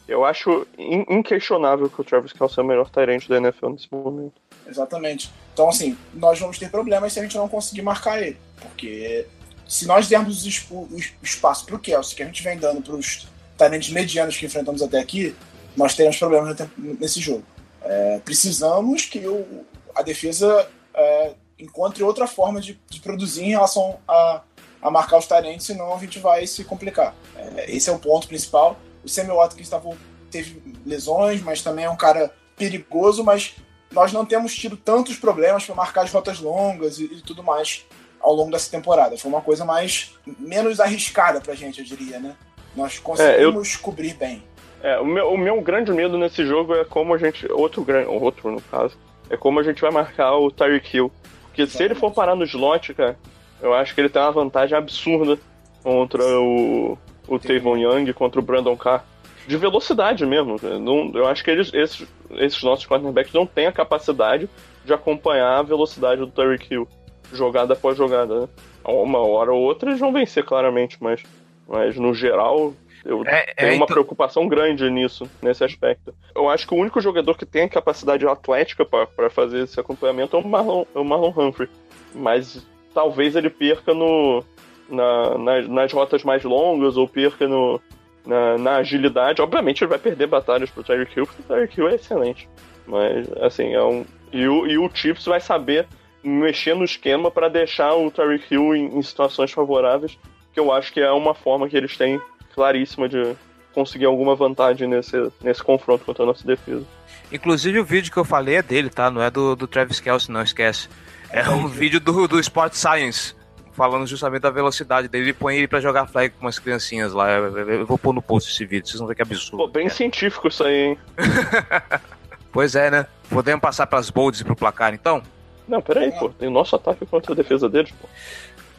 eu 0.08 0.24
acho 0.24 0.68
inquestionável 0.78 1.90
que 1.90 2.00
o 2.00 2.04
Travis 2.04 2.34
Kelce 2.34 2.60
é 2.60 2.64
o 2.64 2.66
melhor 2.66 2.90
Tyrant 2.90 3.28
da 3.28 3.38
NFL 3.38 3.70
nesse 3.70 3.88
momento. 3.92 4.40
Exatamente. 4.68 5.32
Então, 5.54 5.70
assim, 5.70 5.98
nós 6.14 6.40
vamos 6.40 6.60
ter 6.60 6.70
problemas 6.70 7.14
se 7.14 7.20
a 7.20 7.24
gente 7.24 7.38
não 7.38 7.48
conseguir 7.48 7.82
marcar 7.82 8.22
ele. 8.22 8.38
Porque 8.62 9.26
se 9.68 9.86
nós 9.86 10.08
dermos 10.08 10.46
o 10.72 10.88
espaço 11.22 11.66
para 11.66 11.76
o 11.76 11.80
Kelsey, 11.80 12.16
que 12.16 12.24
a 12.24 12.26
gente 12.26 12.42
vem 12.42 12.58
dando 12.58 12.82
para 12.82 12.96
os 12.96 13.28
talentos 13.58 13.90
medianos 13.90 14.38
que 14.38 14.46
enfrentamos 14.46 14.82
até 14.82 15.00
aqui, 15.00 15.36
nós 15.76 15.94
teremos 15.94 16.18
problemas 16.18 16.58
nesse 16.78 17.20
jogo. 17.20 17.44
É, 17.82 18.20
precisamos 18.20 19.06
que 19.06 19.26
o, 19.28 19.66
a 19.96 20.02
defesa 20.02 20.68
é, 20.94 21.34
encontre 21.60 22.04
outra 22.04 22.28
forma 22.28 22.60
de, 22.62 22.80
de, 22.90 23.00
produzir 23.00 23.44
em 23.44 23.50
relação 23.50 24.00
a, 24.08 24.42
a 24.82 24.92
marcar 24.92 25.18
os 25.18 25.28
talentos, 25.28 25.66
senão 25.66 25.94
a 25.94 26.00
gente 26.00 26.20
vai 26.20 26.46
se 26.48 26.64
complicar. 26.64 27.16
É, 27.36 27.72
esse 27.72 27.90
é 27.90 27.94
o 27.94 28.00
ponto 28.00 28.28
principal. 28.28 28.78
O 29.04 29.10
Samuel 29.10 29.38
Watkins 29.38 29.70
tá, 29.70 29.82
teve 30.30 30.62
lesões, 30.86 31.42
mas 31.42 31.62
também 31.62 31.86
é 31.86 31.90
um 31.90 31.96
cara 31.96 32.34
perigoso, 32.56 33.24
mas 33.24 33.56
nós 33.92 34.12
não 34.12 34.26
temos 34.26 34.54
tido 34.56 34.76
tantos 34.76 35.18
problemas 35.18 35.66
para 35.66 35.76
marcar 35.76 36.04
as 36.04 36.12
rotas 36.12 36.40
longas 36.40 37.00
e, 37.00 37.06
e, 37.06 37.22
tudo 37.22 37.44
mais 37.44 37.86
ao 38.20 38.34
longo 38.34 38.52
dessa 38.52 38.70
temporada. 38.70 39.18
Foi 39.18 39.30
uma 39.30 39.42
coisa 39.42 39.66
mais 39.66 40.16
menos 40.40 40.80
arriscada 40.80 41.40
para 41.40 41.54
a 41.54 41.56
gente, 41.56 41.80
eu 41.80 41.86
diria, 41.86 42.20
né? 42.20 42.36
Nós 42.76 43.00
conseguimos 43.00 43.74
é, 43.74 43.76
eu... 43.76 43.82
cobrir 43.82 44.14
bem. 44.14 44.44
É, 44.84 45.00
o 45.00 45.06
meu, 45.06 45.30
o 45.30 45.38
meu 45.38 45.60
grande 45.62 45.92
medo 45.92 46.18
nesse 46.18 46.46
jogo 46.46 46.76
é 46.76 46.86
como 46.86 47.14
a 47.14 47.18
gente. 47.18 47.52
Outro 47.52 47.84
grande. 47.84 48.08
Outro, 48.08 48.52
no 48.52 48.62
caso. 48.62 48.98
É 49.30 49.36
como 49.36 49.60
a 49.60 49.64
gente 49.64 49.82
vai 49.82 49.92
marcar 49.92 50.38
o 50.38 50.52
Tyreek 50.52 50.96
Hill. 50.96 51.12
Porque 51.48 51.64
Exatamente. 51.64 51.78
se 51.78 51.84
ele 51.84 51.96
for 51.96 52.12
parar 52.12 52.36
no 52.36 52.44
slot, 52.44 52.94
cara, 52.94 53.18
eu 53.62 53.74
acho 53.74 53.94
que 53.94 54.02
ele 54.02 54.10
tem 54.10 54.22
uma 54.22 54.32
vantagem 54.32 54.78
absurda 54.78 55.38
contra 55.84 56.24
o, 56.24 56.98
o 57.28 57.40
Tavon 57.40 57.78
Young, 57.78 58.14
contra 58.14 58.40
o 58.40 58.44
Brandon 58.44 58.78
Carr. 58.78 59.04
De 59.48 59.58
velocidade 59.58 60.26
mesmo. 60.26 60.58
Não, 60.62 61.12
eu 61.16 61.26
acho 61.26 61.44
que 61.44 61.50
eles, 61.50 61.74
esses, 61.74 62.08
esses 62.32 62.62
nossos 62.62 62.86
cornerbacks 62.86 63.34
não 63.34 63.46
têm 63.46 63.66
a 63.66 63.72
capacidade 63.72 64.50
de 64.86 64.94
acompanhar 64.94 65.58
a 65.58 65.64
velocidade 65.64 66.22
do 66.22 66.28
Tyreek 66.28 66.74
Hill, 66.74 66.88
jogada 67.32 67.74
após 67.74 67.98
jogada. 67.98 68.42
Né? 68.42 68.48
Uma 68.86 69.20
hora 69.20 69.52
ou 69.52 69.62
outra 69.62 69.90
eles 69.90 70.00
vão 70.00 70.14
vencer, 70.14 70.44
claramente, 70.44 70.98
mas, 71.02 71.24
mas 71.68 71.98
no 71.98 72.14
geral, 72.14 72.74
eu 73.06 73.24
é, 73.26 73.54
tenho 73.54 73.72
é, 73.72 73.76
uma 73.76 73.76
então... 73.76 73.88
preocupação 73.88 74.48
grande 74.48 74.90
nisso, 74.90 75.30
nesse 75.42 75.64
aspecto. 75.64 76.14
Eu 76.36 76.50
acho 76.50 76.68
que 76.68 76.74
o 76.74 76.78
único 76.78 77.00
jogador 77.00 77.38
que 77.38 77.46
tem 77.46 77.64
a 77.64 77.70
capacidade 77.70 78.28
atlética 78.28 78.86
para 78.86 79.30
fazer 79.30 79.64
esse 79.64 79.80
acompanhamento 79.80 80.36
é 80.36 80.40
o 80.40 80.48
Marlon, 80.48 80.86
é 80.94 81.00
o 81.00 81.06
Marlon 81.06 81.34
Humphrey. 81.36 81.70
Mas 82.14 82.66
talvez 82.94 83.36
ele 83.36 83.50
perca 83.50 83.94
no, 83.94 84.44
na, 84.90 85.38
nas, 85.38 85.68
nas 85.68 85.94
rotas 85.94 86.24
mais 86.24 86.44
longas 86.44 86.98
ou 86.98 87.08
perca 87.08 87.48
no, 87.48 87.80
na, 88.26 88.58
na, 88.58 88.76
agilidade. 88.78 89.42
Obviamente 89.42 89.84
ele 89.84 89.90
vai 89.90 90.00
perder 90.00 90.28
batalhas 90.28 90.70
pro 90.70 90.84
Tyreek 90.84 91.18
Hill, 91.18 91.28
porque 91.28 91.42
o 91.42 91.46
Tyreek 91.46 91.80
Hill 91.80 91.90
é 91.90 91.96
excelente. 91.96 92.50
Mas, 92.86 93.32
assim, 93.42 93.74
é 93.74 93.84
um. 93.84 94.06
E 94.32 94.48
o, 94.48 94.68
e 94.68 94.78
o 94.78 94.90
Chiefs 94.94 95.26
vai 95.26 95.40
saber 95.40 95.88
mexer 96.24 96.76
no 96.76 96.84
esquema 96.84 97.32
para 97.32 97.50
deixar 97.50 97.94
o 97.94 98.12
Tyreek 98.12 98.54
Hill 98.54 98.76
em, 98.76 98.98
em, 98.98 99.02
situações 99.02 99.52
favoráveis, 99.52 100.18
que 100.54 100.60
eu 100.60 100.72
acho 100.72 100.92
que 100.92 101.00
é 101.00 101.12
uma 101.12 101.34
forma 101.34 101.70
que 101.70 101.78
eles 101.78 101.96
têm 101.96 102.20
claríssima 102.54 103.08
de 103.08 103.36
conseguir 103.74 104.06
alguma 104.06 104.36
vantagem 104.36 104.88
nesse, 104.88 105.32
nesse 105.42 105.64
confronto 105.64 106.04
contra 106.04 106.24
a 106.24 106.26
nossa 106.26 106.46
defesa. 106.46 106.86
Inclusive 107.32 107.80
o 107.80 107.86
vídeo 107.86 108.12
que 108.12 108.18
eu 108.18 108.26
falei 108.26 108.56
é 108.56 108.62
dele, 108.62 108.90
tá? 108.90 109.12
Não 109.12 109.22
é 109.22 109.30
do, 109.30 109.56
do 109.56 109.68
Travis 109.68 110.00
Kelce, 110.00 110.32
não 110.32 110.42
esquece. 110.42 110.90
É 111.30 111.48
um 111.50 111.68
vídeo 111.68 112.00
do, 112.00 112.28
do 112.28 112.40
Sport 112.40 112.74
Science, 112.74 113.36
falando 113.74 114.08
justamente 114.08 114.42
da 114.42 114.50
velocidade 114.50 115.08
dele. 115.08 115.26
Ele 115.26 115.34
põe 115.34 115.58
ele 115.58 115.68
pra 115.68 115.80
jogar 115.80 116.08
flag 116.08 116.34
com 116.34 116.46
umas 116.46 116.58
criancinhas 116.58 117.14
lá. 117.14 117.30
Eu, 117.30 117.58
eu, 117.58 117.70
eu 117.82 117.86
vou 117.86 117.98
pôr 117.98 118.14
no 118.14 118.22
post 118.22 118.52
esse 118.52 118.66
vídeo, 118.66 118.88
vocês 118.88 119.00
vão 119.00 119.08
ver 119.08 119.16
que 119.16 119.22
absurdo. 119.22 119.58
Pô, 119.58 119.68
bem 119.68 119.86
é. 119.86 119.90
científico 119.90 120.48
isso 120.48 120.64
aí, 120.64 120.76
hein? 120.76 120.98
pois 122.52 122.76
é, 122.76 122.90
né? 122.90 123.06
Podemos 123.30 123.62
passar 123.62 123.86
pras 123.86 124.10
bolds 124.10 124.42
e 124.42 124.44
pro 124.44 124.56
placar, 124.56 124.94
então? 124.94 125.22
Não, 125.68 125.82
peraí, 125.82 126.12
pô. 126.12 126.30
Tem 126.30 126.48
o 126.48 126.52
nosso 126.52 126.76
ataque 126.76 127.06
contra 127.06 127.34
a 127.34 127.36
defesa 127.36 127.68
deles, 127.68 127.92
pô. 127.92 128.08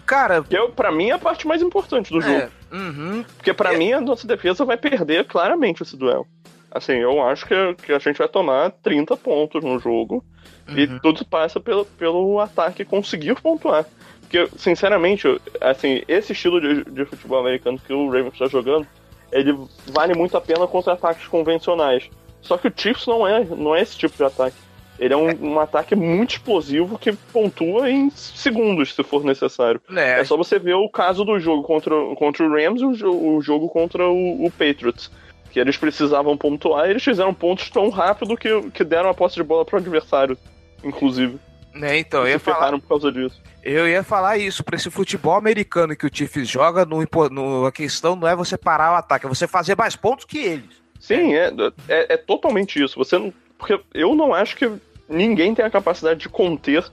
Cara. 0.06 0.42
Que 0.42 0.56
eu, 0.56 0.70
pra 0.70 0.90
mim 0.90 1.10
é 1.10 1.12
a 1.12 1.18
parte 1.18 1.46
mais 1.46 1.60
importante 1.60 2.10
do 2.10 2.18
é, 2.18 2.22
jogo. 2.22 2.52
Uhum. 2.72 3.24
Porque 3.36 3.52
pra 3.52 3.74
é. 3.74 3.76
mim 3.76 3.92
a 3.92 4.00
nossa 4.00 4.26
defesa 4.26 4.64
vai 4.64 4.76
perder 4.76 5.26
claramente 5.26 5.82
esse 5.82 5.96
duelo. 5.96 6.26
Assim, 6.70 6.94
eu 6.94 7.22
acho 7.22 7.46
que, 7.46 7.54
que 7.82 7.92
a 7.92 7.98
gente 7.98 8.18
vai 8.18 8.28
tomar 8.28 8.70
30 8.82 9.16
pontos 9.16 9.62
no 9.62 9.78
jogo. 9.78 10.24
Uhum. 10.66 10.78
E 10.78 11.00
tudo 11.00 11.24
passa 11.24 11.60
pelo, 11.60 11.84
pelo 11.84 12.40
ataque 12.40 12.84
conseguir 12.84 13.34
pontuar. 13.40 13.84
Porque, 14.20 14.46
sinceramente, 14.58 15.40
assim, 15.60 16.02
esse 16.06 16.32
estilo 16.32 16.60
de, 16.60 16.84
de 16.90 17.04
futebol 17.06 17.40
americano 17.40 17.78
que 17.78 17.92
o 17.92 18.06
Ravens 18.06 18.34
está 18.34 18.46
jogando, 18.46 18.86
ele 19.32 19.56
vale 19.86 20.14
muito 20.14 20.36
a 20.36 20.40
pena 20.40 20.66
contra 20.66 20.92
ataques 20.92 21.26
convencionais. 21.26 22.10
Só 22.42 22.56
que 22.56 22.68
o 22.68 22.72
Chiefs 22.74 23.06
não 23.06 23.26
é, 23.26 23.44
não 23.44 23.74
é 23.74 23.82
esse 23.82 23.96
tipo 23.96 24.16
de 24.16 24.24
ataque. 24.24 24.56
Ele 24.98 25.14
é 25.14 25.16
um, 25.16 25.52
um, 25.52 25.60
ataque 25.60 25.94
muito 25.94 26.32
explosivo 26.32 26.98
que 26.98 27.12
pontua 27.12 27.88
em 27.88 28.10
segundos, 28.10 28.94
se 28.94 29.02
for 29.04 29.24
necessário. 29.24 29.80
É, 29.94 30.20
é 30.20 30.24
só 30.24 30.36
você 30.36 30.58
ver 30.58 30.74
o 30.74 30.88
caso 30.88 31.24
do 31.24 31.38
jogo 31.38 31.62
contra, 31.62 31.94
contra 32.16 32.44
o 32.44 32.50
Rams 32.50 32.80
e 32.80 33.04
o, 33.04 33.36
o 33.36 33.40
jogo 33.40 33.68
contra 33.68 34.08
o, 34.08 34.44
o, 34.44 34.50
Patriots. 34.50 35.10
Que 35.50 35.60
eles 35.60 35.76
precisavam 35.76 36.36
pontuar 36.36 36.86
e 36.86 36.90
eles 36.90 37.04
fizeram 37.04 37.32
pontos 37.32 37.70
tão 37.70 37.88
rápido 37.88 38.36
que, 38.36 38.70
que 38.70 38.84
deram 38.84 39.08
a 39.08 39.14
posse 39.14 39.36
de 39.36 39.42
bola 39.42 39.64
para 39.64 39.76
o 39.76 39.78
adversário, 39.78 40.36
inclusive. 40.84 41.38
É, 41.74 41.96
então, 41.96 42.22
eu 42.22 42.32
ia 42.32 42.38
falar. 42.38 42.72
por 42.72 42.88
causa 42.88 43.12
disso. 43.12 43.40
Eu 43.62 43.88
ia 43.88 44.02
falar 44.02 44.38
isso, 44.38 44.64
para 44.64 44.76
esse 44.76 44.90
futebol 44.90 45.34
americano 45.34 45.96
que 45.96 46.06
o 46.06 46.10
Chiefs 46.12 46.48
joga, 46.48 46.84
no, 46.84 47.06
no, 47.30 47.66
a 47.66 47.72
questão 47.72 48.16
não 48.16 48.26
é 48.26 48.34
você 48.34 48.56
parar 48.56 48.92
o 48.92 48.96
ataque, 48.96 49.26
é 49.26 49.28
você 49.28 49.46
fazer 49.46 49.76
mais 49.76 49.94
pontos 49.94 50.24
que 50.24 50.38
eles. 50.38 50.82
Sim, 50.98 51.34
é, 51.34 51.52
é, 51.88 52.14
é 52.14 52.16
totalmente 52.16 52.82
isso. 52.82 52.96
Você 52.96 53.18
não, 53.18 53.32
porque 53.58 53.78
eu 53.92 54.14
não 54.14 54.32
acho 54.32 54.56
que 54.56 54.70
ninguém 55.08 55.54
tem 55.54 55.64
a 55.64 55.70
capacidade 55.70 56.20
de 56.20 56.28
conter 56.28 56.84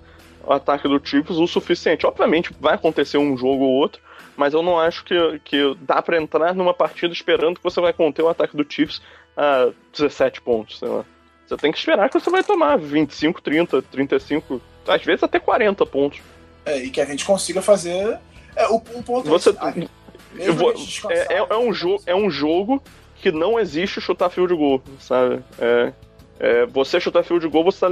o 0.44 0.54
ataque 0.54 0.88
do 0.88 1.02
Chiefs 1.04 1.38
o 1.38 1.48
suficiente. 1.48 2.06
Obviamente 2.06 2.52
vai 2.60 2.76
acontecer 2.76 3.18
um 3.18 3.36
jogo 3.38 3.64
ou 3.64 3.72
outro, 3.72 4.02
mas 4.38 4.54
eu 4.54 4.62
não 4.62 4.80
acho 4.80 5.04
que, 5.04 5.16
que 5.44 5.76
dá 5.82 6.02
para 6.02 6.22
entrar 6.22 6.54
numa 6.54 6.74
partida 6.74 7.14
esperando 7.14 7.58
que 7.58 7.64
você 7.64 7.82
vai 7.82 7.94
conter 7.94 8.22
o 8.22 8.30
ataque 8.30 8.56
do 8.56 8.66
Chiefs 8.68 9.02
a 9.36 9.70
17 9.92 10.42
pontos, 10.42 10.80
sei 10.80 10.88
lá. 10.88 11.06
Você 11.46 11.58
tem 11.58 11.72
que 11.72 11.78
esperar 11.78 12.10
que 12.10 12.20
você 12.20 12.30
vai 12.30 12.44
tomar 12.44 12.78
25, 12.78 13.42
30, 13.42 13.82
35, 13.84 14.62
às 14.88 15.04
vezes 15.04 15.24
até 15.24 15.40
40 15.40 15.86
pontos. 15.86 16.20
É, 16.66 16.80
e 16.80 16.90
que 16.90 17.00
a 17.00 17.06
gente 17.06 17.24
consiga 17.24 17.62
fazer. 17.62 18.18
É, 18.56 18.68
o, 18.68 18.80
ponto 18.80 19.30
você, 19.30 19.50
é, 19.50 20.52
vou, 20.52 20.74
é, 21.10 21.34
é, 21.36 21.46
é, 21.50 21.58
um 21.58 21.74
jogo, 21.74 22.04
é 22.06 22.16
um 22.16 22.30
jogo 22.30 22.82
que 23.16 23.32
não 23.32 23.60
existe 23.60 24.02
chutar 24.02 24.30
fio 24.30 24.48
de 24.48 24.56
gol, 24.56 24.82
sabe? 25.00 25.44
É, 25.60 25.94
é, 26.40 26.66
você 26.66 27.00
chutar 27.00 27.24
fio 27.24 27.40
de 27.40 27.48
gol, 27.48 27.64
você 27.64 27.80
tá 27.80 27.88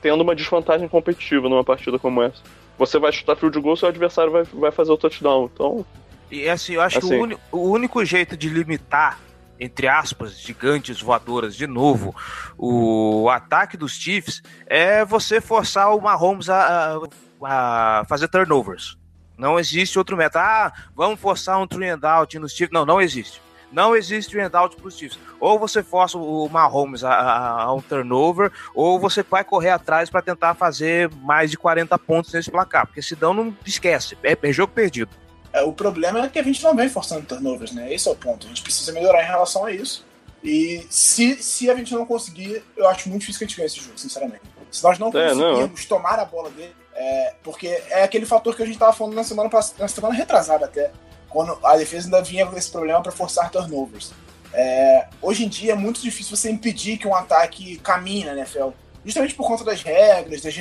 tendo 0.00 0.20
uma 0.20 0.34
desvantagem 0.34 0.88
competitiva 0.88 1.48
numa 1.48 1.64
partida 1.64 1.98
como 1.98 2.22
essa. 2.22 2.42
você 2.78 2.98
vai 2.98 3.12
chutar 3.12 3.36
field 3.36 3.58
goal, 3.60 3.76
seu 3.76 3.88
adversário 3.88 4.32
vai, 4.32 4.42
vai 4.44 4.70
fazer 4.72 4.92
o 4.92 4.96
touchdown. 4.96 5.50
Então. 5.52 5.86
E 6.30 6.48
assim, 6.48 6.74
eu 6.74 6.80
acho 6.80 6.98
assim. 6.98 7.28
que 7.28 7.34
o, 7.52 7.58
o 7.58 7.70
único 7.70 8.04
jeito 8.04 8.36
de 8.36 8.48
limitar 8.48 9.20
entre 9.58 9.86
aspas, 9.86 10.38
gigantes 10.38 11.00
voadoras 11.00 11.54
de 11.54 11.66
novo, 11.66 12.14
o 12.58 13.28
ataque 13.30 13.76
dos 13.76 13.92
Chiefs 13.92 14.42
é 14.66 15.04
você 15.04 15.40
forçar 15.40 15.94
o 15.94 16.00
Mahomes 16.00 16.48
a, 16.50 16.98
a, 17.40 18.00
a 18.00 18.04
fazer 18.06 18.28
turnovers. 18.28 18.98
Não 19.38 19.58
existe 19.58 19.98
outro 19.98 20.16
método. 20.16 20.44
Ah, 20.44 20.72
vamos 20.94 21.20
forçar 21.20 21.60
um 21.60 21.66
three 21.66 21.88
and 21.88 22.00
out 22.02 22.38
nos 22.38 22.52
Chiefs. 22.52 22.72
Não, 22.72 22.84
não 22.84 23.00
existe. 23.00 23.40
Não 23.74 23.96
existe 23.96 24.30
three 24.30 24.40
and 24.40 24.50
out 24.52 24.76
para 24.76 24.86
os 24.86 24.96
Chiefs. 24.96 25.18
Ou 25.40 25.58
você 25.58 25.82
força 25.82 26.16
o 26.16 26.48
Mahomes 26.48 27.02
a, 27.02 27.10
a, 27.10 27.62
a, 27.64 27.74
um 27.74 27.80
turnover, 27.80 28.52
ou 28.72 29.00
você 29.00 29.22
vai 29.22 29.42
correr 29.42 29.70
atrás 29.70 30.08
para 30.08 30.22
tentar 30.22 30.54
fazer 30.54 31.10
mais 31.16 31.50
de 31.50 31.58
40 31.58 31.98
pontos 31.98 32.32
nesse 32.32 32.52
placar. 32.52 32.86
Porque 32.86 33.02
senão 33.02 33.34
não 33.34 33.56
esquece. 33.66 34.16
É, 34.22 34.38
é 34.40 34.52
jogo 34.52 34.72
perdido. 34.72 35.10
É, 35.52 35.62
o 35.62 35.72
problema 35.72 36.20
é 36.24 36.28
que 36.28 36.38
a 36.38 36.42
gente 36.42 36.62
não 36.62 36.74
vem 36.74 36.88
forçando 36.88 37.26
turnovers, 37.26 37.72
né? 37.72 37.92
Esse 37.92 38.08
é 38.08 38.12
o 38.12 38.16
ponto. 38.16 38.46
A 38.46 38.48
gente 38.48 38.62
precisa 38.62 38.92
melhorar 38.92 39.22
em 39.24 39.26
relação 39.26 39.64
a 39.64 39.72
isso. 39.72 40.06
E 40.42 40.86
se, 40.88 41.42
se 41.42 41.68
a 41.68 41.74
gente 41.74 41.92
não 41.94 42.06
conseguir, 42.06 42.62
eu 42.76 42.88
acho 42.88 43.08
muito 43.08 43.22
difícil 43.22 43.40
que 43.40 43.44
a 43.44 43.48
gente 43.48 43.56
ganhe 43.56 43.66
esse 43.66 43.80
jogo, 43.80 43.98
sinceramente. 43.98 44.42
Se 44.70 44.84
nós 44.84 44.98
não 44.98 45.08
é, 45.08 45.28
conseguirmos 45.30 45.80
não. 45.80 45.88
tomar 45.88 46.18
a 46.18 46.24
bola 46.24 46.50
dele, 46.50 46.74
é, 46.94 47.34
porque 47.42 47.66
é 47.66 48.04
aquele 48.04 48.26
fator 48.26 48.54
que 48.54 48.62
a 48.62 48.66
gente 48.66 48.74
estava 48.74 48.92
falando 48.92 49.14
na 49.14 49.24
semana, 49.24 49.50
na 49.78 49.88
semana 49.88 50.14
retrasada 50.14 50.66
até, 50.66 50.92
quando 51.34 51.58
a 51.64 51.76
defesa 51.76 52.06
ainda 52.06 52.22
vinha 52.22 52.46
com 52.46 52.56
esse 52.56 52.70
problema 52.70 53.02
para 53.02 53.10
forçar 53.10 53.50
turnovers. 53.50 54.12
É, 54.52 55.08
hoje 55.20 55.44
em 55.44 55.48
dia 55.48 55.72
é 55.72 55.74
muito 55.74 56.00
difícil 56.00 56.36
você 56.36 56.48
impedir 56.48 56.96
que 56.96 57.08
um 57.08 57.14
ataque 57.14 57.76
caminhe 57.78 58.24
na 58.24 58.34
NFL, 58.34 58.68
justamente 59.04 59.34
por 59.34 59.44
conta 59.48 59.64
das 59.64 59.82
regras, 59.82 60.42
das, 60.42 60.54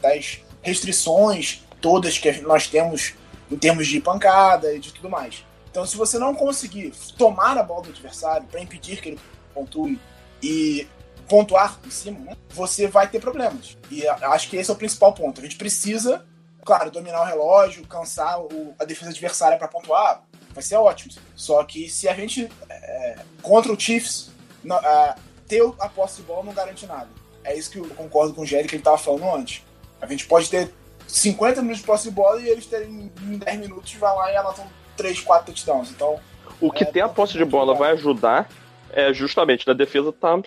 das 0.00 0.40
restrições 0.62 1.64
todas 1.80 2.18
que 2.18 2.40
nós 2.42 2.68
temos 2.68 3.14
em 3.50 3.56
termos 3.56 3.88
de 3.88 4.00
pancada 4.00 4.72
e 4.72 4.78
de 4.78 4.92
tudo 4.92 5.10
mais. 5.10 5.44
Então, 5.68 5.84
se 5.84 5.96
você 5.96 6.18
não 6.18 6.36
conseguir 6.36 6.92
tomar 7.18 7.58
a 7.58 7.62
bola 7.64 7.82
do 7.82 7.90
adversário 7.90 8.46
para 8.46 8.60
impedir 8.60 9.00
que 9.00 9.08
ele 9.08 9.20
pontue 9.52 9.98
e 10.40 10.86
pontuar 11.28 11.80
em 11.84 11.90
cima, 11.90 12.20
né, 12.20 12.36
você 12.50 12.86
vai 12.86 13.08
ter 13.08 13.20
problemas. 13.20 13.76
E 13.90 14.06
acho 14.06 14.48
que 14.48 14.56
esse 14.56 14.70
é 14.70 14.72
o 14.72 14.76
principal 14.76 15.12
ponto. 15.12 15.40
A 15.40 15.42
gente 15.44 15.56
precisa, 15.56 16.24
claro, 16.66 16.90
dominar 16.90 17.22
o 17.22 17.24
relógio, 17.24 17.86
cansar 17.86 18.40
o, 18.40 18.74
a 18.78 18.84
defesa 18.84 19.12
adversária 19.12 19.56
para 19.56 19.68
pontuar, 19.68 20.22
vai 20.52 20.62
ser 20.62 20.76
ótimo. 20.76 21.14
Só 21.36 21.62
que 21.62 21.88
se 21.88 22.08
a 22.08 22.14
gente, 22.14 22.50
é, 22.68 23.16
contra 23.40 23.72
o 23.72 23.78
Chiefs, 23.78 24.32
não, 24.64 24.76
é, 24.76 25.14
ter 25.46 25.62
a 25.78 25.88
posse 25.88 26.16
de 26.16 26.22
bola 26.22 26.42
não 26.42 26.52
garante 26.52 26.84
nada. 26.84 27.08
É 27.44 27.56
isso 27.56 27.70
que 27.70 27.78
eu 27.78 27.88
concordo 27.90 28.34
com 28.34 28.42
o 28.42 28.46
Jerry 28.46 28.66
que 28.66 28.74
ele 28.74 28.80
estava 28.80 28.98
falando 28.98 29.32
antes. 29.36 29.62
A 30.02 30.06
gente 30.06 30.26
pode 30.26 30.50
ter 30.50 30.74
50 31.06 31.62
minutos 31.62 31.80
de 31.80 31.86
posse 31.86 32.08
de 32.08 32.14
bola 32.14 32.40
e 32.40 32.48
eles 32.48 32.66
terem 32.66 33.12
em 33.22 33.38
10 33.38 33.60
minutos 33.60 33.94
vai 33.94 34.14
lá 34.14 34.32
e 34.32 34.36
anotam 34.36 34.66
3, 34.96 35.20
4 35.20 35.46
touchdowns. 35.46 35.90
Então. 35.90 36.18
O 36.60 36.72
que 36.72 36.82
é, 36.82 36.86
tem 36.86 37.00
a 37.00 37.08
posse 37.08 37.34
de 37.34 37.44
bola 37.44 37.74
vai 37.74 37.92
ajudar 37.92 38.50
é 38.90 39.12
justamente 39.12 39.64
da 39.64 39.72
defesa 39.72 40.12
tá 40.12 40.40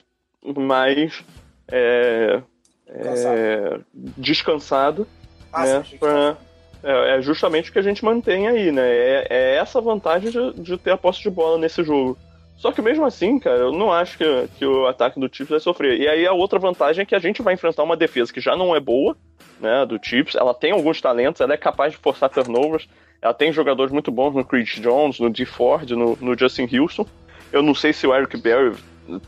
mais 0.44 1.24
é, 1.70 2.42
é, 2.88 3.80
descansado. 3.94 5.08
Ah, 5.52 5.66
né, 5.66 5.84
sim, 5.90 5.98
pra, 5.98 6.38
é, 6.84 7.18
é, 7.18 7.22
justamente 7.22 7.70
o 7.70 7.74
que 7.74 7.80
a 7.80 7.84
gente 7.84 8.04
mantém 8.04 8.48
aí, 8.48 8.72
né? 8.72 8.88
É, 8.88 9.28
é 9.30 9.56
essa 9.58 9.82
vantagem 9.82 10.32
de, 10.32 10.62
de, 10.62 10.78
ter 10.78 10.92
a 10.92 10.98
posse 10.98 11.22
de 11.22 11.30
bola 11.30 11.58
nesse 11.58 11.84
jogo. 11.84 12.18
Só 12.56 12.72
que 12.72 12.82
mesmo 12.82 13.06
assim, 13.06 13.40
cara, 13.40 13.58
eu 13.58 13.72
não 13.72 13.92
acho 13.92 14.18
que, 14.18 14.50
que 14.58 14.66
o 14.66 14.86
ataque 14.88 15.20
do 15.20 15.30
Chiefs 15.32 15.50
vai 15.50 15.60
sofrer. 15.60 16.00
E 16.00 16.08
aí 16.08 16.26
a 16.26 16.34
outra 16.34 16.60
vantagem 16.60 17.04
é 17.04 17.06
que 17.06 17.16
a 17.16 17.20
gente 17.20 17.42
vai 17.42 17.54
enfrentar 17.54 17.84
uma 17.84 17.96
defesa 17.96 18.34
que 18.34 18.42
já 18.42 18.56
não 18.56 18.76
é 18.76 18.80
boa, 18.80 19.16
né, 19.60 19.86
do 19.86 20.00
Chiefs. 20.02 20.36
Ela 20.36 20.54
tem 20.54 20.72
alguns 20.72 21.00
talentos, 21.00 21.42
ela 21.42 21.54
é 21.54 21.58
capaz 21.58 21.94
de 21.94 22.00
forçar 22.00 22.30
turnovers. 22.30 22.88
Ela 23.22 23.34
tem 23.34 23.52
jogadores 23.52 23.92
muito 23.92 24.12
bons 24.12 24.34
no 24.34 24.46
Creed 24.46 24.80
Jones, 24.80 25.20
no 25.20 25.30
D. 25.30 25.46
Ford, 25.46 25.90
no, 25.92 26.18
no 26.22 26.38
Justin 26.38 26.68
Houston. 26.74 27.06
Eu 27.52 27.62
não 27.62 27.74
sei 27.74 27.92
se 27.92 28.08
o 28.08 28.16
Eric 28.16 28.38
Berry 28.38 28.76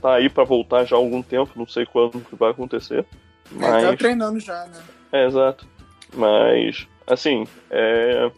tá 0.02 0.16
aí 0.16 0.30
para 0.30 0.44
voltar 0.44 0.86
já 0.86 0.96
há 0.96 1.00
algum 1.00 1.22
tempo, 1.22 1.52
não 1.56 1.68
sei 1.68 1.86
quando 1.86 2.22
que 2.22 2.36
vai 2.36 2.52
acontecer. 2.52 3.06
Mas... 3.52 3.84
Ele 3.84 3.92
tá 3.92 3.98
treinando 3.98 4.40
já, 4.40 4.66
né? 4.66 4.80
É, 5.12 5.26
exato. 5.26 5.66
Mas, 6.14 6.88
assim, 7.08 7.46
é... 7.70 8.30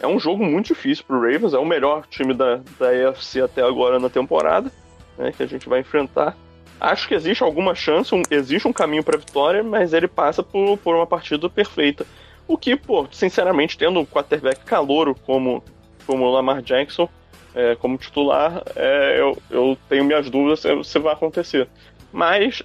é 0.00 0.06
um 0.06 0.18
jogo 0.18 0.44
muito 0.44 0.66
difícil 0.68 1.04
pro 1.06 1.20
Ravens, 1.20 1.54
é 1.54 1.58
o 1.58 1.64
melhor 1.64 2.06
time 2.08 2.34
da, 2.34 2.60
da 2.78 3.08
AFC 3.08 3.40
até 3.40 3.62
agora 3.62 3.98
na 3.98 4.08
temporada, 4.08 4.70
né, 5.16 5.32
que 5.32 5.42
a 5.42 5.46
gente 5.46 5.68
vai 5.68 5.80
enfrentar. 5.80 6.36
Acho 6.80 7.06
que 7.06 7.14
existe 7.14 7.42
alguma 7.44 7.74
chance, 7.74 8.12
um, 8.14 8.22
existe 8.28 8.66
um 8.66 8.72
caminho 8.72 9.04
para 9.04 9.16
vitória, 9.16 9.62
mas 9.62 9.92
ele 9.92 10.08
passa 10.08 10.42
por, 10.42 10.76
por 10.78 10.96
uma 10.96 11.06
partida 11.06 11.48
perfeita. 11.48 12.04
O 12.48 12.58
que, 12.58 12.74
pô, 12.74 13.06
sinceramente, 13.12 13.78
tendo 13.78 14.00
um 14.00 14.04
quarterback 14.04 14.64
calouro 14.64 15.14
como, 15.14 15.62
como 16.04 16.24
o 16.24 16.32
Lamar 16.32 16.60
Jackson, 16.60 17.08
é, 17.54 17.76
como 17.76 17.96
titular, 17.96 18.62
é, 18.74 19.20
eu, 19.20 19.38
eu 19.50 19.78
tenho 19.88 20.04
minhas 20.04 20.28
dúvidas 20.28 20.60
se, 20.60 20.84
se 20.84 20.98
vai 20.98 21.12
acontecer. 21.12 21.68
Mas 22.12 22.62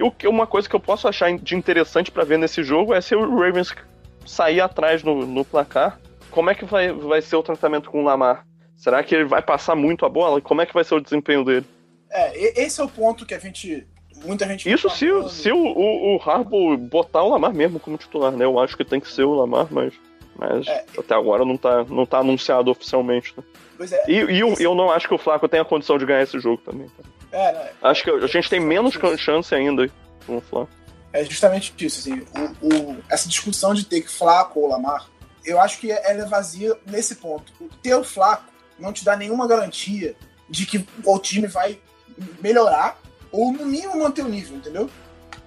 o 0.00 0.10
que 0.10 0.26
uma 0.26 0.46
coisa 0.46 0.68
que 0.68 0.74
eu 0.74 0.80
posso 0.80 1.06
achar 1.06 1.32
de 1.32 1.54
interessante 1.54 2.10
para 2.10 2.24
ver 2.24 2.38
nesse 2.38 2.62
jogo 2.62 2.94
é 2.94 3.00
se 3.00 3.14
o 3.14 3.38
Ravens 3.38 3.74
sair 4.30 4.60
atrás 4.60 5.02
no, 5.02 5.26
no 5.26 5.44
placar, 5.44 5.98
como 6.30 6.50
é 6.50 6.54
que 6.54 6.64
vai, 6.64 6.92
vai 6.92 7.20
ser 7.20 7.36
o 7.36 7.42
tratamento 7.42 7.90
com 7.90 8.00
o 8.00 8.04
Lamar? 8.04 8.46
Será 8.76 9.02
que 9.02 9.14
ele 9.14 9.24
vai 9.24 9.42
passar 9.42 9.74
muito 9.74 10.06
a 10.06 10.08
bola? 10.08 10.40
Como 10.40 10.62
é 10.62 10.66
que 10.66 10.72
vai 10.72 10.84
ser 10.84 10.94
o 10.94 11.00
desempenho 11.00 11.44
dele? 11.44 11.66
É, 12.10 12.62
esse 12.62 12.80
é 12.80 12.84
o 12.84 12.88
ponto 12.88 13.26
que 13.26 13.34
a 13.34 13.38
gente. 13.38 13.86
Muita 14.24 14.46
gente. 14.46 14.70
Isso 14.70 14.88
se, 14.90 15.06
se 15.28 15.52
o, 15.52 15.58
o, 15.58 16.16
o 16.16 16.22
Harbaugh 16.22 16.76
botar 16.76 17.22
o 17.22 17.28
Lamar 17.28 17.52
mesmo 17.52 17.78
como 17.78 17.98
titular, 17.98 18.32
né? 18.32 18.44
Eu 18.44 18.58
acho 18.58 18.76
que 18.76 18.84
tem 18.84 19.00
que 19.00 19.10
ser 19.10 19.24
o 19.24 19.34
Lamar, 19.34 19.66
mas. 19.70 19.92
Mas 20.36 20.66
é, 20.66 20.84
até 20.96 21.14
agora 21.14 21.44
não 21.44 21.56
tá, 21.56 21.84
não 21.84 22.06
tá 22.06 22.18
anunciado 22.18 22.70
oficialmente. 22.70 23.34
Né? 23.36 23.44
Pois 23.76 23.92
é, 23.92 24.02
e 24.08 24.14
e 24.14 24.40
eu, 24.40 24.54
eu 24.58 24.74
não 24.74 24.90
acho 24.90 25.06
que 25.06 25.14
o 25.14 25.18
Flaco 25.18 25.48
tenha 25.48 25.64
condição 25.64 25.98
de 25.98 26.06
ganhar 26.06 26.22
esse 26.22 26.38
jogo 26.40 26.62
também. 26.64 26.86
Tá? 26.86 27.38
É, 27.38 27.52
né? 27.52 27.70
Acho 27.82 28.04
que 28.04 28.10
a 28.10 28.26
gente 28.26 28.48
tem 28.48 28.60
menos 28.60 28.94
chance 29.18 29.54
ainda 29.54 29.90
com 30.26 30.38
o 30.38 30.40
Flaco. 30.40 30.70
É 31.12 31.24
justamente 31.24 31.74
isso, 31.80 32.00
assim, 32.00 32.22
o, 32.62 32.92
o, 32.92 33.04
essa 33.08 33.28
discussão 33.28 33.74
de 33.74 33.84
ter 33.84 34.00
que 34.02 34.08
Flaco 34.08 34.60
ou 34.60 34.68
Lamar, 34.68 35.08
eu 35.44 35.60
acho 35.60 35.78
que 35.80 35.90
ela 35.90 36.22
é 36.22 36.24
vazia 36.24 36.76
nesse 36.86 37.16
ponto. 37.16 37.52
O 37.60 37.68
ter 37.82 37.94
o 37.94 38.04
Flaco 38.04 38.44
não 38.78 38.92
te 38.92 39.04
dá 39.04 39.16
nenhuma 39.16 39.48
garantia 39.48 40.14
de 40.48 40.66
que 40.66 40.86
o 41.04 41.18
time 41.18 41.46
vai 41.46 41.80
melhorar 42.40 42.98
ou 43.32 43.52
no 43.52 43.66
mínimo 43.66 43.98
manter 43.98 44.24
o 44.24 44.28
nível, 44.28 44.56
entendeu? 44.56 44.90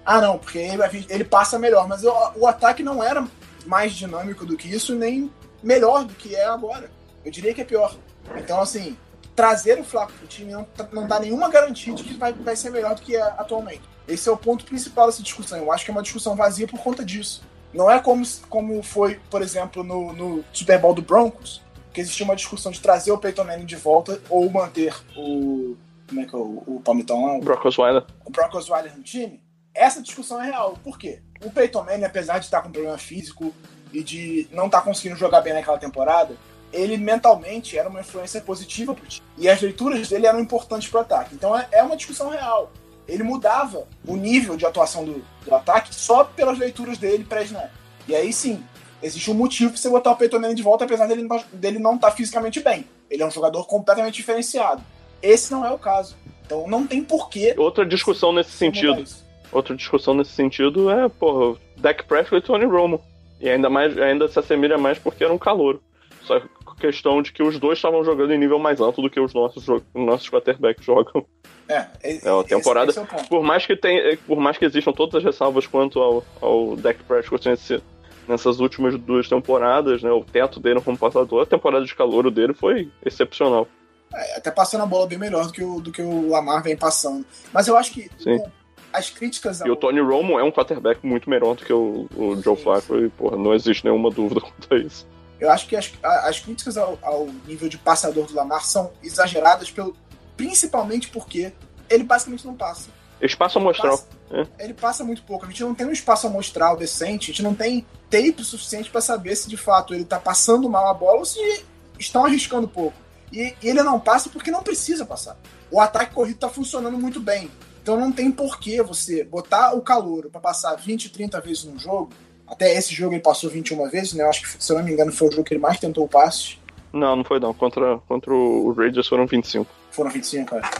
Ah, 0.04 0.20
não, 0.20 0.38
porque 0.38 0.58
ele, 0.58 1.06
ele 1.08 1.24
passa 1.24 1.58
melhor, 1.58 1.88
mas 1.88 2.04
o, 2.04 2.12
o 2.36 2.46
ataque 2.46 2.82
não 2.82 3.02
era 3.02 3.26
mais 3.66 3.92
dinâmico 3.92 4.44
do 4.44 4.56
que 4.56 4.68
isso, 4.68 4.94
nem 4.94 5.30
melhor 5.62 6.04
do 6.04 6.14
que 6.14 6.34
é 6.34 6.44
agora. 6.44 6.90
Eu 7.24 7.30
diria 7.30 7.54
que 7.54 7.62
é 7.62 7.64
pior. 7.64 7.96
Então, 8.36 8.60
assim, 8.60 8.96
trazer 9.34 9.78
o 9.80 9.84
Flaco 9.84 10.12
pro 10.12 10.26
time 10.26 10.52
não, 10.52 10.66
não 10.92 11.06
dá 11.06 11.18
nenhuma 11.18 11.48
garantia 11.48 11.94
de 11.94 12.04
que 12.04 12.14
vai, 12.14 12.32
vai 12.32 12.54
ser 12.54 12.70
melhor 12.70 12.94
do 12.94 13.02
que 13.02 13.16
é 13.16 13.22
atualmente. 13.22 13.82
Esse 14.06 14.28
é 14.28 14.32
o 14.32 14.36
ponto 14.36 14.64
principal 14.64 15.06
dessa 15.06 15.22
discussão. 15.22 15.58
Eu 15.58 15.72
acho 15.72 15.84
que 15.84 15.90
é 15.90 15.94
uma 15.94 16.02
discussão 16.02 16.36
vazia 16.36 16.66
por 16.66 16.80
conta 16.80 17.04
disso. 17.04 17.42
Não 17.72 17.90
é 17.90 17.98
como, 17.98 18.24
como 18.48 18.82
foi, 18.82 19.20
por 19.30 19.42
exemplo, 19.42 19.82
no, 19.82 20.12
no 20.12 20.44
Super 20.52 20.78
Bowl 20.78 20.94
do 20.94 21.02
Broncos, 21.02 21.60
que 21.92 22.00
existia 22.00 22.24
uma 22.24 22.36
discussão 22.36 22.70
de 22.70 22.80
trazer 22.80 23.10
o 23.12 23.18
Peyton 23.18 23.44
Manning 23.44 23.64
de 23.64 23.76
volta 23.76 24.20
ou 24.30 24.48
manter 24.50 24.94
o. 25.16 25.76
Como 26.08 26.20
é 26.20 26.24
que 26.26 26.34
é 26.34 26.38
o, 26.38 26.62
o 26.66 26.82
Palmitão 26.84 27.24
lá? 27.24 27.38
O 27.38 27.40
Brock 27.40 27.64
Osweiler. 27.64 28.04
O 28.24 28.30
Brock 28.30 28.54
Osweiler 28.54 28.96
no 28.96 29.02
time. 29.02 29.42
Essa 29.74 30.00
discussão 30.00 30.40
é 30.40 30.46
real. 30.46 30.78
Por 30.84 30.98
quê? 30.98 31.22
O 31.44 31.50
Peyton 31.50 31.82
Manning, 31.82 32.04
apesar 32.04 32.38
de 32.38 32.44
estar 32.44 32.62
com 32.62 32.70
problema 32.70 32.98
físico 32.98 33.52
e 33.92 34.02
de 34.02 34.46
não 34.52 34.66
estar 34.66 34.82
conseguindo 34.82 35.18
jogar 35.18 35.40
bem 35.40 35.52
naquela 35.52 35.78
temporada, 35.78 36.36
ele 36.72 36.96
mentalmente 36.96 37.78
era 37.78 37.88
uma 37.88 38.00
influência 38.00 38.40
positiva 38.40 38.94
pro 38.94 39.06
time. 39.06 39.26
E 39.38 39.48
as 39.48 39.60
leituras 39.60 40.08
dele 40.08 40.26
eram 40.26 40.40
importantes 40.40 40.88
pro 40.88 41.00
ataque. 41.00 41.34
Então 41.34 41.56
é, 41.56 41.66
é 41.72 41.82
uma 41.82 41.96
discussão 41.96 42.28
real. 42.28 42.70
Ele 43.06 43.22
mudava 43.22 43.86
o 44.06 44.16
nível 44.16 44.56
de 44.56 44.64
atuação 44.64 45.04
do, 45.04 45.24
do 45.44 45.54
ataque 45.54 45.94
só 45.94 46.24
pelas 46.24 46.58
leituras 46.58 46.98
dele 46.98 47.24
pré-snap. 47.24 47.70
E 48.08 48.14
aí 48.14 48.32
sim, 48.32 48.62
existe 49.02 49.30
um 49.30 49.34
motivo 49.34 49.70
pra 49.70 49.80
você 49.80 49.88
botar 49.88 50.12
o 50.12 50.16
Peyton 50.16 50.38
Manning 50.38 50.54
de 50.54 50.62
volta, 50.62 50.84
apesar 50.84 51.06
dele, 51.06 51.28
dele 51.52 51.78
não 51.78 51.96
estar 51.96 52.10
tá 52.10 52.16
fisicamente 52.16 52.60
bem. 52.60 52.86
Ele 53.10 53.22
é 53.22 53.26
um 53.26 53.30
jogador 53.30 53.66
completamente 53.66 54.14
diferenciado. 54.14 54.82
Esse 55.22 55.52
não 55.52 55.64
é 55.64 55.70
o 55.70 55.78
caso. 55.78 56.16
Então 56.44 56.66
não 56.66 56.86
tem 56.86 57.02
porquê. 57.02 57.54
Outra 57.56 57.84
discussão 57.84 58.32
nesse 58.32 58.52
sentido. 58.52 59.04
Outra 59.52 59.76
discussão 59.76 60.14
nesse 60.14 60.32
sentido 60.32 60.90
é, 60.90 61.08
porra, 61.08 61.58
Dak 61.76 62.04
Prescott 62.04 62.36
e 62.36 62.46
Tony 62.46 62.64
Romo. 62.64 63.00
E 63.40 63.48
ainda 63.48 63.68
mais, 63.68 63.96
ainda 63.98 64.28
se 64.28 64.38
assemelha 64.38 64.78
mais 64.78 64.98
porque 64.98 65.24
era 65.24 65.32
um 65.32 65.38
calor. 65.38 65.80
Só 66.22 66.40
questão 66.74 67.22
de 67.22 67.32
que 67.32 67.42
os 67.42 67.58
dois 67.58 67.78
estavam 67.78 68.04
jogando 68.04 68.32
em 68.32 68.38
nível 68.38 68.58
mais 68.58 68.80
alto 68.80 69.02
do 69.02 69.10
que 69.10 69.20
os 69.20 69.32
nossos, 69.32 69.66
nossos 69.94 70.28
quarterbacks 70.28 70.84
jogam. 70.84 71.24
É, 71.68 71.86
é 72.02 72.18
a 72.28 72.44
temporada. 72.44 72.90
Esse, 72.90 73.00
esse 73.00 73.14
é 73.14 73.24
por 73.24 73.42
mais 73.42 73.66
que 73.66 73.76
tenha, 73.76 74.16
por 74.26 74.38
mais 74.38 74.58
que 74.58 74.64
existam 74.64 74.92
todas 74.92 75.16
as 75.16 75.24
ressalvas 75.24 75.66
quanto 75.66 76.00
ao, 76.00 76.24
ao 76.40 76.76
Dak 76.76 77.02
Prescott 77.04 77.48
nesse, 77.48 77.82
nessas 78.28 78.60
últimas 78.60 78.98
duas 78.98 79.28
temporadas, 79.28 80.02
né? 80.02 80.10
O 80.10 80.24
teto 80.24 80.60
dele 80.60 80.80
como 80.80 80.98
passador, 80.98 81.42
a 81.42 81.46
temporada 81.46 81.84
de 81.84 81.94
calor 81.94 82.30
dele 82.30 82.54
foi 82.54 82.90
excepcional. 83.04 83.66
É, 84.12 84.36
até 84.36 84.50
passando 84.50 84.82
a 84.82 84.86
bola 84.86 85.06
bem 85.06 85.18
melhor 85.18 85.46
do 85.46 85.52
que 85.52 85.64
o, 85.64 85.80
do 85.80 85.90
que 85.90 86.02
o 86.02 86.28
Lamar 86.30 86.62
vem 86.62 86.76
passando. 86.76 87.24
Mas 87.52 87.66
eu 87.66 87.76
acho 87.76 87.92
que 87.92 88.10
o, 88.26 88.50
as 88.92 89.10
críticas 89.10 89.60
ao... 89.60 89.68
E 89.68 89.70
o 89.70 89.76
Tony 89.76 90.00
Romo 90.00 90.38
é 90.38 90.44
um 90.44 90.52
quarterback 90.52 91.04
muito 91.04 91.28
melhor 91.28 91.56
do 91.56 91.64
que 91.64 91.72
o, 91.72 92.06
o 92.14 92.40
Joe 92.40 92.56
Flacco, 92.56 92.96
e, 92.96 93.08
porra, 93.10 93.36
não 93.36 93.52
existe 93.52 93.84
nenhuma 93.84 94.10
dúvida 94.10 94.40
quanto 94.42 94.72
a 94.72 94.78
isso. 94.78 95.06
Eu 95.40 95.50
acho 95.50 95.66
que 95.66 95.76
as, 95.76 95.92
as 96.02 96.40
críticas 96.40 96.76
ao, 96.76 96.98
ao, 97.02 97.26
nível 97.46 97.68
de 97.68 97.76
passador 97.76 98.26
do 98.26 98.34
Lamar 98.34 98.64
são 98.64 98.92
exageradas, 99.02 99.70
pelo, 99.70 99.96
principalmente 100.36 101.08
porque 101.08 101.52
ele 101.88 102.04
basicamente 102.04 102.46
não 102.46 102.54
passa. 102.54 102.88
Espaço 103.20 103.58
amostral. 103.58 103.94
Ele 103.94 104.44
passa, 104.44 104.50
é. 104.58 104.64
ele 104.64 104.74
passa 104.74 105.04
muito 105.04 105.22
pouco. 105.22 105.44
A 105.44 105.48
gente 105.48 105.62
não 105.62 105.74
tem 105.74 105.86
um 105.86 105.92
espaço 105.92 106.26
amostral 106.26 106.76
decente, 106.76 107.30
a 107.30 107.34
gente 107.34 107.42
não 107.42 107.54
tem 107.54 107.86
tape 108.10 108.44
suficiente 108.44 108.90
para 108.90 109.00
saber 109.00 109.34
se 109.36 109.48
de 109.48 109.56
fato 109.56 109.94
ele 109.94 110.04
tá 110.04 110.18
passando 110.18 110.68
mal 110.68 110.88
a 110.88 110.94
bola 110.94 111.18
ou 111.18 111.24
se 111.24 111.64
estão 111.98 112.24
arriscando 112.24 112.68
pouco. 112.68 112.96
E, 113.32 113.54
e 113.62 113.68
ele 113.68 113.82
não 113.82 113.98
passa 113.98 114.28
porque 114.28 114.50
não 114.50 114.62
precisa 114.62 115.04
passar. 115.04 115.36
O 115.70 115.80
ataque 115.80 116.14
corrido 116.14 116.38
tá 116.38 116.48
funcionando 116.48 116.96
muito 116.98 117.18
bem. 117.18 117.50
Então 117.82 117.98
não 117.98 118.10
tem 118.10 118.30
porquê 118.30 118.82
você 118.82 119.24
botar 119.24 119.74
o 119.74 119.82
calor 119.82 120.30
para 120.30 120.40
passar 120.40 120.74
20, 120.74 121.10
30 121.10 121.40
vezes 121.40 121.64
num 121.64 121.78
jogo. 121.78 122.10
Até 122.46 122.74
esse 122.74 122.94
jogo 122.94 123.14
ele 123.14 123.22
passou 123.22 123.48
21 123.48 123.88
vezes, 123.88 124.12
né? 124.12 124.24
Eu 124.24 124.28
acho 124.28 124.42
que, 124.42 124.62
se 124.62 124.72
eu 124.72 124.76
não 124.76 124.84
me 124.84 124.92
engano, 124.92 125.12
foi 125.12 125.28
o 125.28 125.30
jogo 125.30 125.44
que 125.44 125.54
ele 125.54 125.60
mais 125.60 125.78
tentou 125.78 126.06
passes. 126.06 126.58
Não, 126.92 127.16
não 127.16 127.24
foi 127.24 127.40
não. 127.40 127.52
Contra, 127.52 127.98
contra 128.06 128.32
o 128.32 128.72
Raiders 128.72 129.08
foram 129.08 129.26
25. 129.26 129.70
Foram 129.90 130.10
25, 130.10 130.50
cara. 130.50 130.70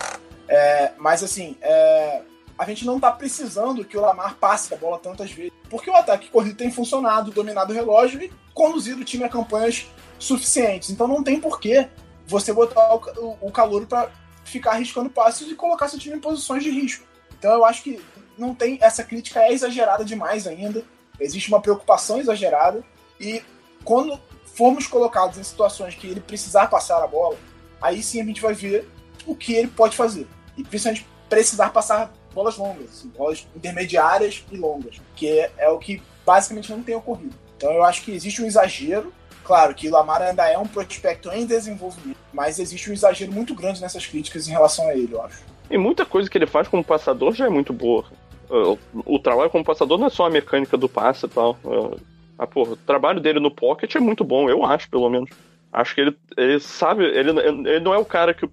É, 0.49 0.93
mas 0.99 1.23
assim, 1.23 1.57
é, 1.61 2.23
a 2.59 2.65
gente 2.65 2.87
não 2.87 3.01
tá 3.01 3.11
precisando 3.11 3.85
que 3.85 3.97
o 3.97 4.01
Lamar 4.01 4.37
passe 4.37 4.73
a 4.73 4.77
bola 4.77 4.99
tantas 4.99 5.31
vezes. 5.33 5.53
Porque 5.69 5.91
o 5.91 5.97
ataque 5.97 6.29
corrido 6.29 6.57
tem 6.57 6.71
funcionado, 6.71 7.31
dominado 7.31 7.73
o 7.73 7.75
relógio 7.75 8.23
e 8.23 8.33
conduzido 8.53 9.01
o 9.01 9.05
time 9.05 9.25
a 9.25 9.29
campanhas 9.29 9.87
suficientes. 10.19 10.91
Então 10.91 11.09
não 11.09 11.23
tem 11.23 11.41
porquê 11.41 11.89
você 12.27 12.53
botar 12.53 12.95
o, 12.95 13.37
o, 13.41 13.51
calor 13.51 13.87
para 13.87 14.09
ficar 14.45 14.73
arriscando 14.73 15.11
passes 15.11 15.51
e 15.51 15.55
colocar 15.55 15.89
seu 15.89 15.99
time 15.99 16.17
em 16.17 16.21
posições 16.21 16.63
de 16.63 16.71
risco. 16.71 17.05
Então 17.37 17.53
eu 17.53 17.65
acho 17.65 17.83
que 17.83 18.01
não 18.39 18.55
tem 18.55 18.79
essa 18.81 19.03
crítica 19.03 19.41
é 19.41 19.53
exagerada 19.53 20.05
demais 20.05 20.47
ainda. 20.47 20.85
Existe 21.21 21.49
uma 21.49 21.61
preocupação 21.61 22.19
exagerada 22.19 22.83
e 23.21 23.43
quando 23.85 24.19
formos 24.45 24.87
colocados 24.87 25.39
em 25.39 25.43
situações 25.43 25.95
que 25.95 26.07
ele 26.07 26.21
precisar 26.21 26.69
passar 26.69 27.03
a 27.03 27.07
bola, 27.07 27.37
aí 27.81 28.03
sim 28.03 28.21
a 28.21 28.25
gente 28.25 28.41
vai 28.41 28.55
ver 28.55 28.89
o 29.27 29.35
que 29.35 29.55
ele 29.55 29.69
pode 29.69 29.97
fazer. 29.97 30.27
E 30.57 30.63
principalmente 30.63 31.07
precisar 31.29 31.71
passar 31.71 32.13
bolas 32.33 32.57
longas, 32.57 32.91
assim, 32.91 33.09
bolas 33.09 33.47
intermediárias 33.55 34.45
e 34.51 34.57
longas, 34.57 35.01
que 35.17 35.29
é, 35.29 35.53
é, 35.59 35.69
o 35.69 35.79
que 35.79 36.03
basicamente 36.25 36.71
não 36.71 36.83
tem 36.83 36.95
ocorrido. 36.95 37.35
Então 37.57 37.73
eu 37.73 37.85
acho 37.85 38.03
que 38.03 38.13
existe 38.13 38.43
um 38.43 38.47
exagero. 38.47 39.13
Claro 39.45 39.75
que 39.75 39.91
Lamar 39.91 40.23
ainda 40.23 40.49
é 40.49 40.57
um 40.57 40.67
prospecto 40.67 41.31
em 41.31 41.45
desenvolvimento, 41.47 42.17
mas 42.33 42.59
existe 42.59 42.91
um 42.91 42.95
exagero 42.95 43.31
muito 43.31 43.55
grande 43.55 43.81
nessas 43.81 44.07
críticas 44.07 44.49
em 44.49 44.53
relação 44.53 44.89
a 44.89 44.95
ele, 44.95 45.13
eu 45.13 45.23
acho. 45.23 45.43
E 45.71 45.79
muita 45.79 46.05
coisa 46.05 46.29
que 46.29 46.37
ele 46.37 46.47
faz 46.47 46.69
como 46.69 46.85
passador 46.85 47.35
já 47.35 47.47
é 47.47 47.51
muito 47.51 47.73
boa. 47.73 48.05
O, 49.07 49.19
trabalho 49.19 49.51
como 49.51 49.65
passador 49.65 49.99
não 49.99 50.07
é 50.07 50.11
só 50.11 50.27
a 50.27 50.31
mecânica 50.31 50.77
do 50.77 50.89
passe 50.89 51.27
e 51.27 51.29
tal. 51.29 51.59
Ah, 52.39 52.47
porra, 52.47 52.73
o 52.73 52.77
trabalho 52.77 53.21
dele 53.21 53.41
no 53.41 53.51
pocket 53.51 53.95
é 53.95 54.01
muito 54.01 54.25
bom, 54.25 54.49
eu 54.49 54.65
acho, 54.65 54.89
pelo 54.91 55.09
menos. 55.09 55.31
Acho 55.73 55.95
que 55.95 56.01
ele, 56.01 56.17
ele 56.37 56.61
sabe, 56.61 57.05
ele, 57.05 57.31
ele 57.31 57.81
não 57.81 57.95
é 57.95 57.99
o 57.99 58.05
cara 58.05 58.33
que 58.35 58.49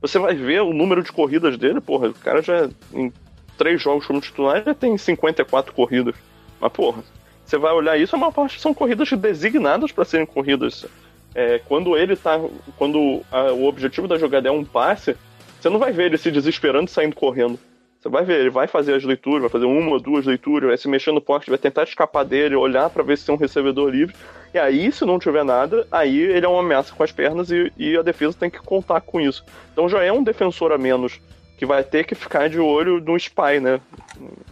você 0.00 0.18
vai 0.18 0.34
ver 0.34 0.62
o 0.62 0.72
número 0.72 1.02
de 1.02 1.12
corridas 1.12 1.56
dele, 1.56 1.80
porra, 1.80 2.08
o 2.08 2.14
cara 2.14 2.42
já 2.42 2.68
em 2.92 3.12
três 3.56 3.82
jogos 3.82 4.06
como 4.06 4.20
titular 4.20 4.62
já 4.64 4.74
tem 4.74 4.96
54 4.96 5.72
corridas. 5.72 6.14
Mas, 6.60 6.72
porra, 6.72 7.02
você 7.44 7.58
vai 7.58 7.72
olhar 7.72 7.98
isso, 7.98 8.14
a 8.14 8.18
maior 8.18 8.32
parte 8.32 8.60
são 8.60 8.72
corridas 8.72 9.10
designadas 9.10 9.90
para 9.92 10.04
serem 10.04 10.26
corridas. 10.26 10.86
É, 11.34 11.58
quando 11.60 11.96
ele 11.96 12.16
tá. 12.16 12.40
Quando 12.76 13.22
a, 13.30 13.52
o 13.52 13.66
objetivo 13.66 14.08
da 14.08 14.18
jogada 14.18 14.48
é 14.48 14.52
um 14.52 14.64
passe, 14.64 15.16
você 15.60 15.68
não 15.68 15.78
vai 15.78 15.92
ver 15.92 16.06
ele 16.06 16.18
se 16.18 16.30
desesperando 16.30 16.90
saindo 16.90 17.14
correndo. 17.14 17.58
Você 18.00 18.08
vai 18.08 18.24
ver, 18.24 18.40
ele 18.40 18.50
vai 18.50 18.68
fazer 18.68 18.94
as 18.94 19.02
leituras, 19.02 19.40
vai 19.40 19.50
fazer 19.50 19.64
uma 19.64 19.90
ou 19.90 20.00
duas 20.00 20.24
leituras, 20.24 20.68
vai 20.68 20.78
se 20.78 20.88
mexer 20.88 21.10
no 21.10 21.20
poste, 21.20 21.50
vai 21.50 21.58
tentar 21.58 21.82
escapar 21.82 22.24
dele, 22.24 22.54
olhar 22.54 22.88
para 22.90 23.02
ver 23.02 23.18
se 23.18 23.26
tem 23.26 23.34
um 23.34 23.38
recebedor 23.38 23.90
livre. 23.90 24.14
E 24.54 24.58
aí, 24.58 24.90
se 24.92 25.04
não 25.04 25.18
tiver 25.18 25.44
nada, 25.44 25.86
aí 25.90 26.16
ele 26.16 26.46
é 26.46 26.48
uma 26.48 26.60
ameaça 26.60 26.94
com 26.94 27.02
as 27.02 27.10
pernas 27.10 27.50
e, 27.50 27.72
e 27.76 27.96
a 27.96 28.02
defesa 28.02 28.36
tem 28.38 28.48
que 28.48 28.60
contar 28.60 29.00
com 29.00 29.20
isso. 29.20 29.44
Então 29.72 29.88
já 29.88 30.02
é 30.02 30.12
um 30.12 30.22
defensor 30.22 30.70
a 30.70 30.78
menos 30.78 31.20
que 31.56 31.66
vai 31.66 31.82
ter 31.82 32.04
que 32.04 32.14
ficar 32.14 32.48
de 32.48 32.60
olho 32.60 33.00
no 33.00 33.16
spy, 33.16 33.58
né? 33.60 33.80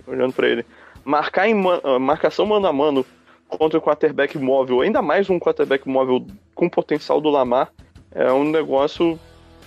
Olhando 0.08 0.32
para 0.32 0.48
ele. 0.48 0.66
Marcar 1.04 1.48
em 1.48 1.54
man 1.54 1.80
ah, 1.84 2.00
marcação 2.00 2.44
mano 2.44 2.66
a 2.66 2.72
mano 2.72 3.06
contra 3.48 3.78
o 3.78 3.82
quarterback 3.82 4.36
móvel, 4.36 4.80
ainda 4.80 5.00
mais 5.00 5.30
um 5.30 5.38
quarterback 5.38 5.88
móvel 5.88 6.26
com 6.52 6.68
potencial 6.68 7.20
do 7.20 7.30
Lamar, 7.30 7.70
é 8.12 8.32
um 8.32 8.42
negócio 8.42 9.16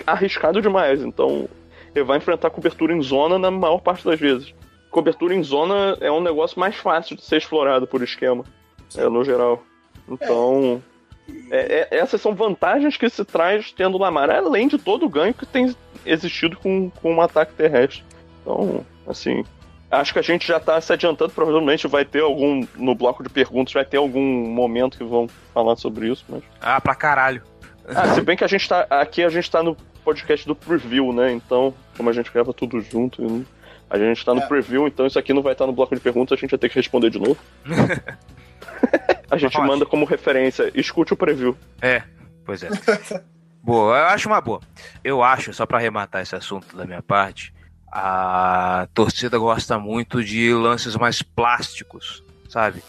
arriscado 0.05 0.61
demais. 0.61 1.01
Então, 1.01 1.47
ele 1.95 2.05
vai 2.05 2.17
enfrentar 2.17 2.49
cobertura 2.49 2.93
em 2.93 3.01
zona 3.01 3.37
na 3.39 3.51
maior 3.51 3.79
parte 3.79 4.05
das 4.05 4.19
vezes. 4.19 4.53
Cobertura 4.91 5.35
em 5.35 5.43
zona 5.43 5.97
é 6.01 6.11
um 6.11 6.21
negócio 6.21 6.59
mais 6.59 6.75
fácil 6.75 7.15
de 7.15 7.23
ser 7.23 7.37
explorado 7.37 7.85
por 7.85 8.01
esquema, 8.01 8.43
é, 8.97 9.07
no 9.07 9.23
geral. 9.23 9.63
Então, 10.07 10.81
é. 11.51 11.87
É, 11.91 11.97
essas 11.97 12.21
são 12.21 12.33
vantagens 12.33 12.97
que 12.97 13.09
se 13.09 13.23
traz 13.23 13.71
tendo 13.71 13.95
o 13.95 13.99
Lamar, 13.99 14.29
além 14.29 14.67
de 14.67 14.77
todo 14.77 15.05
o 15.05 15.09
ganho 15.09 15.33
que 15.33 15.45
tem 15.45 15.75
existido 16.05 16.57
com, 16.57 16.89
com 16.89 17.13
um 17.13 17.21
ataque 17.21 17.53
terrestre. 17.53 18.03
Então, 18.41 18.85
assim, 19.07 19.43
acho 19.91 20.13
que 20.13 20.19
a 20.19 20.23
gente 20.23 20.47
já 20.47 20.57
está 20.57 20.79
se 20.79 20.91
adiantando, 20.91 21.31
provavelmente 21.31 21.87
vai 21.87 22.05
ter 22.05 22.21
algum, 22.21 22.65
no 22.75 22.95
bloco 22.95 23.23
de 23.23 23.29
perguntas, 23.29 23.73
vai 23.73 23.85
ter 23.85 23.97
algum 23.97 24.21
momento 24.21 24.97
que 24.97 25.03
vão 25.03 25.27
falar 25.53 25.75
sobre 25.75 26.07
isso, 26.11 26.25
mas... 26.29 26.43
Ah, 26.61 26.79
pra 26.79 26.95
caralho. 26.95 27.43
Ah, 27.87 28.13
se 28.13 28.21
bem 28.21 28.37
que 28.37 28.43
a 28.43 28.47
gente 28.47 28.67
tá, 28.69 28.85
aqui 28.89 29.23
a 29.23 29.29
gente 29.29 29.49
tá 29.49 29.63
no 29.63 29.75
podcast 30.09 30.47
do 30.47 30.55
preview, 30.55 31.13
né, 31.13 31.31
então, 31.31 31.73
como 31.95 32.09
a 32.09 32.13
gente 32.13 32.31
grava 32.31 32.51
tudo 32.51 32.81
junto, 32.81 33.45
a 33.89 33.97
gente 33.97 34.25
tá 34.25 34.33
no 34.33 34.41
é. 34.41 34.47
preview, 34.47 34.87
então 34.87 35.05
isso 35.05 35.19
aqui 35.19 35.33
não 35.33 35.41
vai 35.41 35.53
estar 35.53 35.67
no 35.67 35.73
bloco 35.73 35.93
de 35.95 36.01
perguntas, 36.01 36.37
a 36.37 36.41
gente 36.41 36.49
vai 36.49 36.59
ter 36.59 36.69
que 36.69 36.75
responder 36.75 37.09
de 37.09 37.19
novo. 37.19 37.37
a 39.29 39.37
gente 39.37 39.57
manda 39.59 39.85
como 39.85 40.05
referência, 40.05 40.71
escute 40.73 41.13
o 41.13 41.17
preview. 41.17 41.55
É, 41.81 42.01
pois 42.43 42.63
é. 42.63 42.69
boa, 43.61 43.97
eu 43.97 44.05
acho 44.05 44.27
uma 44.27 44.41
boa. 44.41 44.61
Eu 45.03 45.23
acho, 45.23 45.53
só 45.53 45.65
para 45.65 45.77
arrematar 45.77 46.21
esse 46.21 46.35
assunto 46.35 46.75
da 46.75 46.85
minha 46.85 47.01
parte, 47.03 47.53
a 47.91 48.87
torcida 48.93 49.37
gosta 49.37 49.77
muito 49.77 50.23
de 50.23 50.53
lances 50.53 50.95
mais 50.95 51.21
plásticos, 51.21 52.23
sabe? 52.47 52.83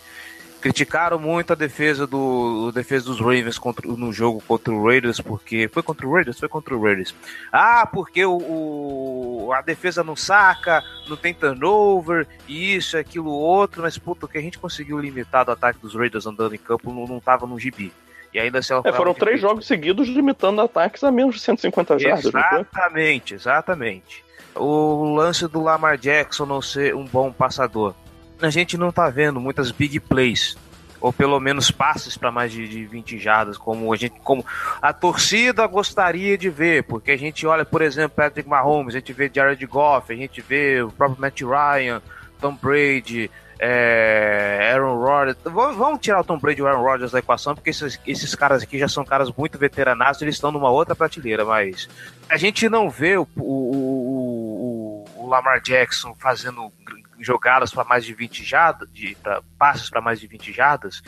Criticaram 0.60 1.18
muito 1.18 1.52
a 1.52 1.56
defesa 1.56 2.06
do 2.06 2.68
a 2.68 2.72
defesa 2.72 3.06
dos 3.06 3.18
Ravens 3.18 3.58
contra, 3.58 3.86
no 3.88 4.12
jogo 4.12 4.42
contra 4.46 4.72
o 4.72 4.84
Raiders, 4.86 5.20
porque 5.20 5.68
foi 5.72 5.82
contra 5.82 6.06
o 6.06 6.12
Raiders, 6.12 6.38
foi 6.38 6.48
contra 6.48 6.76
o 6.76 6.82
Raiders. 6.82 7.14
Ah, 7.50 7.86
porque 7.86 8.24
o, 8.24 8.36
o 8.36 9.52
a 9.52 9.62
defesa 9.62 10.04
não 10.04 10.14
saca, 10.14 10.82
não 11.08 11.16
tem 11.16 11.32
turnover, 11.32 12.26
isso, 12.48 12.96
aquilo, 12.96 13.30
outro, 13.30 13.82
mas 13.82 13.96
puta, 13.98 14.26
o 14.26 14.28
que 14.28 14.38
a 14.38 14.42
gente 14.42 14.58
conseguiu 14.58 14.98
limitar 14.98 15.44
do 15.44 15.52
ataque 15.52 15.80
dos 15.80 15.94
Raiders 15.94 16.26
andando 16.26 16.54
em 16.54 16.58
campo 16.58 16.92
não, 16.92 17.06
não 17.06 17.20
tava 17.20 17.46
no 17.46 17.58
gibi. 17.58 17.92
E 18.32 18.38
ainda 18.38 18.62
se 18.62 18.72
é, 18.72 18.92
foram 18.92 19.12
três 19.12 19.40
jogos 19.40 19.66
seguidos 19.66 20.08
limitando 20.08 20.60
ataques 20.60 21.02
a 21.02 21.10
menos 21.10 21.34
de 21.34 21.40
150 21.40 21.98
jardas. 21.98 22.26
Exatamente, 22.26 23.34
exatamente. 23.34 24.24
O 24.54 25.14
lance 25.14 25.48
do 25.48 25.60
Lamar 25.60 25.98
Jackson 25.98 26.46
não 26.46 26.62
ser 26.62 26.94
um 26.94 27.04
bom 27.04 27.32
passador 27.32 27.94
a 28.42 28.50
gente 28.50 28.76
não 28.76 28.90
tá 28.90 29.08
vendo 29.10 29.40
muitas 29.40 29.70
big 29.70 30.00
plays 30.00 30.56
ou 31.00 31.12
pelo 31.12 31.40
menos 31.40 31.70
passes 31.70 32.16
para 32.16 32.30
mais 32.30 32.52
de, 32.52 32.68
de 32.68 32.84
20 32.84 33.18
jardas, 33.18 33.56
como 33.56 33.92
a 33.92 33.96
gente, 33.96 34.20
como 34.20 34.44
a 34.82 34.92
torcida 34.92 35.66
gostaria 35.66 36.36
de 36.36 36.50
ver, 36.50 36.84
porque 36.84 37.12
a 37.12 37.16
gente 37.16 37.46
olha, 37.46 37.64
por 37.64 37.80
exemplo, 37.80 38.16
Patrick 38.16 38.48
Mahomes, 38.48 38.94
a 38.94 38.98
gente 38.98 39.12
vê 39.12 39.30
Jared 39.32 39.64
Goff, 39.66 40.12
a 40.12 40.16
gente 40.16 40.40
vê 40.42 40.82
o 40.82 40.90
próprio 40.90 41.20
Matt 41.20 41.40
Ryan, 41.40 42.02
Tom 42.38 42.54
Brady, 42.60 43.30
é, 43.58 44.72
Aaron 44.72 44.98
Rodgers. 44.98 45.36
Vamos 45.44 46.00
tirar 46.00 46.20
o 46.20 46.24
Tom 46.24 46.38
Brady 46.38 46.60
e 46.60 46.62
o 46.62 46.66
Aaron 46.66 46.82
Rodgers 46.82 47.12
da 47.12 47.18
equação, 47.18 47.54
porque 47.54 47.70
esses, 47.70 47.98
esses 48.06 48.34
caras 48.34 48.62
aqui 48.62 48.78
já 48.78 48.88
são 48.88 49.04
caras 49.04 49.30
muito 49.34 49.58
veteranos, 49.58 50.20
eles 50.20 50.34
estão 50.34 50.52
numa 50.52 50.70
outra 50.70 50.94
prateleira, 50.94 51.44
mas 51.44 51.88
a 52.28 52.36
gente 52.36 52.68
não 52.68 52.90
vê 52.90 53.16
o, 53.16 53.26
o, 53.36 55.04
o, 55.16 55.24
o 55.24 55.26
Lamar 55.28 55.60
Jackson 55.60 56.14
fazendo 56.14 56.70
jogadas 57.20 57.72
para 57.72 57.84
mais 57.84 58.04
de 58.04 58.14
20 58.14 58.44
jardas, 58.44 58.88
de, 58.92 59.14
pra, 59.16 59.42
passes 59.58 59.88
para 59.88 60.00
mais 60.00 60.20
de 60.20 60.26
20 60.26 60.52
jardas, 60.52 61.02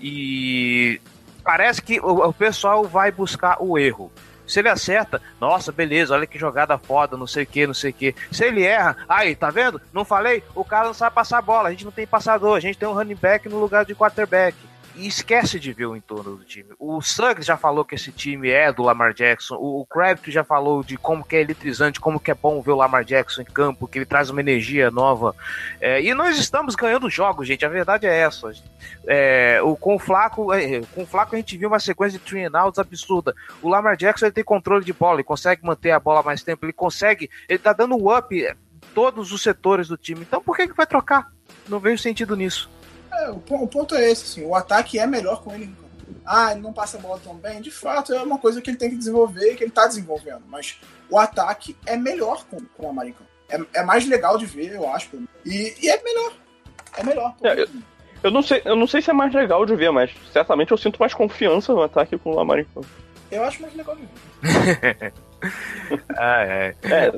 e 0.00 1.00
parece 1.42 1.82
que 1.82 2.00
o, 2.00 2.28
o 2.28 2.32
pessoal 2.32 2.84
vai 2.84 3.10
buscar 3.10 3.56
o 3.60 3.78
erro. 3.78 4.12
Se 4.46 4.58
ele 4.60 4.68
acerta, 4.68 5.22
nossa, 5.40 5.72
beleza, 5.72 6.14
olha 6.14 6.26
que 6.26 6.38
jogada 6.38 6.76
foda, 6.76 7.16
não 7.16 7.26
sei 7.26 7.44
o 7.44 7.46
que, 7.46 7.66
não 7.66 7.72
sei 7.72 7.90
o 7.90 7.94
que. 7.94 8.14
Se 8.30 8.44
ele 8.44 8.62
erra, 8.62 8.96
aí, 9.08 9.34
tá 9.34 9.48
vendo? 9.48 9.80
Não 9.92 10.04
falei? 10.04 10.42
O 10.54 10.64
cara 10.64 10.86
não 10.86 10.94
sabe 10.94 11.14
passar 11.14 11.38
a 11.38 11.42
bola, 11.42 11.68
a 11.68 11.70
gente 11.70 11.84
não 11.84 11.92
tem 11.92 12.06
passador, 12.06 12.56
a 12.56 12.60
gente 12.60 12.76
tem 12.76 12.86
um 12.86 12.92
running 12.92 13.14
back 13.14 13.48
no 13.48 13.58
lugar 13.58 13.86
de 13.86 13.94
quarterback 13.94 14.54
e 14.96 15.06
esquece 15.06 15.58
de 15.58 15.72
ver 15.72 15.86
o 15.86 15.96
entorno 15.96 16.36
do 16.36 16.44
time. 16.44 16.70
O 16.78 17.00
Suggs 17.00 17.46
já 17.46 17.56
falou 17.56 17.84
que 17.84 17.94
esse 17.94 18.12
time 18.12 18.50
é 18.50 18.72
do 18.72 18.82
Lamar 18.82 19.12
Jackson, 19.12 19.56
o 19.56 19.84
Crabtree 19.86 20.32
já 20.32 20.44
falou 20.44 20.82
de 20.82 20.96
como 20.96 21.24
que 21.24 21.36
é 21.36 21.40
eletrizante, 21.40 22.00
como 22.00 22.20
que 22.20 22.30
é 22.30 22.34
bom 22.34 22.60
ver 22.60 22.72
o 22.72 22.76
Lamar 22.76 23.04
Jackson 23.04 23.42
em 23.42 23.44
campo, 23.44 23.88
que 23.88 23.98
ele 23.98 24.06
traz 24.06 24.30
uma 24.30 24.40
energia 24.40 24.90
nova. 24.90 25.34
É, 25.80 26.00
e 26.00 26.14
nós 26.14 26.38
estamos 26.38 26.74
ganhando 26.74 27.10
jogos, 27.10 27.46
gente, 27.46 27.64
a 27.64 27.68
verdade 27.68 28.06
é 28.06 28.16
essa. 28.16 28.52
É, 29.06 29.60
o, 29.62 29.76
com, 29.76 29.96
o 29.96 29.98
Flaco, 29.98 30.52
é, 30.52 30.80
com 30.94 31.02
o 31.02 31.06
Flaco 31.06 31.34
a 31.34 31.38
gente 31.38 31.56
viu 31.56 31.68
uma 31.68 31.80
sequência 31.80 32.18
de 32.18 32.24
three 32.24 32.44
outs 32.52 32.78
absurda. 32.78 33.34
O 33.62 33.68
Lamar 33.68 33.96
Jackson 33.96 34.26
ele 34.26 34.32
tem 34.32 34.44
controle 34.44 34.84
de 34.84 34.92
bola, 34.92 35.16
ele 35.16 35.24
consegue 35.24 35.64
manter 35.64 35.90
a 35.90 36.00
bola 36.00 36.22
mais 36.22 36.42
tempo, 36.42 36.64
ele 36.64 36.72
consegue, 36.72 37.30
ele 37.48 37.58
tá 37.58 37.72
dando 37.72 37.96
up 37.96 38.56
todos 38.94 39.32
os 39.32 39.42
setores 39.42 39.88
do 39.88 39.96
time. 39.96 40.22
Então 40.22 40.40
por 40.40 40.56
que, 40.56 40.68
que 40.68 40.76
vai 40.76 40.86
trocar? 40.86 41.32
Não 41.68 41.80
vejo 41.80 42.02
sentido 42.02 42.36
nisso. 42.36 42.70
É, 43.20 43.30
o, 43.30 43.36
o, 43.36 43.68
ponto 43.68 43.94
é 43.94 44.10
esse, 44.10 44.24
assim, 44.24 44.46
o 44.46 44.54
ataque 44.54 44.98
é 44.98 45.06
melhor 45.06 45.42
com 45.42 45.54
ele. 45.54 45.74
Ah, 46.24 46.52
ele 46.52 46.60
não 46.60 46.72
passa 46.72 46.96
a 46.96 47.00
bola 47.00 47.20
tão 47.22 47.34
bem. 47.34 47.60
De 47.60 47.70
fato, 47.70 48.12
é 48.12 48.22
uma 48.22 48.38
coisa 48.38 48.60
que 48.60 48.70
ele 48.70 48.76
tem 48.76 48.90
que 48.90 48.96
desenvolver, 48.96 49.54
que 49.56 49.64
ele 49.64 49.70
tá 49.70 49.86
desenvolvendo. 49.86 50.42
Mas 50.48 50.78
o 51.10 51.18
ataque 51.18 51.76
é 51.86 51.96
melhor 51.96 52.44
com, 52.46 52.58
com 52.76 52.86
o 52.86 52.90
Americano. 52.90 53.28
É, 53.48 53.80
é 53.80 53.82
mais 53.82 54.06
legal 54.06 54.38
de 54.38 54.46
ver, 54.46 54.72
eu 54.72 54.88
acho. 54.88 55.10
E, 55.44 55.74
e 55.80 55.88
é 55.88 56.02
melhor. 56.02 56.32
É 56.96 57.02
melhor. 57.02 57.34
É, 57.42 57.60
eu, 57.60 57.68
eu, 58.22 58.30
não 58.30 58.42
sei, 58.42 58.62
eu 58.64 58.76
não 58.76 58.86
sei 58.86 59.02
se 59.02 59.10
é 59.10 59.12
mais 59.12 59.32
legal 59.34 59.66
de 59.66 59.76
ver, 59.76 59.90
mas 59.90 60.10
certamente 60.32 60.70
eu 60.70 60.78
sinto 60.78 60.98
mais 60.98 61.12
confiança 61.12 61.72
no 61.72 61.82
ataque 61.82 62.16
com 62.18 62.34
o 62.34 62.40
Americano. 62.40 62.86
Eu 63.30 63.44
acho 63.44 63.60
mais 63.60 63.74
legal 63.74 63.96
de 63.96 64.02
ver. 64.02 65.12
ah, 66.16 66.42
é. 66.42 66.74
é. 66.84 67.12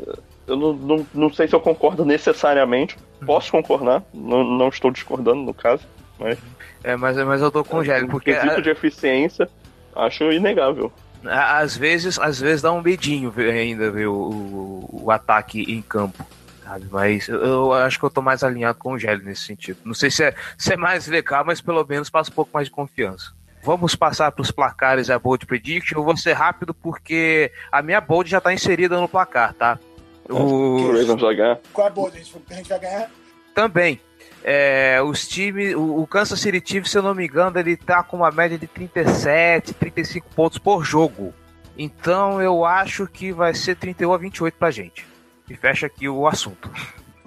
Eu 0.47 0.57
não, 0.57 0.73
não, 0.73 1.07
não 1.13 1.33
sei 1.33 1.49
se 1.49 1.55
eu 1.55 1.61
concordo 1.61 2.05
necessariamente. 2.05 2.97
Posso 3.25 3.51
concordar, 3.51 4.03
não, 4.13 4.45
não 4.45 4.69
estou 4.69 4.91
discordando 4.91 5.43
no 5.43 5.55
caso, 5.55 5.87
mas. 6.19 6.39
É, 6.85 6.97
mas, 6.97 7.17
mas 7.17 7.41
eu 7.41 7.51
tô 7.51 7.65
com 7.65 7.79
o 7.79 7.85
Gélio, 7.85 8.09
porque. 8.09 8.33
O 8.33 8.41
quesito 8.41 8.63
de 8.63 8.71
eficiência, 8.71 9.49
acho 9.95 10.31
inegável. 10.31 10.93
Às 11.25 11.77
vezes, 11.77 12.19
às 12.19 12.39
vezes 12.39 12.63
dá 12.63 12.71
um 12.73 12.83
medinho 12.83 13.33
ainda 13.37 13.91
ver 13.91 14.07
o, 14.07 14.15
o, 14.15 15.03
o 15.05 15.11
ataque 15.11 15.63
em 15.63 15.83
campo. 15.83 16.25
Sabe? 16.63 16.87
Mas 16.91 17.29
eu, 17.29 17.41
eu, 17.43 17.73
acho 17.73 17.99
que 17.99 18.05
eu 18.05 18.11
tô 18.11 18.21
mais 18.21 18.43
alinhado 18.43 18.79
com 18.79 18.93
o 18.93 18.99
Gélio 18.99 19.25
nesse 19.25 19.43
sentido. 19.43 19.79
Não 19.85 19.95
sei 19.95 20.11
se 20.11 20.25
é, 20.25 20.35
se 20.59 20.73
é 20.73 20.77
mais 20.77 21.07
legal, 21.07 21.45
mas 21.45 21.61
pelo 21.61 21.85
menos 21.85 22.11
passa 22.11 22.31
um 22.31 22.35
pouco 22.35 22.51
mais 22.53 22.67
de 22.67 22.73
confiança. 22.73 23.33
Vamos 23.63 23.97
passar 23.97 24.31
para 24.31 24.43
os 24.43 24.51
placares 24.51 25.09
e 25.09 25.13
a 25.13 25.19
Bold 25.19 25.47
Prediction. 25.47 25.99
Eu 25.99 26.05
vou 26.05 26.17
ser 26.17 26.35
rápido 26.35 26.73
porque 26.75 27.51
a 27.71 27.83
minha 27.83 28.01
Bold 28.01 28.31
já 28.31 28.39
está 28.39 28.53
inserida 28.53 29.01
no 29.01 29.09
placar, 29.09 29.55
tá? 29.55 29.79
O 30.29 30.93
Ravens 30.93 31.21
vai 31.21 31.35
ganhar. 31.35 31.61
Qual 31.73 31.87
é 31.87 31.91
a 31.91 31.93
Bold? 31.93 32.17
A 32.51 32.55
gente 32.55 32.69
vai 32.69 32.79
ganhar? 32.79 33.11
Também. 33.55 34.01
É, 34.45 35.03
os 35.03 35.27
times, 35.27 35.75
o, 35.75 36.03
o, 36.03 36.07
Kansas 36.07 36.39
City 36.39 36.63
Chiefs, 36.65 36.93
se 36.93 36.99
eu 36.99 37.03
não 37.03 37.15
me 37.15 37.27
engano, 37.27 37.59
ele 37.59 37.77
tá 37.77 38.03
com 38.03 38.19
uma 38.19 38.31
média 38.31 38.57
de 38.57 38.67
37, 38.67 39.75
35 39.75 40.29
pontos 40.35 40.59
por 40.59 40.85
jogo. 40.85 41.35
Então 41.77 42.41
eu 42.41 42.65
acho 42.65 43.07
que 43.07 43.33
vai 43.33 43.55
ser 43.55 43.77
31 43.77 44.13
a 44.13 44.17
28 44.17 44.55
pra 44.57 44.71
gente. 44.71 45.07
E 45.49 45.57
fecha 45.57 45.87
aqui 45.87 46.09
o 46.09 46.27
assunto. 46.27 46.71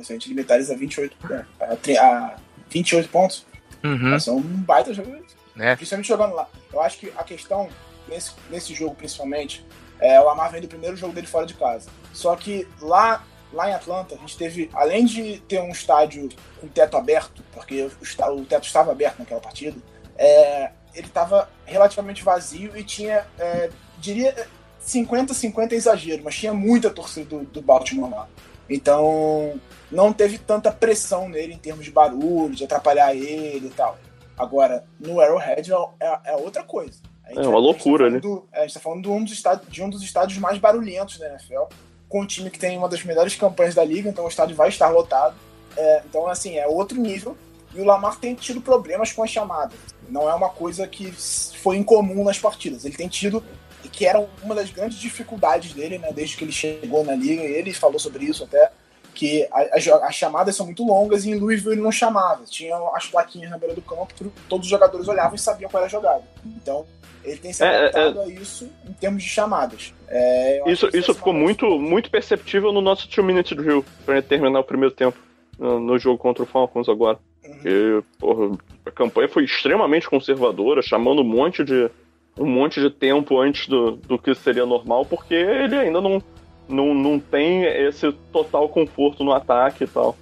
Se 0.02 0.14
a 0.14 0.16
gente 0.16 0.30
limitar 0.30 0.56
eles 0.56 0.72
a 0.72 0.76
28, 0.76 1.18
né? 1.30 1.46
a, 1.60 1.74
a 2.06 2.36
28 2.70 3.10
pontos, 3.10 3.46
uhum. 3.84 4.20
são 4.20 4.38
um 4.38 4.42
baita 4.42 4.94
jogo. 4.94 5.14
Né? 5.56 5.76
Principalmente 5.76 6.08
jogando 6.08 6.36
lá. 6.36 6.48
Eu 6.72 6.82
acho 6.82 7.00
que 7.00 7.12
a 7.18 7.24
questão, 7.24 7.70
nesse, 8.08 8.32
nesse 8.50 8.74
jogo 8.74 8.96
principalmente, 8.96 9.66
é 10.00 10.20
o 10.20 10.26
Lamar 10.26 10.52
vem 10.52 10.62
do 10.62 10.68
primeiro 10.68 10.96
jogo 10.96 11.14
dele 11.14 11.28
fora 11.28 11.46
de 11.46 11.54
casa. 11.54 11.90
Só 12.14 12.36
que 12.36 12.68
lá, 12.82 13.24
lá 13.52 13.70
em 13.70 13.74
Atlanta, 13.74 14.16
a 14.16 14.18
gente 14.18 14.38
teve, 14.38 14.70
além 14.74 15.06
de 15.06 15.40
ter 15.42 15.60
um 15.62 15.70
estádio 15.70 16.30
com 16.60 16.68
teto 16.68 16.98
aberto, 16.98 17.44
porque 17.52 17.84
o, 17.84 18.36
o 18.36 18.46
teto 18.46 18.66
estava 18.66 18.92
aberto 18.92 19.20
naquela 19.20 19.42
partida, 19.42 19.78
é, 20.18 20.72
ele 20.94 21.08
estava 21.08 21.50
relativamente 21.66 22.24
vazio 22.24 22.76
e 22.78 22.84
tinha, 22.84 23.26
é, 23.38 23.70
diria, 23.98 24.48
50-50 24.86 25.74
exagero, 25.74 26.24
mas 26.24 26.36
tinha 26.36 26.54
muita 26.54 26.90
torcida 26.90 27.38
do, 27.38 27.44
do 27.46 27.62
Baltimore 27.62 28.10
lá. 28.10 28.28
Então, 28.70 29.60
não 29.92 30.14
teve 30.14 30.38
tanta 30.38 30.72
pressão 30.72 31.28
nele 31.28 31.54
em 31.54 31.58
termos 31.58 31.86
de 31.86 31.92
barulho, 31.92 32.56
de 32.56 32.64
atrapalhar 32.64 33.16
ele 33.16 33.68
e 33.68 33.72
tal. 33.72 33.98
Agora, 34.38 34.86
no 35.00 35.20
Arrowhead 35.20 35.72
é, 35.72 35.76
é, 36.00 36.20
é 36.26 36.36
outra 36.36 36.64
coisa. 36.64 37.00
É 37.36 37.48
uma 37.48 37.60
loucura, 37.60 38.06
tá 38.06 38.12
né? 38.12 38.20
Do, 38.20 38.48
a 38.52 38.62
gente 38.62 38.74
tá 38.74 38.80
falando 38.80 39.04
de 39.04 39.10
um, 39.10 39.24
dos 39.24 39.34
estádios, 39.34 39.72
de 39.72 39.84
um 39.84 39.90
dos 39.90 40.02
estádios 40.02 40.40
mais 40.40 40.58
barulhentos 40.58 41.18
da 41.18 41.28
NFL, 41.30 41.64
com 42.08 42.22
um 42.22 42.26
time 42.26 42.50
que 42.50 42.60
tem 42.60 42.78
uma 42.78 42.90
das 42.90 43.04
melhores 43.04 43.36
campanhas 43.36 43.76
da 43.76 43.84
liga, 43.84 44.10
então 44.10 44.26
o 44.26 44.28
estádio 44.28 44.56
vai 44.56 44.70
estar 44.70 44.90
lotado. 44.90 45.36
É, 45.78 46.02
então, 46.10 46.28
assim, 46.28 46.58
é 46.58 46.68
outro 46.68 47.00
nível. 47.00 47.38
E 47.74 47.80
o 47.80 47.86
Lamar 47.86 48.20
tem 48.20 48.34
tido 48.34 48.62
problemas 48.62 49.14
com 49.14 49.24
as 49.24 49.30
chamadas. 49.30 49.78
Não 50.10 50.28
é 50.28 50.34
uma 50.34 50.50
coisa 50.50 50.88
que 50.88 51.12
foi 51.12 51.78
incomum 51.78 52.24
nas 52.24 52.40
partidas. 52.40 52.84
Ele 52.84 52.96
tem 52.96 53.08
tido, 53.08 53.44
que 53.92 54.08
era 54.08 54.28
uma 54.42 54.56
das 54.56 54.72
grandes 54.72 54.98
dificuldades 54.98 55.74
dele, 55.74 56.00
né, 56.00 56.12
desde 56.12 56.36
que 56.36 56.44
ele 56.44 56.52
chegou 56.52 57.04
na 57.04 57.14
liga, 57.14 57.44
ele 57.44 57.72
falou 57.74 58.00
sobre 58.00 58.26
isso 58.26 58.44
até 58.44 58.72
que 59.20 59.46
as, 59.52 59.86
as, 59.86 60.16
chamadas 60.16 60.56
são 60.56 60.66
muito 60.66 60.82
longas 60.82 61.26
e 61.26 61.32
em 61.32 61.36
Louisville 61.36 61.74
ele 61.74 61.82
não 61.82 61.92
chamava. 61.92 62.46
Tinha 62.46 62.78
as 62.94 63.06
plaquinhas 63.06 63.52
na 63.52 63.58
beira 63.58 63.76
do 63.76 63.82
campo, 63.82 64.08
todos 64.48 64.66
os 64.66 64.72
jogadores 64.72 65.10
olhavam 65.10 65.36
e 65.36 65.38
sabiam 65.38 65.70
qual 65.70 65.84
era 65.84 65.88
a 65.88 65.92
jogada. 65.92 66.24
Então, 66.46 66.86
ele 67.22 67.36
tem 67.36 67.52
se 67.52 67.62
adaptado 67.62 68.18
é, 68.18 68.22
é, 68.22 68.26
a 68.28 68.30
isso 68.30 68.72
em 68.88 68.94
termos 68.94 69.22
de 69.22 69.28
chamadas. 69.28 69.94
É, 70.08 70.72
isso 70.72 70.90
isso 70.94 71.14
ficou 71.14 71.34
muito, 71.34 71.66
muito 71.78 72.10
perceptível 72.10 72.72
no 72.72 72.80
nosso 72.80 73.10
2 73.14 73.28
Minute 73.28 73.54
Drill, 73.56 73.84
para 74.06 74.22
terminar 74.22 74.62
o 74.62 74.64
primeiro 74.64 74.96
tempo, 74.96 75.18
no, 75.60 75.82
no, 75.82 76.00
jogo 76.00 76.18
contra 76.18 76.44
o 76.44 76.48
Falcons 76.48 76.88
agora. 76.88 77.20
Uhum. 77.44 78.02
porra, 78.18 78.58
a 78.86 78.92
campanha 78.92 79.28
foi 79.28 79.44
extremamente 79.44 80.10
conservadora, 80.10 80.82
chamando 80.82 81.24
um 81.24 81.26
monte 81.26 81.62
de 81.62 81.90
um 82.38 82.46
monte 82.46 82.80
de 82.80 82.90
tempo 82.90 83.38
antes 83.38 83.68
do, 83.68 83.98
do 83.98 84.18
que 84.18 84.34
seria 84.34 84.66
normal, 84.66 85.06
porque 85.06 85.34
ele 85.34 85.78
ainda 85.78 86.00
não 86.00 86.24
não, 86.70 86.94
não 86.94 87.20
tem 87.20 87.64
esse 87.64 88.12
total 88.32 88.70
conforto 88.70 89.24
no 89.24 89.34
ataque 89.34 89.84
e 89.84 89.88
tal. 89.88 90.16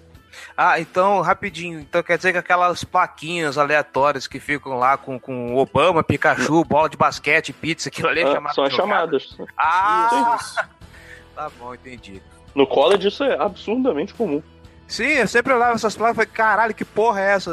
Ah, 0.56 0.80
então, 0.80 1.22
rapidinho. 1.22 1.80
Então 1.80 2.02
quer 2.02 2.18
dizer 2.18 2.32
que 2.32 2.38
aquelas 2.38 2.84
plaquinhas 2.84 3.58
aleatórias 3.58 4.28
que 4.28 4.40
ficam 4.40 4.78
lá 4.78 4.98
com, 4.98 5.20
com 5.20 5.56
Obama, 5.56 6.04
Pikachu, 6.04 6.64
bola 6.64 6.90
de 6.90 6.98
basquete, 6.98 7.54
pizza, 7.54 7.90
aquilo 7.90 8.08
ali 8.08 8.22
é, 8.22 8.24
é 8.24 8.34
chamado. 8.34 8.56
São 8.56 8.64
as 8.64 8.74
chamadas. 8.74 9.38
Ah! 9.58 10.38
tá 11.36 11.52
bom, 11.60 11.74
entendi. 11.74 12.22
No 12.56 12.66
college 12.66 13.08
isso 13.08 13.24
é 13.24 13.40
absurdamente 13.40 14.14
comum. 14.14 14.42
Sim, 14.88 15.04
eu 15.04 15.28
sempre 15.28 15.54
olhava 15.54 15.74
essas 15.74 15.98
placas 15.98 16.14
e 16.14 16.16
falei, 16.16 16.32
caralho, 16.32 16.74
que 16.74 16.86
porra 16.86 17.20
é 17.20 17.34
essa? 17.34 17.52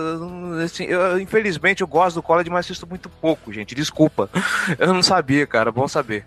Assim, 0.65 0.85
eu, 0.85 1.19
infelizmente 1.19 1.81
eu 1.81 1.87
gosto 1.87 2.15
do 2.15 2.23
college, 2.23 2.49
mas 2.49 2.65
assisto 2.65 2.87
muito 2.87 3.09
pouco, 3.09 3.53
gente. 3.53 3.75
Desculpa. 3.75 4.31
Eu 4.79 4.95
não 4.95 5.03
sabia, 5.03 5.45
cara. 5.45 5.73
Bom 5.73 5.89
saber. 5.89 6.25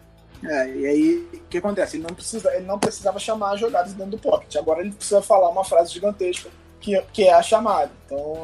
É, 0.47 0.69
e 0.69 0.85
aí, 0.85 1.29
o 1.33 1.47
que 1.49 1.57
acontece? 1.57 1.97
Ele 1.97 2.03
não, 2.07 2.15
precisa, 2.15 2.53
ele 2.55 2.65
não 2.65 2.79
precisava 2.79 3.19
chamar 3.19 3.53
as 3.53 3.59
jogadas 3.59 3.93
dentro 3.93 4.11
do 4.11 4.17
pocket. 4.17 4.55
Agora 4.55 4.81
ele 4.81 4.91
precisa 4.91 5.21
falar 5.21 5.49
uma 5.49 5.63
frase 5.63 5.93
gigantesca 5.93 6.49
que, 6.79 6.99
que 7.13 7.23
é 7.23 7.33
a 7.33 7.41
chamada. 7.41 7.91
Então, 8.05 8.35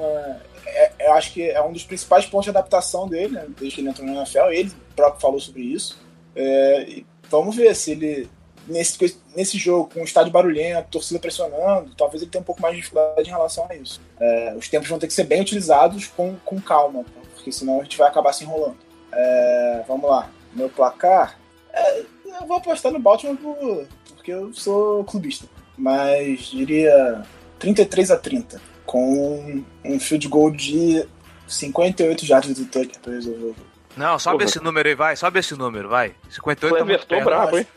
é, 0.65 0.91
é, 0.99 1.07
eu 1.07 1.13
acho 1.13 1.31
que 1.31 1.49
é 1.49 1.61
um 1.61 1.71
dos 1.71 1.83
principais 1.83 2.25
pontos 2.25 2.45
de 2.45 2.49
adaptação 2.49 3.07
dele, 3.07 3.33
né, 3.33 3.45
desde 3.57 3.75
que 3.75 3.81
ele 3.81 3.89
entrou 3.89 4.05
no 4.05 4.15
NFL. 4.15 4.51
Ele 4.51 4.71
próprio 4.95 5.21
falou 5.21 5.39
sobre 5.39 5.61
isso. 5.61 5.99
É, 6.35 7.03
vamos 7.29 7.55
ver 7.55 7.75
se 7.75 7.91
ele, 7.91 8.29
nesse, 8.67 9.17
nesse 9.35 9.57
jogo, 9.57 9.89
com 9.93 10.01
o 10.01 10.03
estádio 10.03 10.31
barulhento, 10.31 10.89
torcida 10.89 11.19
pressionando, 11.19 11.95
talvez 11.95 12.21
ele 12.21 12.31
tenha 12.31 12.41
um 12.41 12.45
pouco 12.45 12.61
mais 12.61 12.75
de 12.75 12.81
dificuldade 12.81 13.29
em 13.29 13.31
relação 13.31 13.65
a 13.69 13.75
isso. 13.75 14.01
É, 14.19 14.53
os 14.57 14.67
tempos 14.67 14.89
vão 14.89 14.99
ter 14.99 15.07
que 15.07 15.13
ser 15.13 15.23
bem 15.23 15.41
utilizados 15.41 16.07
com, 16.07 16.35
com 16.43 16.59
calma, 16.59 17.05
porque 17.33 17.51
senão 17.51 17.79
a 17.79 17.83
gente 17.83 17.97
vai 17.97 18.07
acabar 18.09 18.33
se 18.33 18.43
enrolando. 18.43 18.77
É, 19.11 19.83
vamos 19.87 20.09
lá. 20.09 20.29
Meu 20.53 20.69
placar 20.69 21.39
é, 21.73 21.99
eu 22.41 22.47
vou 22.47 22.57
apostar 22.57 22.91
no 22.91 22.99
Baltimore 22.99 23.37
por, 23.37 23.87
porque 24.15 24.31
eu 24.31 24.53
sou 24.53 25.03
clubista. 25.03 25.45
Mas 25.77 26.41
diria 26.47 27.23
33 27.59 28.11
a 28.11 28.17
30. 28.17 28.61
Com 28.85 29.63
um 29.83 29.99
field 29.99 30.27
goal 30.27 30.51
de 30.51 31.05
58 31.47 32.25
jardas 32.25 32.57
do 32.57 32.65
Tucker 32.65 32.99
pra 33.01 33.13
resolver 33.13 33.55
Não, 33.97 34.19
sobe 34.19 34.37
Porra. 34.39 34.49
esse 34.49 34.63
número 34.63 34.87
aí, 34.89 34.95
vai. 34.95 35.15
Sobe 35.15 35.39
esse 35.39 35.55
número, 35.55 35.89
vai. 35.89 36.13
58 36.29 36.77
tá 36.77 36.85
muito 36.85 37.07
perto. 37.07 37.25
brabo, 37.25 37.57
hein? 37.57 37.67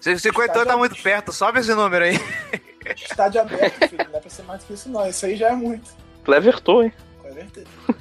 58 0.00 0.66
tá 0.66 0.76
muito 0.76 0.96
perto, 1.02 1.32
sobe 1.32 1.60
esse 1.60 1.72
número 1.74 2.04
aí. 2.04 2.18
Estádio 2.96 3.40
aberto, 3.40 3.88
filho. 3.88 4.04
Não 4.04 4.12
dá 4.12 4.18
pra 4.20 4.30
ser 4.30 4.42
mais 4.42 4.64
que 4.64 4.72
isso, 4.74 4.88
não. 4.88 5.06
Isso 5.08 5.24
aí 5.24 5.36
já 5.36 5.48
é 5.50 5.52
muito. 5.56 5.90
Clevertou, 6.24 6.82
hein? 6.82 6.92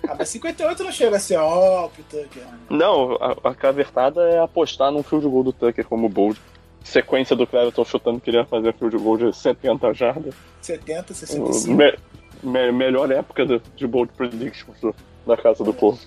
Ah, 0.07 0.15
mas 0.17 0.29
58 0.29 0.83
não 0.83 0.91
chega 0.91 1.17
a 1.17 1.19
ser 1.19 1.37
ó 1.37 1.87
pro 1.87 2.03
Tucker. 2.03 2.43
Não, 2.69 3.15
a, 3.15 3.49
a 3.49 3.55
cavertada 3.55 4.21
é 4.29 4.39
apostar 4.39 4.91
num 4.91 5.03
field 5.03 5.27
goal 5.27 5.43
do 5.43 5.53
Tucker 5.53 5.85
como 5.85 6.09
bold. 6.09 6.39
Sequência 6.83 7.35
do 7.35 7.45
Cleverton 7.45 7.83
chutando 7.83 8.21
queria 8.21 8.45
fazer 8.45 8.73
field 8.73 8.97
goal 8.97 9.17
de 9.17 9.35
70 9.35 9.93
jardas. 9.93 10.33
70, 10.61 11.13
65. 11.13 11.71
Me, 11.71 11.97
me, 12.43 12.71
melhor 12.71 13.11
época 13.11 13.45
de, 13.45 13.61
de 13.75 13.87
bold 13.87 14.11
predictions 14.13 14.79
do, 14.79 14.95
da 15.25 15.35
casa 15.35 15.63
do 15.63 15.73
povo. 15.73 15.99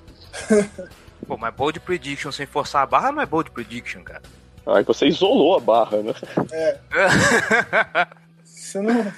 Pô, 1.27 1.37
mas 1.37 1.55
bold 1.55 1.79
prediction 1.81 2.33
sem 2.33 2.47
forçar 2.47 2.83
a 2.83 2.87
barra 2.87 3.13
não 3.13 3.23
é 3.23 3.27
bold 3.27 3.51
prediction, 3.51 4.03
cara. 4.03 4.23
Aí 4.67 4.83
você 4.85 5.07
isolou 5.07 5.57
a 5.57 5.61
barra, 5.61 5.99
né? 5.99 6.15
É. 6.53 6.79
você 8.45 8.81
não. 8.81 9.13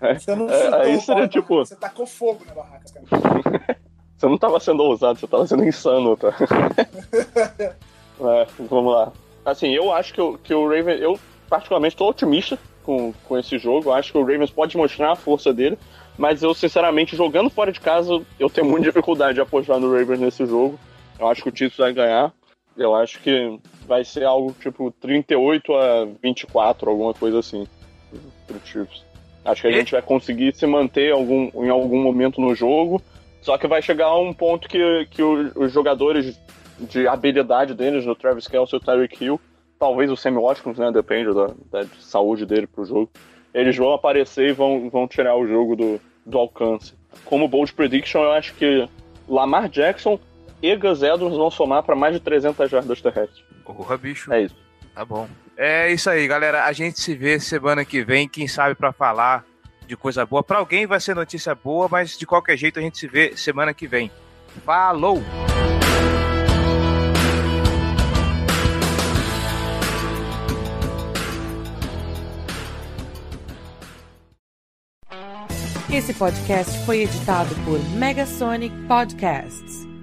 Você 0.00 0.34
não 0.34 0.50
é, 0.50 0.82
aí 0.82 1.00
seria 1.00 1.28
tipo. 1.28 1.58
Você 1.58 1.76
tacou 1.76 2.06
fogo 2.06 2.44
na 2.46 2.54
barraca, 2.54 2.84
cara. 2.92 3.78
você 4.16 4.26
não 4.26 4.38
tava 4.38 4.60
sendo 4.60 4.82
ousado, 4.82 5.18
você 5.18 5.26
tava 5.26 5.46
sendo 5.46 5.64
insano, 5.64 6.16
tá? 6.16 6.28
é, 8.20 8.46
vamos 8.68 8.92
lá. 8.92 9.12
Assim, 9.44 9.74
eu 9.74 9.92
acho 9.92 10.14
que, 10.14 10.20
eu, 10.20 10.38
que 10.42 10.54
o 10.54 10.68
Raven. 10.68 10.98
Eu, 10.98 11.18
particularmente, 11.48 11.96
tô 11.96 12.08
otimista 12.08 12.58
com, 12.82 13.12
com 13.24 13.38
esse 13.38 13.58
jogo. 13.58 13.90
Eu 13.90 13.94
acho 13.94 14.12
que 14.12 14.18
o 14.18 14.24
Ravens 14.24 14.50
pode 14.50 14.76
mostrar 14.76 15.12
a 15.12 15.16
força 15.16 15.52
dele. 15.52 15.78
Mas 16.16 16.42
eu, 16.42 16.54
sinceramente, 16.54 17.16
jogando 17.16 17.50
fora 17.50 17.72
de 17.72 17.80
casa, 17.80 18.22
eu 18.38 18.48
tenho 18.48 18.68
muita 18.68 18.86
dificuldade 18.86 19.34
de 19.34 19.40
apostar 19.40 19.80
no 19.80 19.92
Ravens 19.92 20.20
nesse 20.20 20.46
jogo. 20.46 20.78
Eu 21.18 21.28
acho 21.28 21.42
que 21.42 21.48
o 21.48 21.56
Chiefs 21.56 21.78
vai 21.78 21.92
ganhar. 21.92 22.32
Eu 22.76 22.94
acho 22.94 23.20
que 23.20 23.58
vai 23.86 24.04
ser 24.04 24.24
algo 24.24 24.54
tipo 24.60 24.90
38 25.00 25.74
a 25.74 26.08
24, 26.22 26.90
alguma 26.90 27.14
coisa 27.14 27.38
assim, 27.38 27.66
pro 28.46 28.60
Chiefs. 28.64 29.04
Acho 29.44 29.62
que 29.62 29.68
a 29.68 29.70
E? 29.70 29.74
gente 29.74 29.92
vai 29.92 30.02
conseguir 30.02 30.54
se 30.54 30.66
manter 30.66 31.12
algum, 31.12 31.50
em 31.64 31.68
algum 31.68 32.02
momento 32.02 32.40
no 32.40 32.54
jogo. 32.54 33.00
Só 33.40 33.58
que 33.58 33.66
vai 33.66 33.82
chegar 33.82 34.06
a 34.06 34.18
um 34.18 34.32
ponto 34.32 34.68
que, 34.68 35.06
que 35.10 35.22
os 35.22 35.70
jogadores 35.72 36.40
de 36.78 37.06
habilidade 37.06 37.74
deles, 37.74 38.06
o 38.06 38.14
Travis 38.14 38.48
Kelce 38.48 38.74
e 38.74 38.78
o 38.78 38.80
Tyreek 38.80 39.22
Hill, 39.22 39.40
talvez 39.78 40.10
o 40.10 40.16
Sammy 40.16 40.38
Watkins, 40.40 40.78
né? 40.78 40.90
Depende 40.90 41.34
da, 41.34 41.48
da 41.70 41.86
saúde 42.00 42.46
dele 42.46 42.66
pro 42.66 42.84
jogo. 42.86 43.10
Eles 43.52 43.76
vão 43.76 43.92
aparecer 43.92 44.48
e 44.48 44.52
vão, 44.52 44.88
vão 44.88 45.06
tirar 45.06 45.36
o 45.36 45.46
jogo 45.46 45.76
do, 45.76 46.00
do 46.24 46.38
alcance. 46.38 46.94
Como 47.24 47.46
bold 47.46 47.72
prediction, 47.74 48.22
eu 48.22 48.32
acho 48.32 48.54
que 48.54 48.88
Lamar 49.28 49.68
Jackson 49.68 50.18
e 50.62 50.74
Gus 50.74 51.02
Edwards 51.02 51.36
vão 51.36 51.50
somar 51.50 51.82
para 51.82 51.94
mais 51.94 52.14
de 52.14 52.20
300 52.20 52.70
jardas 52.70 53.00
terrestres. 53.02 53.44
Porra, 53.64 53.96
bicho. 53.98 54.32
É 54.32 54.42
isso. 54.42 54.56
Tá 54.94 55.04
bom. 55.04 55.28
É 55.56 55.92
isso 55.92 56.10
aí, 56.10 56.26
galera. 56.26 56.64
A 56.64 56.72
gente 56.72 57.00
se 57.00 57.14
vê 57.14 57.38
semana 57.38 57.84
que 57.84 58.02
vem, 58.04 58.28
quem 58.28 58.48
sabe 58.48 58.74
pra 58.74 58.92
falar 58.92 59.44
de 59.86 59.96
coisa 59.96 60.26
boa. 60.26 60.42
Pra 60.42 60.58
alguém 60.58 60.86
vai 60.86 61.00
ser 61.00 61.14
notícia 61.14 61.54
boa, 61.54 61.88
mas 61.90 62.18
de 62.18 62.26
qualquer 62.26 62.56
jeito 62.56 62.78
a 62.78 62.82
gente 62.82 62.98
se 62.98 63.06
vê 63.06 63.36
semana 63.36 63.72
que 63.72 63.86
vem. 63.86 64.10
Falou! 64.64 65.22
Esse 75.92 76.12
podcast 76.12 76.84
foi 76.84 77.02
editado 77.02 77.54
por 77.64 77.78
Megasonic 77.90 78.74
Podcasts. 78.88 79.93